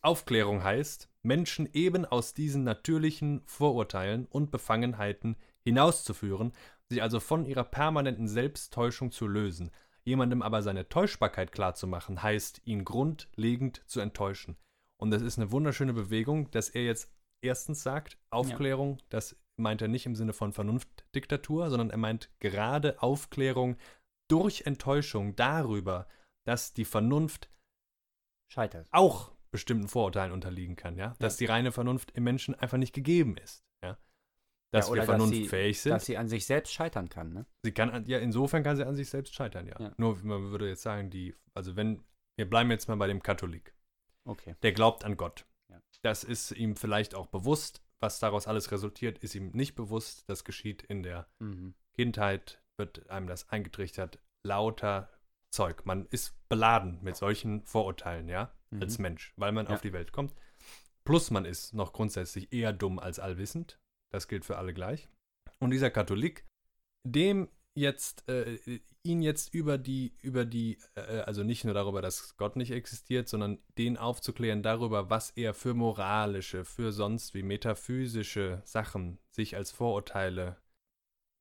[0.00, 6.52] Aufklärung heißt, Menschen eben aus diesen natürlichen Vorurteilen und Befangenheiten hinauszuführen,
[6.88, 9.70] sich also von ihrer permanenten Selbsttäuschung zu lösen.
[10.04, 14.56] Jemandem aber seine Täuschbarkeit klarzumachen, heißt, ihn grundlegend zu enttäuschen.
[15.00, 19.88] Und das ist eine wunderschöne Bewegung, dass er jetzt erstens sagt, Aufklärung, das meint er
[19.88, 23.76] nicht im Sinne von Vernunftdiktatur, sondern er meint gerade Aufklärung
[24.28, 26.08] durch Enttäuschung darüber,
[26.44, 27.50] dass die Vernunft
[28.48, 28.86] Scheitert.
[28.90, 33.36] auch bestimmten Vorurteilen unterliegen kann, ja, dass die reine Vernunft im Menschen einfach nicht gegeben
[33.36, 33.98] ist, ja,
[34.72, 35.90] dass Ja, wir dass vernunftfähig sind.
[35.92, 37.46] Dass sie an sich selbst scheitern kann, ne?
[37.62, 39.78] sie kann, an- ja, insofern kann sie an sich selbst scheitern, ja.
[39.78, 39.94] Ja.
[39.98, 42.02] Nur man würde jetzt sagen, die, also wenn,
[42.36, 43.74] wir bleiben jetzt mal bei dem Katholik,
[44.24, 44.54] Okay.
[44.62, 45.46] der glaubt an Gott.
[45.70, 45.80] Ja.
[46.02, 50.44] Das ist ihm vielleicht auch bewusst, was daraus alles resultiert, ist ihm nicht bewusst, das
[50.44, 51.74] geschieht in der Mhm.
[51.94, 55.10] Kindheit, wird einem das eingetrichtert, lauter
[55.52, 55.84] Zeug.
[55.86, 59.02] Man ist beladen mit solchen Vorurteilen, ja, als Mhm.
[59.02, 59.74] Mensch, weil man Ja.
[59.74, 60.34] auf die Welt kommt.
[61.04, 63.78] Plus man ist noch grundsätzlich eher dumm als allwissend.
[64.10, 65.08] Das gilt für alle gleich.
[65.58, 66.44] Und dieser Katholik,
[67.06, 68.58] dem jetzt, äh,
[69.02, 73.28] ihn jetzt über die, über die, äh, also nicht nur darüber, dass Gott nicht existiert,
[73.28, 79.70] sondern den aufzuklären darüber, was er für moralische, für sonst wie metaphysische Sachen sich als
[79.72, 80.60] Vorurteile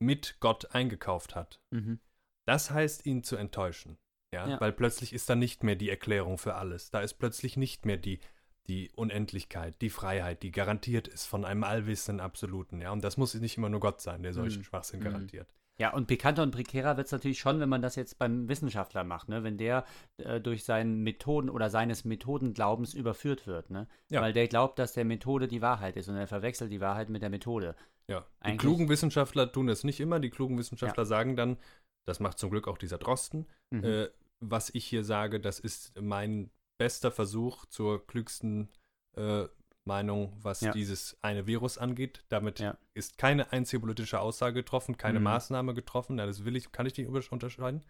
[0.01, 1.61] mit Gott eingekauft hat.
[1.71, 1.99] Mhm.
[2.47, 3.97] Das heißt, ihn zu enttäuschen.
[4.33, 4.47] Ja?
[4.47, 4.61] Ja.
[4.61, 6.89] Weil plötzlich ist da nicht mehr die Erklärung für alles.
[6.91, 8.19] Da ist plötzlich nicht mehr die,
[8.67, 12.79] die Unendlichkeit, die Freiheit, die garantiert ist von einem allwissenden Absoluten.
[12.81, 12.91] Ja?
[12.91, 14.63] Und das muss nicht immer nur Gott sein, der solchen Mhm.
[14.65, 15.03] Schwachsinn Mhm.
[15.05, 15.47] garantiert.
[15.79, 19.03] Ja, und pikanter und prekärer wird es natürlich schon, wenn man das jetzt beim Wissenschaftler
[19.03, 19.43] macht, ne?
[19.43, 19.83] wenn der
[20.17, 23.71] äh, durch seinen Methoden oder seines Methodenglaubens überführt wird.
[23.71, 23.87] Ne?
[24.09, 24.21] Ja.
[24.21, 27.23] Weil der glaubt, dass der Methode die Wahrheit ist und er verwechselt die Wahrheit mit
[27.23, 27.75] der Methode.
[28.07, 28.19] Ja.
[28.41, 30.19] Die Eigentlich- klugen Wissenschaftler tun es nicht immer.
[30.19, 31.57] Die klugen Wissenschaftler sagen dann,
[32.05, 33.83] das macht zum Glück auch dieser Drosten, Mhm.
[33.83, 34.09] äh,
[34.43, 38.69] was ich hier sage, das ist mein bester Versuch zur klügsten
[39.15, 39.47] äh,
[39.85, 40.71] Meinung, was Ja.
[40.71, 42.23] dieses eine Virus angeht.
[42.29, 42.77] Damit Ja.
[42.93, 45.25] ist keine einzige politische Aussage getroffen, keine Mhm.
[45.25, 46.17] Maßnahme getroffen.
[46.17, 47.83] Ja, das will ich, kann ich nicht unterscheiden.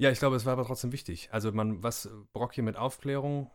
[0.00, 1.28] Ja, ich glaube, es war aber trotzdem wichtig.
[1.32, 3.50] Also man, was Brock hier mit Aufklärung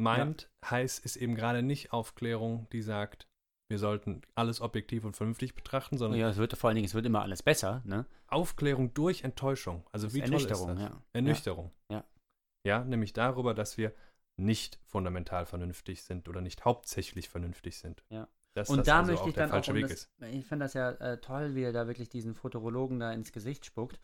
[0.00, 3.27] meint, heißt, ist eben gerade nicht Aufklärung, die sagt,
[3.68, 6.94] wir sollten alles objektiv und vernünftig betrachten, sondern ja, es wird vor allen Dingen, es
[6.94, 7.82] wird immer alles besser.
[7.84, 8.06] Ne?
[8.26, 9.86] Aufklärung durch Enttäuschung.
[9.92, 10.80] Also wie ist toll ist Ernüchterung, das?
[10.80, 11.02] ja.
[11.12, 11.70] Ernüchterung.
[11.90, 12.04] Ja.
[12.64, 13.92] Ja, nämlich darüber, dass wir
[14.36, 18.04] nicht fundamental vernünftig sind oder nicht hauptsächlich vernünftig sind.
[18.08, 18.28] Ja.
[18.54, 20.74] Dass Und das da also möchte ich dann auch, um Weg das, ich finde das
[20.74, 24.00] ja äh, toll, wie er da wirklich diesen Futurologen da ins Gesicht spuckt.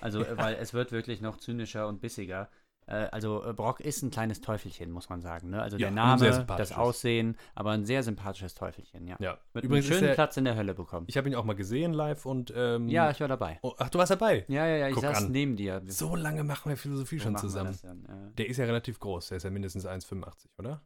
[0.00, 2.50] Also, weil es wird wirklich noch zynischer und bissiger.
[2.88, 5.50] Äh, also, äh, Brock ist ein kleines Teufelchen, muss man sagen.
[5.50, 5.60] Ne?
[5.60, 6.72] Also, Ja, der Name, das.
[6.72, 9.16] Aussehen, aber ein sehr sympathisches Teufelchen, ja.
[9.18, 9.38] Ja.
[9.54, 11.06] Mit Übrigens einem schönen Platz in der Hölle bekommen.
[11.08, 13.58] ich habe ihn auch mal gesehen live und ähm, ja, ich war dabei.
[13.62, 14.44] oh, ach, du warst dabei.
[14.48, 15.32] Ja, ja, ja, ich Guck saß an.
[15.32, 15.82] neben dir.
[15.86, 17.74] So lange machen wir Philosophie so schon zusammen.
[18.08, 18.34] äh.
[18.36, 20.82] Der ist ja relativ groß, der ist ja mindestens 1,85, oder?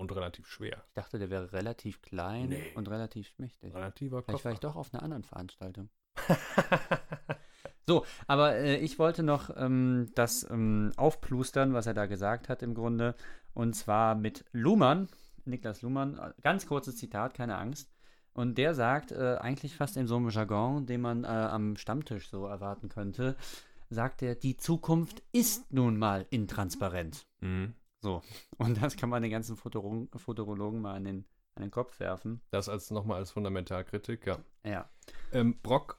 [0.00, 0.84] Und relativ schwer.
[0.86, 2.72] Ich dachte, der wäre relativ klein Nee.
[2.76, 3.74] und relativ schmächtig.
[3.74, 4.72] Relativer Vielleicht war ich Kopf.
[4.72, 5.90] doch auf einer anderen Veranstaltung.
[7.88, 12.62] So, aber äh, ich wollte noch ähm, das ähm, aufplustern, was er da gesagt hat
[12.62, 13.14] im Grunde.
[13.54, 15.08] Und zwar mit Luhmann,
[15.46, 17.90] Niklas Luhmann, äh, ganz kurzes Zitat, keine Angst.
[18.34, 22.28] Und der sagt, äh, eigentlich fast in so einem Jargon, den man äh, am Stammtisch
[22.28, 23.36] so erwarten könnte,
[23.88, 27.26] sagt er, die Zukunft ist nun mal intransparent.
[27.40, 27.72] Mhm.
[28.00, 28.20] So,
[28.58, 31.24] und das kann man den ganzen Futuro Futurologen mal an den,
[31.54, 32.42] an den Kopf werfen.
[32.50, 34.36] Das als nochmal als Fundamentalkritik, ja.
[34.62, 34.90] Ja,
[35.32, 35.98] Ähm, Brock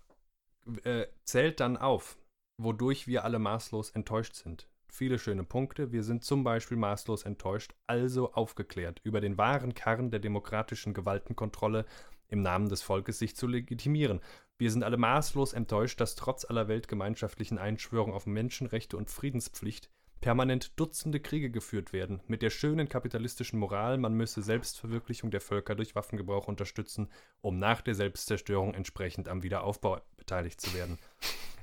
[0.84, 2.17] äh, zählt dann auf,
[2.57, 4.70] wodurch wir alle maßlos enttäuscht sind.
[4.91, 5.91] Viele schöne Punkte.
[5.91, 11.86] Wir sind zum Beispiel maßlos enttäuscht, also aufgeklärt über den wahren Kern der demokratischen Gewaltenkontrolle
[12.28, 14.22] im Namen des Volkes sich zu legitimieren.
[14.57, 19.89] Wir sind alle maßlos enttäuscht, dass trotz aller weltgemeinschaftlichen Einschwörung auf Menschenrechte und Friedenspflicht
[20.22, 25.76] permanent Dutzende Kriege geführt werden, mit der schönen kapitalistischen Moral, man müsse Selbstverwirklichung der Völker
[25.76, 27.09] durch Waffengebrauch unterstützen,
[27.41, 30.97] um nach der Selbstzerstörung entsprechend am Wiederaufbau beteiligt zu werden.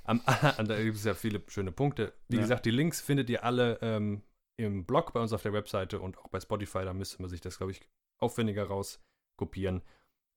[0.05, 2.13] Am, da gibt es ja viele schöne Punkte.
[2.29, 2.43] Wie Ja.
[2.43, 4.23] gesagt, die Links findet ihr alle ähm,
[4.59, 6.85] im Blog bei uns auf der Webseite und auch bei Spotify.
[6.85, 7.81] Da müsste man sich das, glaube ich,
[8.21, 9.83] aufwendiger rauskopieren.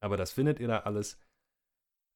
[0.01, 1.19] Aber das findet ihr da alles.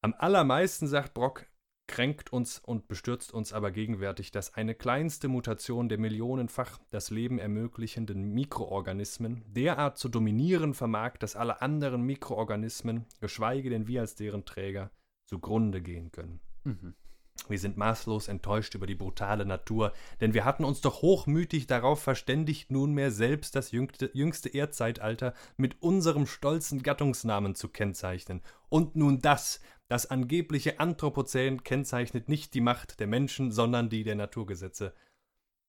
[0.03, 1.45] Am allermeisten, sagt Brock,
[1.87, 7.39] kränkt uns und bestürzt uns aber gegenwärtig, dass eine kleinste Mutation der millionenfach das Leben
[7.39, 14.45] ermöglichenden Mikroorganismen derart zu dominieren vermag, dass alle anderen Mikroorganismen, geschweige denn wir als deren
[14.45, 14.91] Träger,
[15.25, 16.39] zugrunde gehen können.
[16.63, 16.95] Mhm.
[17.49, 22.01] Wir sind maßlos enttäuscht über die brutale Natur, denn wir hatten uns doch hochmütig darauf
[22.01, 28.41] verständigt, nunmehr selbst das jüngste, jüngste Erdzeitalter mit unserem stolzen Gattungsnamen zu kennzeichnen.
[28.69, 29.59] Und nun das,
[29.89, 34.93] das angebliche Anthropozän kennzeichnet nicht die Macht der Menschen, sondern die der Naturgesetze.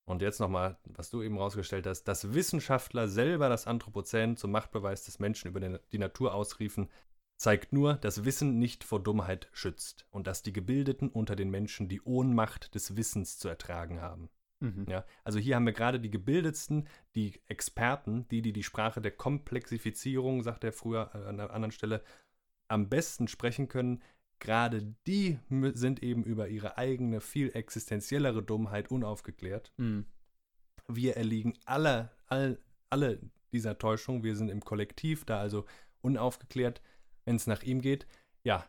[0.07, 5.05] Und jetzt nochmal, was du eben rausgestellt hast, dass Wissenschaftler selber das Anthropozän zum Machtbeweis
[5.05, 6.91] des Menschen über die Natur ausriefen,
[7.45, 11.90] zeigt nur, dass Wissen nicht vor Dummheit schützt und dass die Gebildeten unter den Menschen
[11.90, 14.30] die Ohnmacht des Wissens zu ertragen haben.
[14.61, 14.86] Mhm.
[14.88, 19.11] Ja, also hier haben wir gerade die Gebildetsten, die Experten, die, die die Sprache der
[19.11, 22.03] Komplexifizierung, sagt er früher äh, an einer anderen Stelle,
[22.68, 24.03] am besten sprechen können.
[24.38, 25.38] Gerade die
[25.74, 29.70] sind eben über ihre eigene, viel existenziellere Dummheit unaufgeklärt.
[29.76, 30.07] Mhm.
[30.88, 33.20] Wir erliegen alle, all, alle
[33.53, 34.24] dieser Täuschung.
[34.24, 35.66] Wir sind im Kollektiv da also
[36.01, 36.80] unaufgeklärt,
[37.25, 38.07] wenn es nach ihm geht.
[38.43, 38.66] Ja,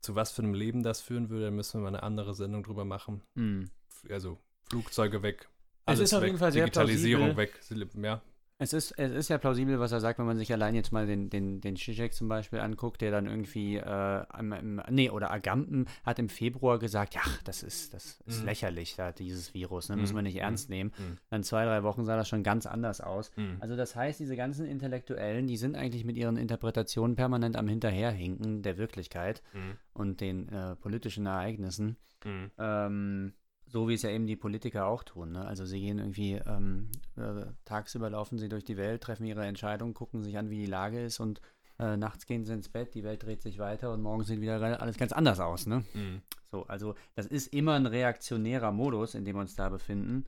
[0.00, 2.84] zu was für einem Leben das führen würde, müssen wir mal eine andere Sendung drüber
[2.84, 3.22] machen.
[3.34, 3.70] Mhm.
[4.08, 5.48] Also Flugzeuge weg.
[5.86, 7.92] Es ist auf weg, jeden Fall sehr Digitalisierung plausibel.
[7.92, 8.04] weg.
[8.04, 8.22] Ja.
[8.58, 11.06] Es ist, es ist ja plausibel, was er sagt, wenn man sich allein jetzt mal
[11.06, 15.30] den, den, den Zizek zum Beispiel anguckt, der dann irgendwie, äh, im, im, nee, oder
[15.30, 18.46] Agamben hat im Februar gesagt, ja, das ist, das ist Mhm.
[18.46, 20.00] lächerlich, da, dieses Virus, ne, Mhm.
[20.00, 20.40] müssen wir nicht Mhm.
[20.40, 20.92] ernst nehmen.
[20.96, 21.18] Mhm.
[21.28, 23.30] Dann zwei, drei Wochen sah das schon ganz anders aus.
[23.36, 23.58] Mhm.
[23.60, 28.62] Also das heißt, diese ganzen Intellektuellen, die sind eigentlich mit ihren Interpretationen permanent am Hinterherhinken
[28.62, 29.76] der Wirklichkeit Mhm.
[29.92, 31.98] und den äh, politischen Ereignissen.
[32.24, 32.50] Mhm.
[32.58, 33.32] Ähm,
[33.68, 35.32] so wie es ja eben die Politiker auch tun.
[35.32, 35.44] Ne?
[35.44, 39.94] Also sie gehen irgendwie ähm, äh, tagsüber laufen sie durch die Welt, treffen ihre Entscheidungen,
[39.94, 41.40] gucken sich an, wie die Lage ist und
[41.78, 44.80] äh, nachts gehen sie ins Bett, die Welt dreht sich weiter und morgen sieht wieder
[44.80, 45.66] alles ganz anders aus.
[45.66, 45.84] Ne?
[45.94, 46.22] Mhm.
[46.50, 50.24] So, also das ist immer ein reaktionärer Modus, in dem wir uns da befinden.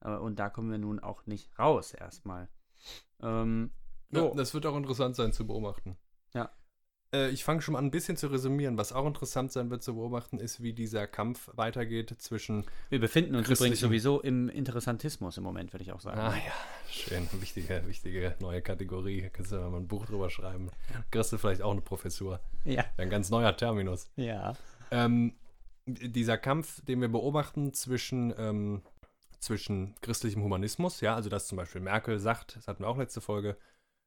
[0.00, 2.48] Äh, und da kommen wir nun auch nicht raus erstmal.
[3.20, 3.70] Ähm,
[4.10, 4.34] Ja, so.
[4.34, 5.96] das wird auch interessant sein zu beobachten.
[7.12, 7.18] Ja.
[7.18, 8.78] Äh, ich fange schon mal an, ein bisschen zu resümieren.
[8.78, 12.64] Was auch interessant sein wird zu beobachten, ist, wie dieser Kampf weitergeht zwischen.
[12.88, 16.20] wir befinden uns übrigens sowieso im Interessantismus im Moment, würde ich auch sagen.
[16.20, 16.52] Ah ja,
[16.90, 17.28] schön.
[17.40, 19.30] Wichtige, wichtige neue Kategorie.
[19.32, 20.70] Kannst du mal ein Buch drüber schreiben.
[21.10, 22.40] Kriegst du vielleicht auch eine Professur.
[22.64, 22.84] Ja.
[22.96, 24.10] Ein ganz neuer Terminus.
[24.16, 24.56] Ja.
[24.90, 25.34] Ähm,
[25.86, 28.82] dieser Kampf, den wir beobachten zwischen, ähm,
[29.38, 33.20] zwischen christlichem Humanismus, ja, also dass zum Beispiel Merkel sagt, das hatten wir auch letzte
[33.20, 33.56] Folge,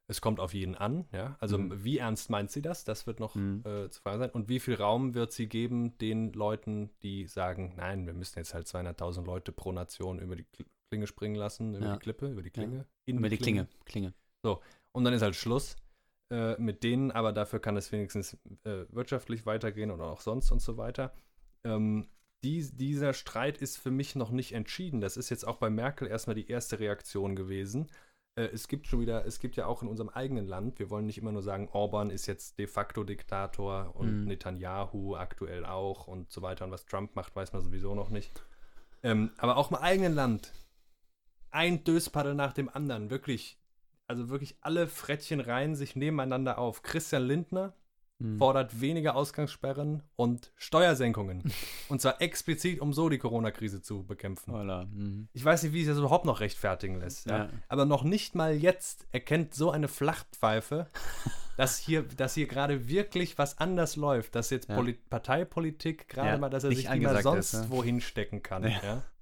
[0.09, 1.83] es kommt auf jeden an, ja, also Mhm.
[1.83, 2.83] wie ernst meint sie das?
[2.83, 3.63] Das wird noch Mhm.
[3.65, 4.31] äh, zu fragen sein.
[4.31, 8.53] Und wie viel Raum wird sie geben den Leuten, die sagen, nein, wir müssen jetzt
[8.53, 11.93] halt 200.000 Leute pro Nation über die Kl- Klinge springen lassen, über Ja.
[11.93, 13.67] die Klippe, über die Klinge, in Über die Klinge.
[13.85, 14.13] Klinge.
[14.91, 15.75] und dann ist halt Schluss
[16.31, 18.33] äh, mit denen, aber dafür kann es wenigstens
[18.63, 21.13] äh, wirtschaftlich weitergehen oder auch sonst und so weiter.
[21.63, 22.07] Ähm,
[22.43, 25.01] dies, dieser Streit ist für mich noch nicht entschieden.
[25.01, 27.87] Das ist jetzt auch bei Merkel erstmal die erste Reaktion gewesen.
[28.39, 31.05] Äh, es gibt schon wieder, es gibt ja auch in unserem eigenen Land, wir wollen
[31.05, 34.25] nicht immer nur sagen, Orban ist jetzt de facto Diktator und Mhm.
[34.25, 36.65] Netanyahu aktuell auch und so weiter.
[36.65, 38.31] Und was Trump macht, weiß man sowieso noch nicht.
[39.03, 40.53] Ähm, aber auch im eigenen Land
[41.51, 43.57] ein Döspaddel nach dem anderen, wirklich.
[44.07, 46.81] Also wirklich alle Frettchen reihen sich nebeneinander auf.
[46.81, 47.73] Christian Lindner.
[48.37, 51.43] Fordert weniger Ausgangssperren und Steuersenkungen.
[51.89, 54.53] und zwar explizit, um so die Corona-Krise zu bekämpfen.
[54.53, 54.85] Voilà.
[54.87, 55.29] Mhm.
[55.31, 57.27] Ich weiß nicht, wie sich das überhaupt noch rechtfertigen lässt.
[57.27, 57.37] Ja?
[57.37, 57.49] Ja.
[57.69, 60.87] Aber noch nicht mal jetzt erkennt so eine Flachpfeife,
[61.57, 64.35] dass hier, dass hier gerade wirklich was anders läuft.
[64.35, 64.75] Dass jetzt Ja.
[64.75, 67.69] Poli Parteipolitik gerade mal, dass er nicht sich angesagt sonst ist, ne?
[67.69, 68.63] wohin stecken kann.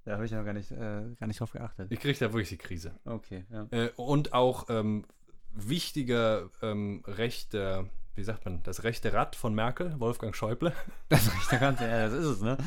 [0.08, 1.92] Da habe ich noch gar nicht, äh, gar nicht drauf geachtet.
[1.92, 2.92] Ich kriege da wirklich die Krise.
[3.04, 3.44] Okay.
[3.70, 5.04] Äh, und auch ähm,
[5.52, 7.88] wichtige ähm, rechte,
[8.18, 10.72] wie sagt man, das rechte Rad von Merkel, Wolfgang Schäuble.
[11.08, 12.58] Das riecht ja ganz, ja, das ist es, ne?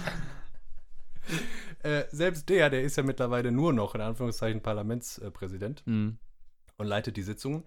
[1.84, 6.18] Äh, selbst der, der ist ja mittlerweile nur noch in Anführungszeichen Parlamentspräsident Mhm.
[6.78, 7.66] und leitet die Sitzungen.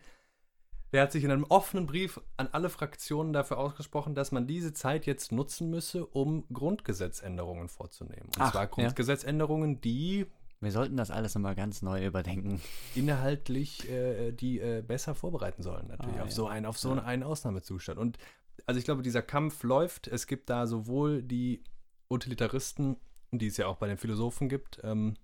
[0.92, 4.72] Der hat sich in einem offenen Brief an alle Fraktionen dafür ausgesprochen, dass man diese
[4.72, 8.26] Zeit jetzt nutzen müsse, um Grundgesetzänderungen vorzunehmen.
[8.26, 8.68] Und Ach, zwar ja.
[8.68, 10.26] Grundgesetzänderungen, die
[10.60, 12.60] Wir sollten das alles nochmal ganz neu überdenken.
[12.94, 16.34] inhaltlich äh, die äh, besser vorbereiten sollen, natürlich, Ah, auf ja.
[16.34, 17.98] so einen, auf so einen Ausnahmezustand.
[17.98, 18.18] Und
[18.66, 20.06] also ich glaube, dieser Kampf läuft.
[20.08, 21.62] Es gibt da sowohl die
[22.08, 22.96] Utilitaristen,
[23.32, 25.14] die es ja auch bei den Philosophen gibt, ähm,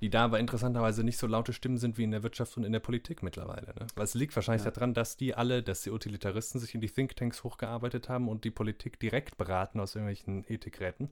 [0.00, 2.72] die da aber interessanterweise nicht so laute Stimmen sind wie in der Wirtschaft und in
[2.72, 3.68] der Politik mittlerweile.
[3.68, 3.86] Ne?
[3.94, 4.70] Weil es liegt wahrscheinlich Ja.
[4.72, 8.50] daran, dass die alle, dass die Utilitaristen sich in die Thinktanks hochgearbeitet haben und die
[8.50, 11.10] Politik direkt beraten aus irgendwelchen Ethikräten.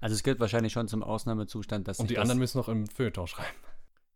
[0.00, 3.26] Also es gehört wahrscheinlich schon zum Ausnahmezustand, dass Und die anderen müssen noch im Feuilleton
[3.26, 3.56] schreiben.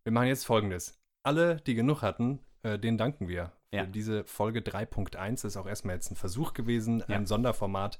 [0.03, 0.99] Wir machen jetzt folgendes.
[1.23, 3.85] Alle, die genug hatten, äh, denen danken wir für Ja.
[3.85, 5.43] diese Folge 3.1.
[5.43, 7.15] Das ist auch erstmal jetzt ein Versuch gewesen, Ja.
[7.17, 7.99] ein Sonderformat.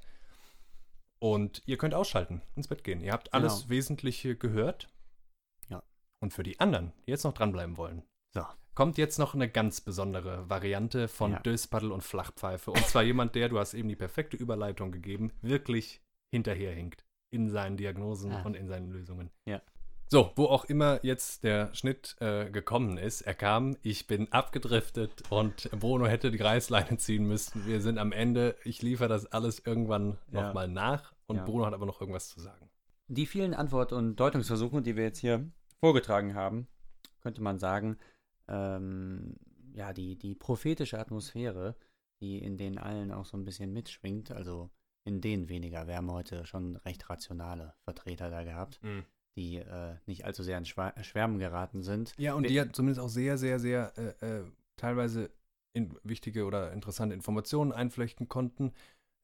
[1.18, 3.00] Und ihr könnt ausschalten, ins Bett gehen.
[3.00, 3.68] Ihr habt alles Genau.
[3.70, 4.88] Wesentliche gehört.
[5.68, 5.82] Ja.
[6.20, 8.02] Und für die anderen, die jetzt noch dranbleiben wollen,
[8.34, 8.44] So.
[8.74, 11.38] kommt jetzt noch eine ganz besondere Variante von Ja.
[11.40, 12.70] Döspaddel und Flachpfeife.
[12.70, 17.76] Und zwar jemand, der, du hast eben die perfekte Überleitung gegeben, wirklich hinterherhinkt in seinen
[17.76, 18.42] Diagnosen Ah.
[18.42, 19.30] und in seinen Lösungen.
[19.46, 19.60] Ja.
[20.08, 25.24] So, wo auch immer jetzt der Schnitt äh, gekommen ist, er kam, ich bin abgedriftet
[25.30, 27.66] und Bruno hätte die Reißleine ziehen müssen.
[27.66, 30.42] Wir sind am Ende, ich liefere das alles irgendwann Ja.
[30.46, 31.44] nochmal nach und Ja.
[31.44, 32.70] Bruno hat aber noch irgendwas zu sagen.
[33.08, 35.50] Die vielen Antwort- und Deutungsversuche, die wir jetzt hier
[35.80, 36.68] vorgetragen haben,
[37.20, 37.98] könnte man sagen,
[38.48, 39.34] ähm,
[39.72, 41.74] ja, die, die prophetische Atmosphäre,
[42.20, 44.70] die in den allen auch so ein bisschen mitschwingt, also
[45.06, 45.86] in denen weniger.
[45.86, 48.80] Wir haben heute schon recht rationale Vertreter da gehabt,
[49.36, 52.12] die äh, nicht allzu sehr in Schwa Schwärmen geraten sind.
[52.18, 54.44] Ja, und Wir- die ja zumindest auch sehr, sehr, sehr äh, äh,
[54.76, 55.30] teilweise
[55.74, 58.72] in wichtige oder interessante Informationen einflechten konnten,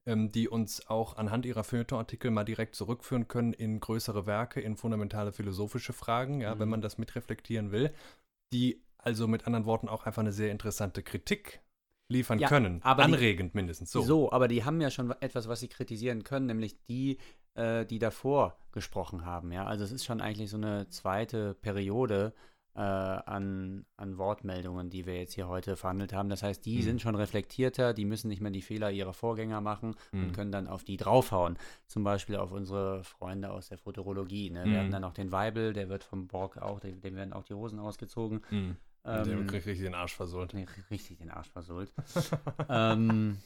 [0.07, 4.77] ähm, die uns auch anhand ihrer Feuilleton-Artikel mal direkt zurückführen können in größere Werke, in
[4.77, 6.71] fundamentale philosophische Fragen, ja, wenn Mhm.
[6.73, 7.93] man das mitreflektieren will,
[8.53, 11.61] die also mit anderen Worten auch einfach eine sehr interessante Kritik
[12.13, 12.81] liefern Ja, können.
[12.83, 13.91] aber die- Anregend mindestens.
[13.93, 14.03] So.
[14.03, 14.33] So.
[14.33, 17.19] aber die haben ja schon wa- etwas, was sie kritisieren können, nämlich die,
[17.55, 19.51] äh, die davor gesprochen haben.
[19.53, 22.33] Ja, also es ist schon eigentlich so eine zweite Periode
[22.75, 26.31] äh, an, an Wortmeldungen, die wir jetzt hier heute verhandelt haben.
[26.31, 26.83] Das heißt, die Mhm.
[26.83, 30.33] sind schon reflektierter, die müssen nicht mehr die Fehler ihrer Vorgänger machen und Mhm.
[30.33, 31.59] können dann auf die draufhauen.
[31.87, 34.49] Zum Beispiel auf unsere Freunde aus der Futurologie.
[34.49, 34.65] Ne?
[34.65, 34.77] Wir Mhm.
[34.79, 37.53] hatten dann noch den Weibel, der wird vom Borg auch, dem, dem werden auch die
[37.53, 38.41] Hosen ausgezogen.
[39.05, 40.55] Der Ähm, kriegt richtig den Arsch versohlt.
[40.55, 41.93] Nee, richtig den Arsch versohlt.
[42.69, 43.39] ähm,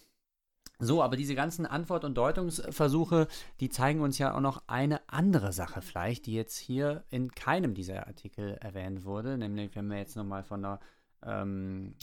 [0.79, 3.29] so, aber diese ganzen Antwort- und Deutungsversuche,
[3.61, 7.73] die zeigen uns ja auch noch eine andere Sache vielleicht, die jetzt hier in keinem
[7.73, 10.81] dieser Artikel erwähnt wurde, nämlich wenn wir jetzt nochmal von einer
[11.23, 11.95] ähm,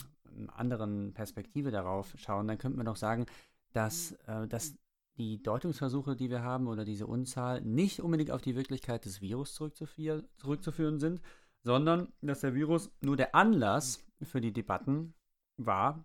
[0.48, 3.26] anderen Perspektive darauf schauen, dann könnten wir doch sagen,
[3.72, 4.74] dass, äh, dass
[5.16, 9.54] die Deutungsversuche, die wir haben oder diese Unzahl nicht unbedingt auf die Wirklichkeit des Virus
[9.54, 11.20] zurückzuführen sind,
[11.64, 15.14] sondern dass der Virus nur der Anlass für die Debatten
[15.56, 16.04] war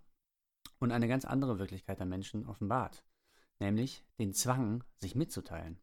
[0.79, 3.03] und eine ganz andere Wirklichkeit der Menschen offenbart,
[3.59, 5.79] nämlich den Zwang, sich mitzuteilen.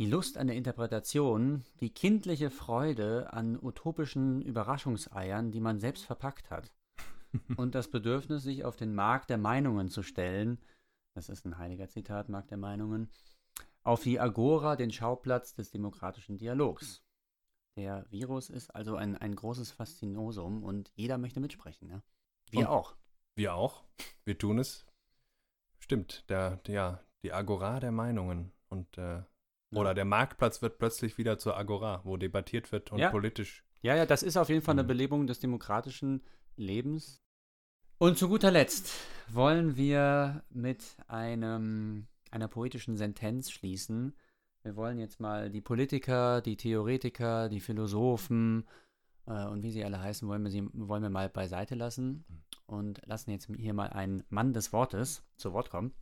[0.00, 6.50] Die Lust an der Interpretation, die kindliche Freude an utopischen Überraschungseiern, die man selbst verpackt
[6.50, 6.72] hat,
[7.56, 10.58] und das Bedürfnis, sich auf den Markt der Meinungen zu stellen,
[11.14, 13.10] das ist ein heiliger Zitat, Markt der Meinungen,
[13.82, 17.02] auf die Agora, den Schauplatz des demokratischen Dialogs.
[17.78, 21.86] Der Virus ist also ein, ein großes Faszinosum und jeder möchte mitsprechen.
[21.88, 22.02] Ne?
[22.50, 22.96] Wir Und- auch.
[23.36, 23.84] Wir auch.
[24.24, 24.84] Wir tun es.
[25.78, 28.50] Stimmt, der, der, ja, die Agora der Meinungen.
[28.68, 29.22] Und äh,
[29.72, 33.10] oder der Marktplatz wird plötzlich wieder zur Agora, wo debattiert wird und Ja.
[33.10, 33.64] politisch.
[33.80, 34.88] Ja, ja, das ist auf jeden Fall eine Mhm.
[34.88, 36.24] Belebung des demokratischen
[36.56, 37.22] Lebens.
[37.98, 38.92] Und zu guter Letzt
[39.28, 44.16] wollen wir mit einem, einer poetischen Sentenz schließen.
[44.68, 48.66] Wir wollen jetzt mal die Politiker, die Theoretiker, die Philosophen
[49.26, 52.26] äh, und wie sie alle heißen, wollen wir sie wollen wir mal beiseite lassen
[52.66, 55.94] und lassen jetzt hier mal einen Mann des Wortes zu Wort kommen.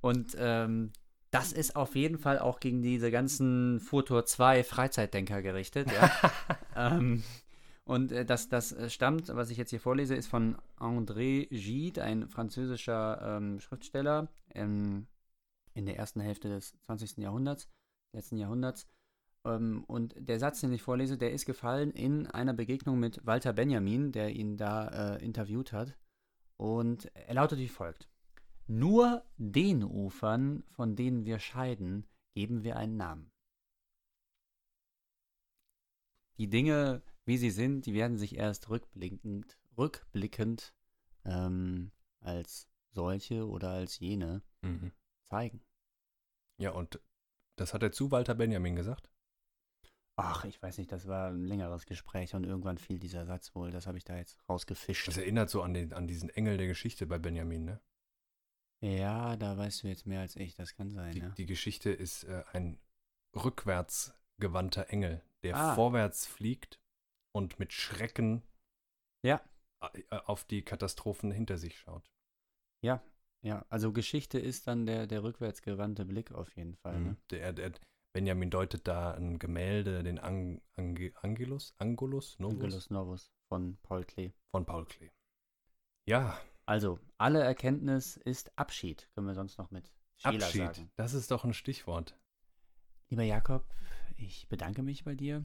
[0.00, 0.92] Und ähm,
[1.32, 5.90] das ist auf jeden Fall auch gegen diese ganzen Futur 2 Freizeitdenker gerichtet.
[5.90, 6.12] Ja?
[6.76, 7.24] ähm,
[7.86, 12.04] und äh, das, das äh, stammt, was ich jetzt hier vorlese, ist von André Gide,
[12.04, 15.08] ein französischer ähm, Schriftsteller ähm,
[15.74, 17.16] in der ersten Hälfte des 20.
[17.16, 17.68] Jahrhunderts,
[18.12, 18.86] letzten Jahrhunderts.
[19.44, 23.52] Ähm, und der Satz, den ich vorlese, der ist gefallen in einer Begegnung mit Walter
[23.52, 25.96] Benjamin, der ihn da äh, interviewt hat.
[26.56, 28.08] Und er lautet wie folgt.
[28.66, 33.30] Nur den Ufern, von denen wir scheiden, geben wir einen Namen.
[36.38, 40.74] Die Dinge, wie sie sind, die werden sich erst rückblickend, rückblickend
[41.24, 44.92] ähm, als solche oder als jene Mhm.
[45.30, 45.62] zeigen.
[46.58, 47.00] Ja, und
[47.56, 49.10] das hat er zu Walter Benjamin gesagt?
[50.18, 53.70] Ach, ich weiß nicht, das war ein längeres Gespräch und irgendwann fiel dieser Satz wohl.
[53.70, 55.08] Das habe ich da jetzt rausgefischt.
[55.08, 57.80] Das erinnert so an, den, an diesen Engel der Geschichte bei Benjamin, ne?
[58.82, 60.54] Ja, da weißt du jetzt mehr als ich.
[60.54, 61.28] Das kann sein, Die, ja.
[61.30, 62.78] die Geschichte ist äh, ein
[63.34, 65.74] rückwärts gewandter Engel, der Ah.
[65.74, 66.80] vorwärts fliegt
[67.34, 68.42] und mit Schrecken
[69.22, 69.42] Ja.
[69.80, 72.10] äh, auf die Katastrophen hinter sich schaut.
[72.82, 73.02] Ja,
[73.68, 76.98] also Geschichte ist dann der, der rückwärtsgewandte Blick auf jeden Fall.
[77.00, 77.10] Ne?
[77.10, 77.16] Mhm.
[77.30, 77.72] Der, der,
[78.12, 84.04] Benjamin deutet da ein Gemälde, den Ang, Ange, Angelus, Angulus, Novus Angelus Novus von Paul
[84.04, 84.32] Klee.
[84.50, 85.10] von Paul Klee.
[86.08, 90.90] Ja, Also, alle Erkenntnis ist Abschied, können wir sonst noch mit Scheler Abschied, sagen.
[90.96, 92.18] das ist doch ein Stichwort.
[93.10, 93.66] Lieber Jakob,
[94.16, 95.44] ich bedanke mich bei dir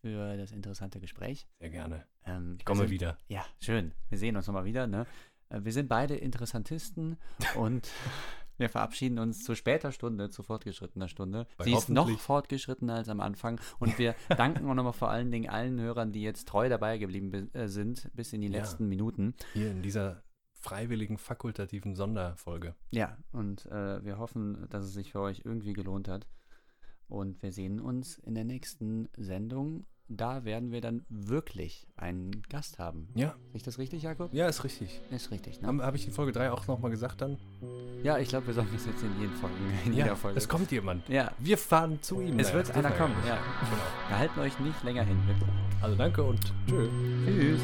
[0.00, 1.46] für das interessante Gespräch.
[1.60, 2.06] Sehr gerne.
[2.24, 3.18] Ähm, Ich komme sind- wieder.
[3.28, 3.94] Ja, schön.
[4.08, 4.86] Wir sehen uns nochmal wieder.
[4.86, 5.06] Ne?
[5.50, 7.16] Äh, Wir sind beide Interessantisten
[7.56, 7.88] und
[8.56, 11.46] Wir verabschieden uns zu später Stunde, zu fortgeschrittener Stunde.
[11.56, 13.58] Weil Sie ist noch fortgeschrittener als am Anfang.
[13.78, 17.48] Und wir danken auch nochmal vor allen Dingen allen Hörern, die jetzt treu dabei geblieben
[17.54, 18.58] äh, sind, bis in die Ja.
[18.58, 19.32] letzten Minuten.
[19.54, 20.22] Hier in dieser
[20.52, 22.74] freiwilligen fakultativen Sonderfolge.
[22.90, 26.26] Ja, und äh, wir hoffen, dass es sich für euch irgendwie gelohnt hat.
[27.08, 32.78] Und wir sehen uns in der nächsten Sendung da werden wir dann wirklich einen Gast
[32.78, 33.08] haben.
[33.14, 33.34] Ja.
[33.52, 34.34] Ist das richtig, Jakob?
[34.34, 35.00] Ja, ist richtig.
[35.10, 35.68] Ist richtig, ne?
[35.68, 37.38] Habe hab ich in Folge 3 auch nochmal gesagt dann?
[38.02, 39.54] Ja, ich glaube, wir sagen das jetzt in, jeden Folgen,
[39.86, 40.36] in ja, jeder Folge.
[40.36, 41.08] Es kommt jemand.
[41.08, 41.32] Ja.
[41.38, 42.38] Wir fahren zu ihm.
[42.38, 43.36] Es wird einer kommen, ja.
[43.36, 43.82] Genau.
[44.08, 45.16] Wir halten euch nicht länger hin.
[45.80, 46.88] Also danke und tschö.
[47.24, 47.60] Tschüss.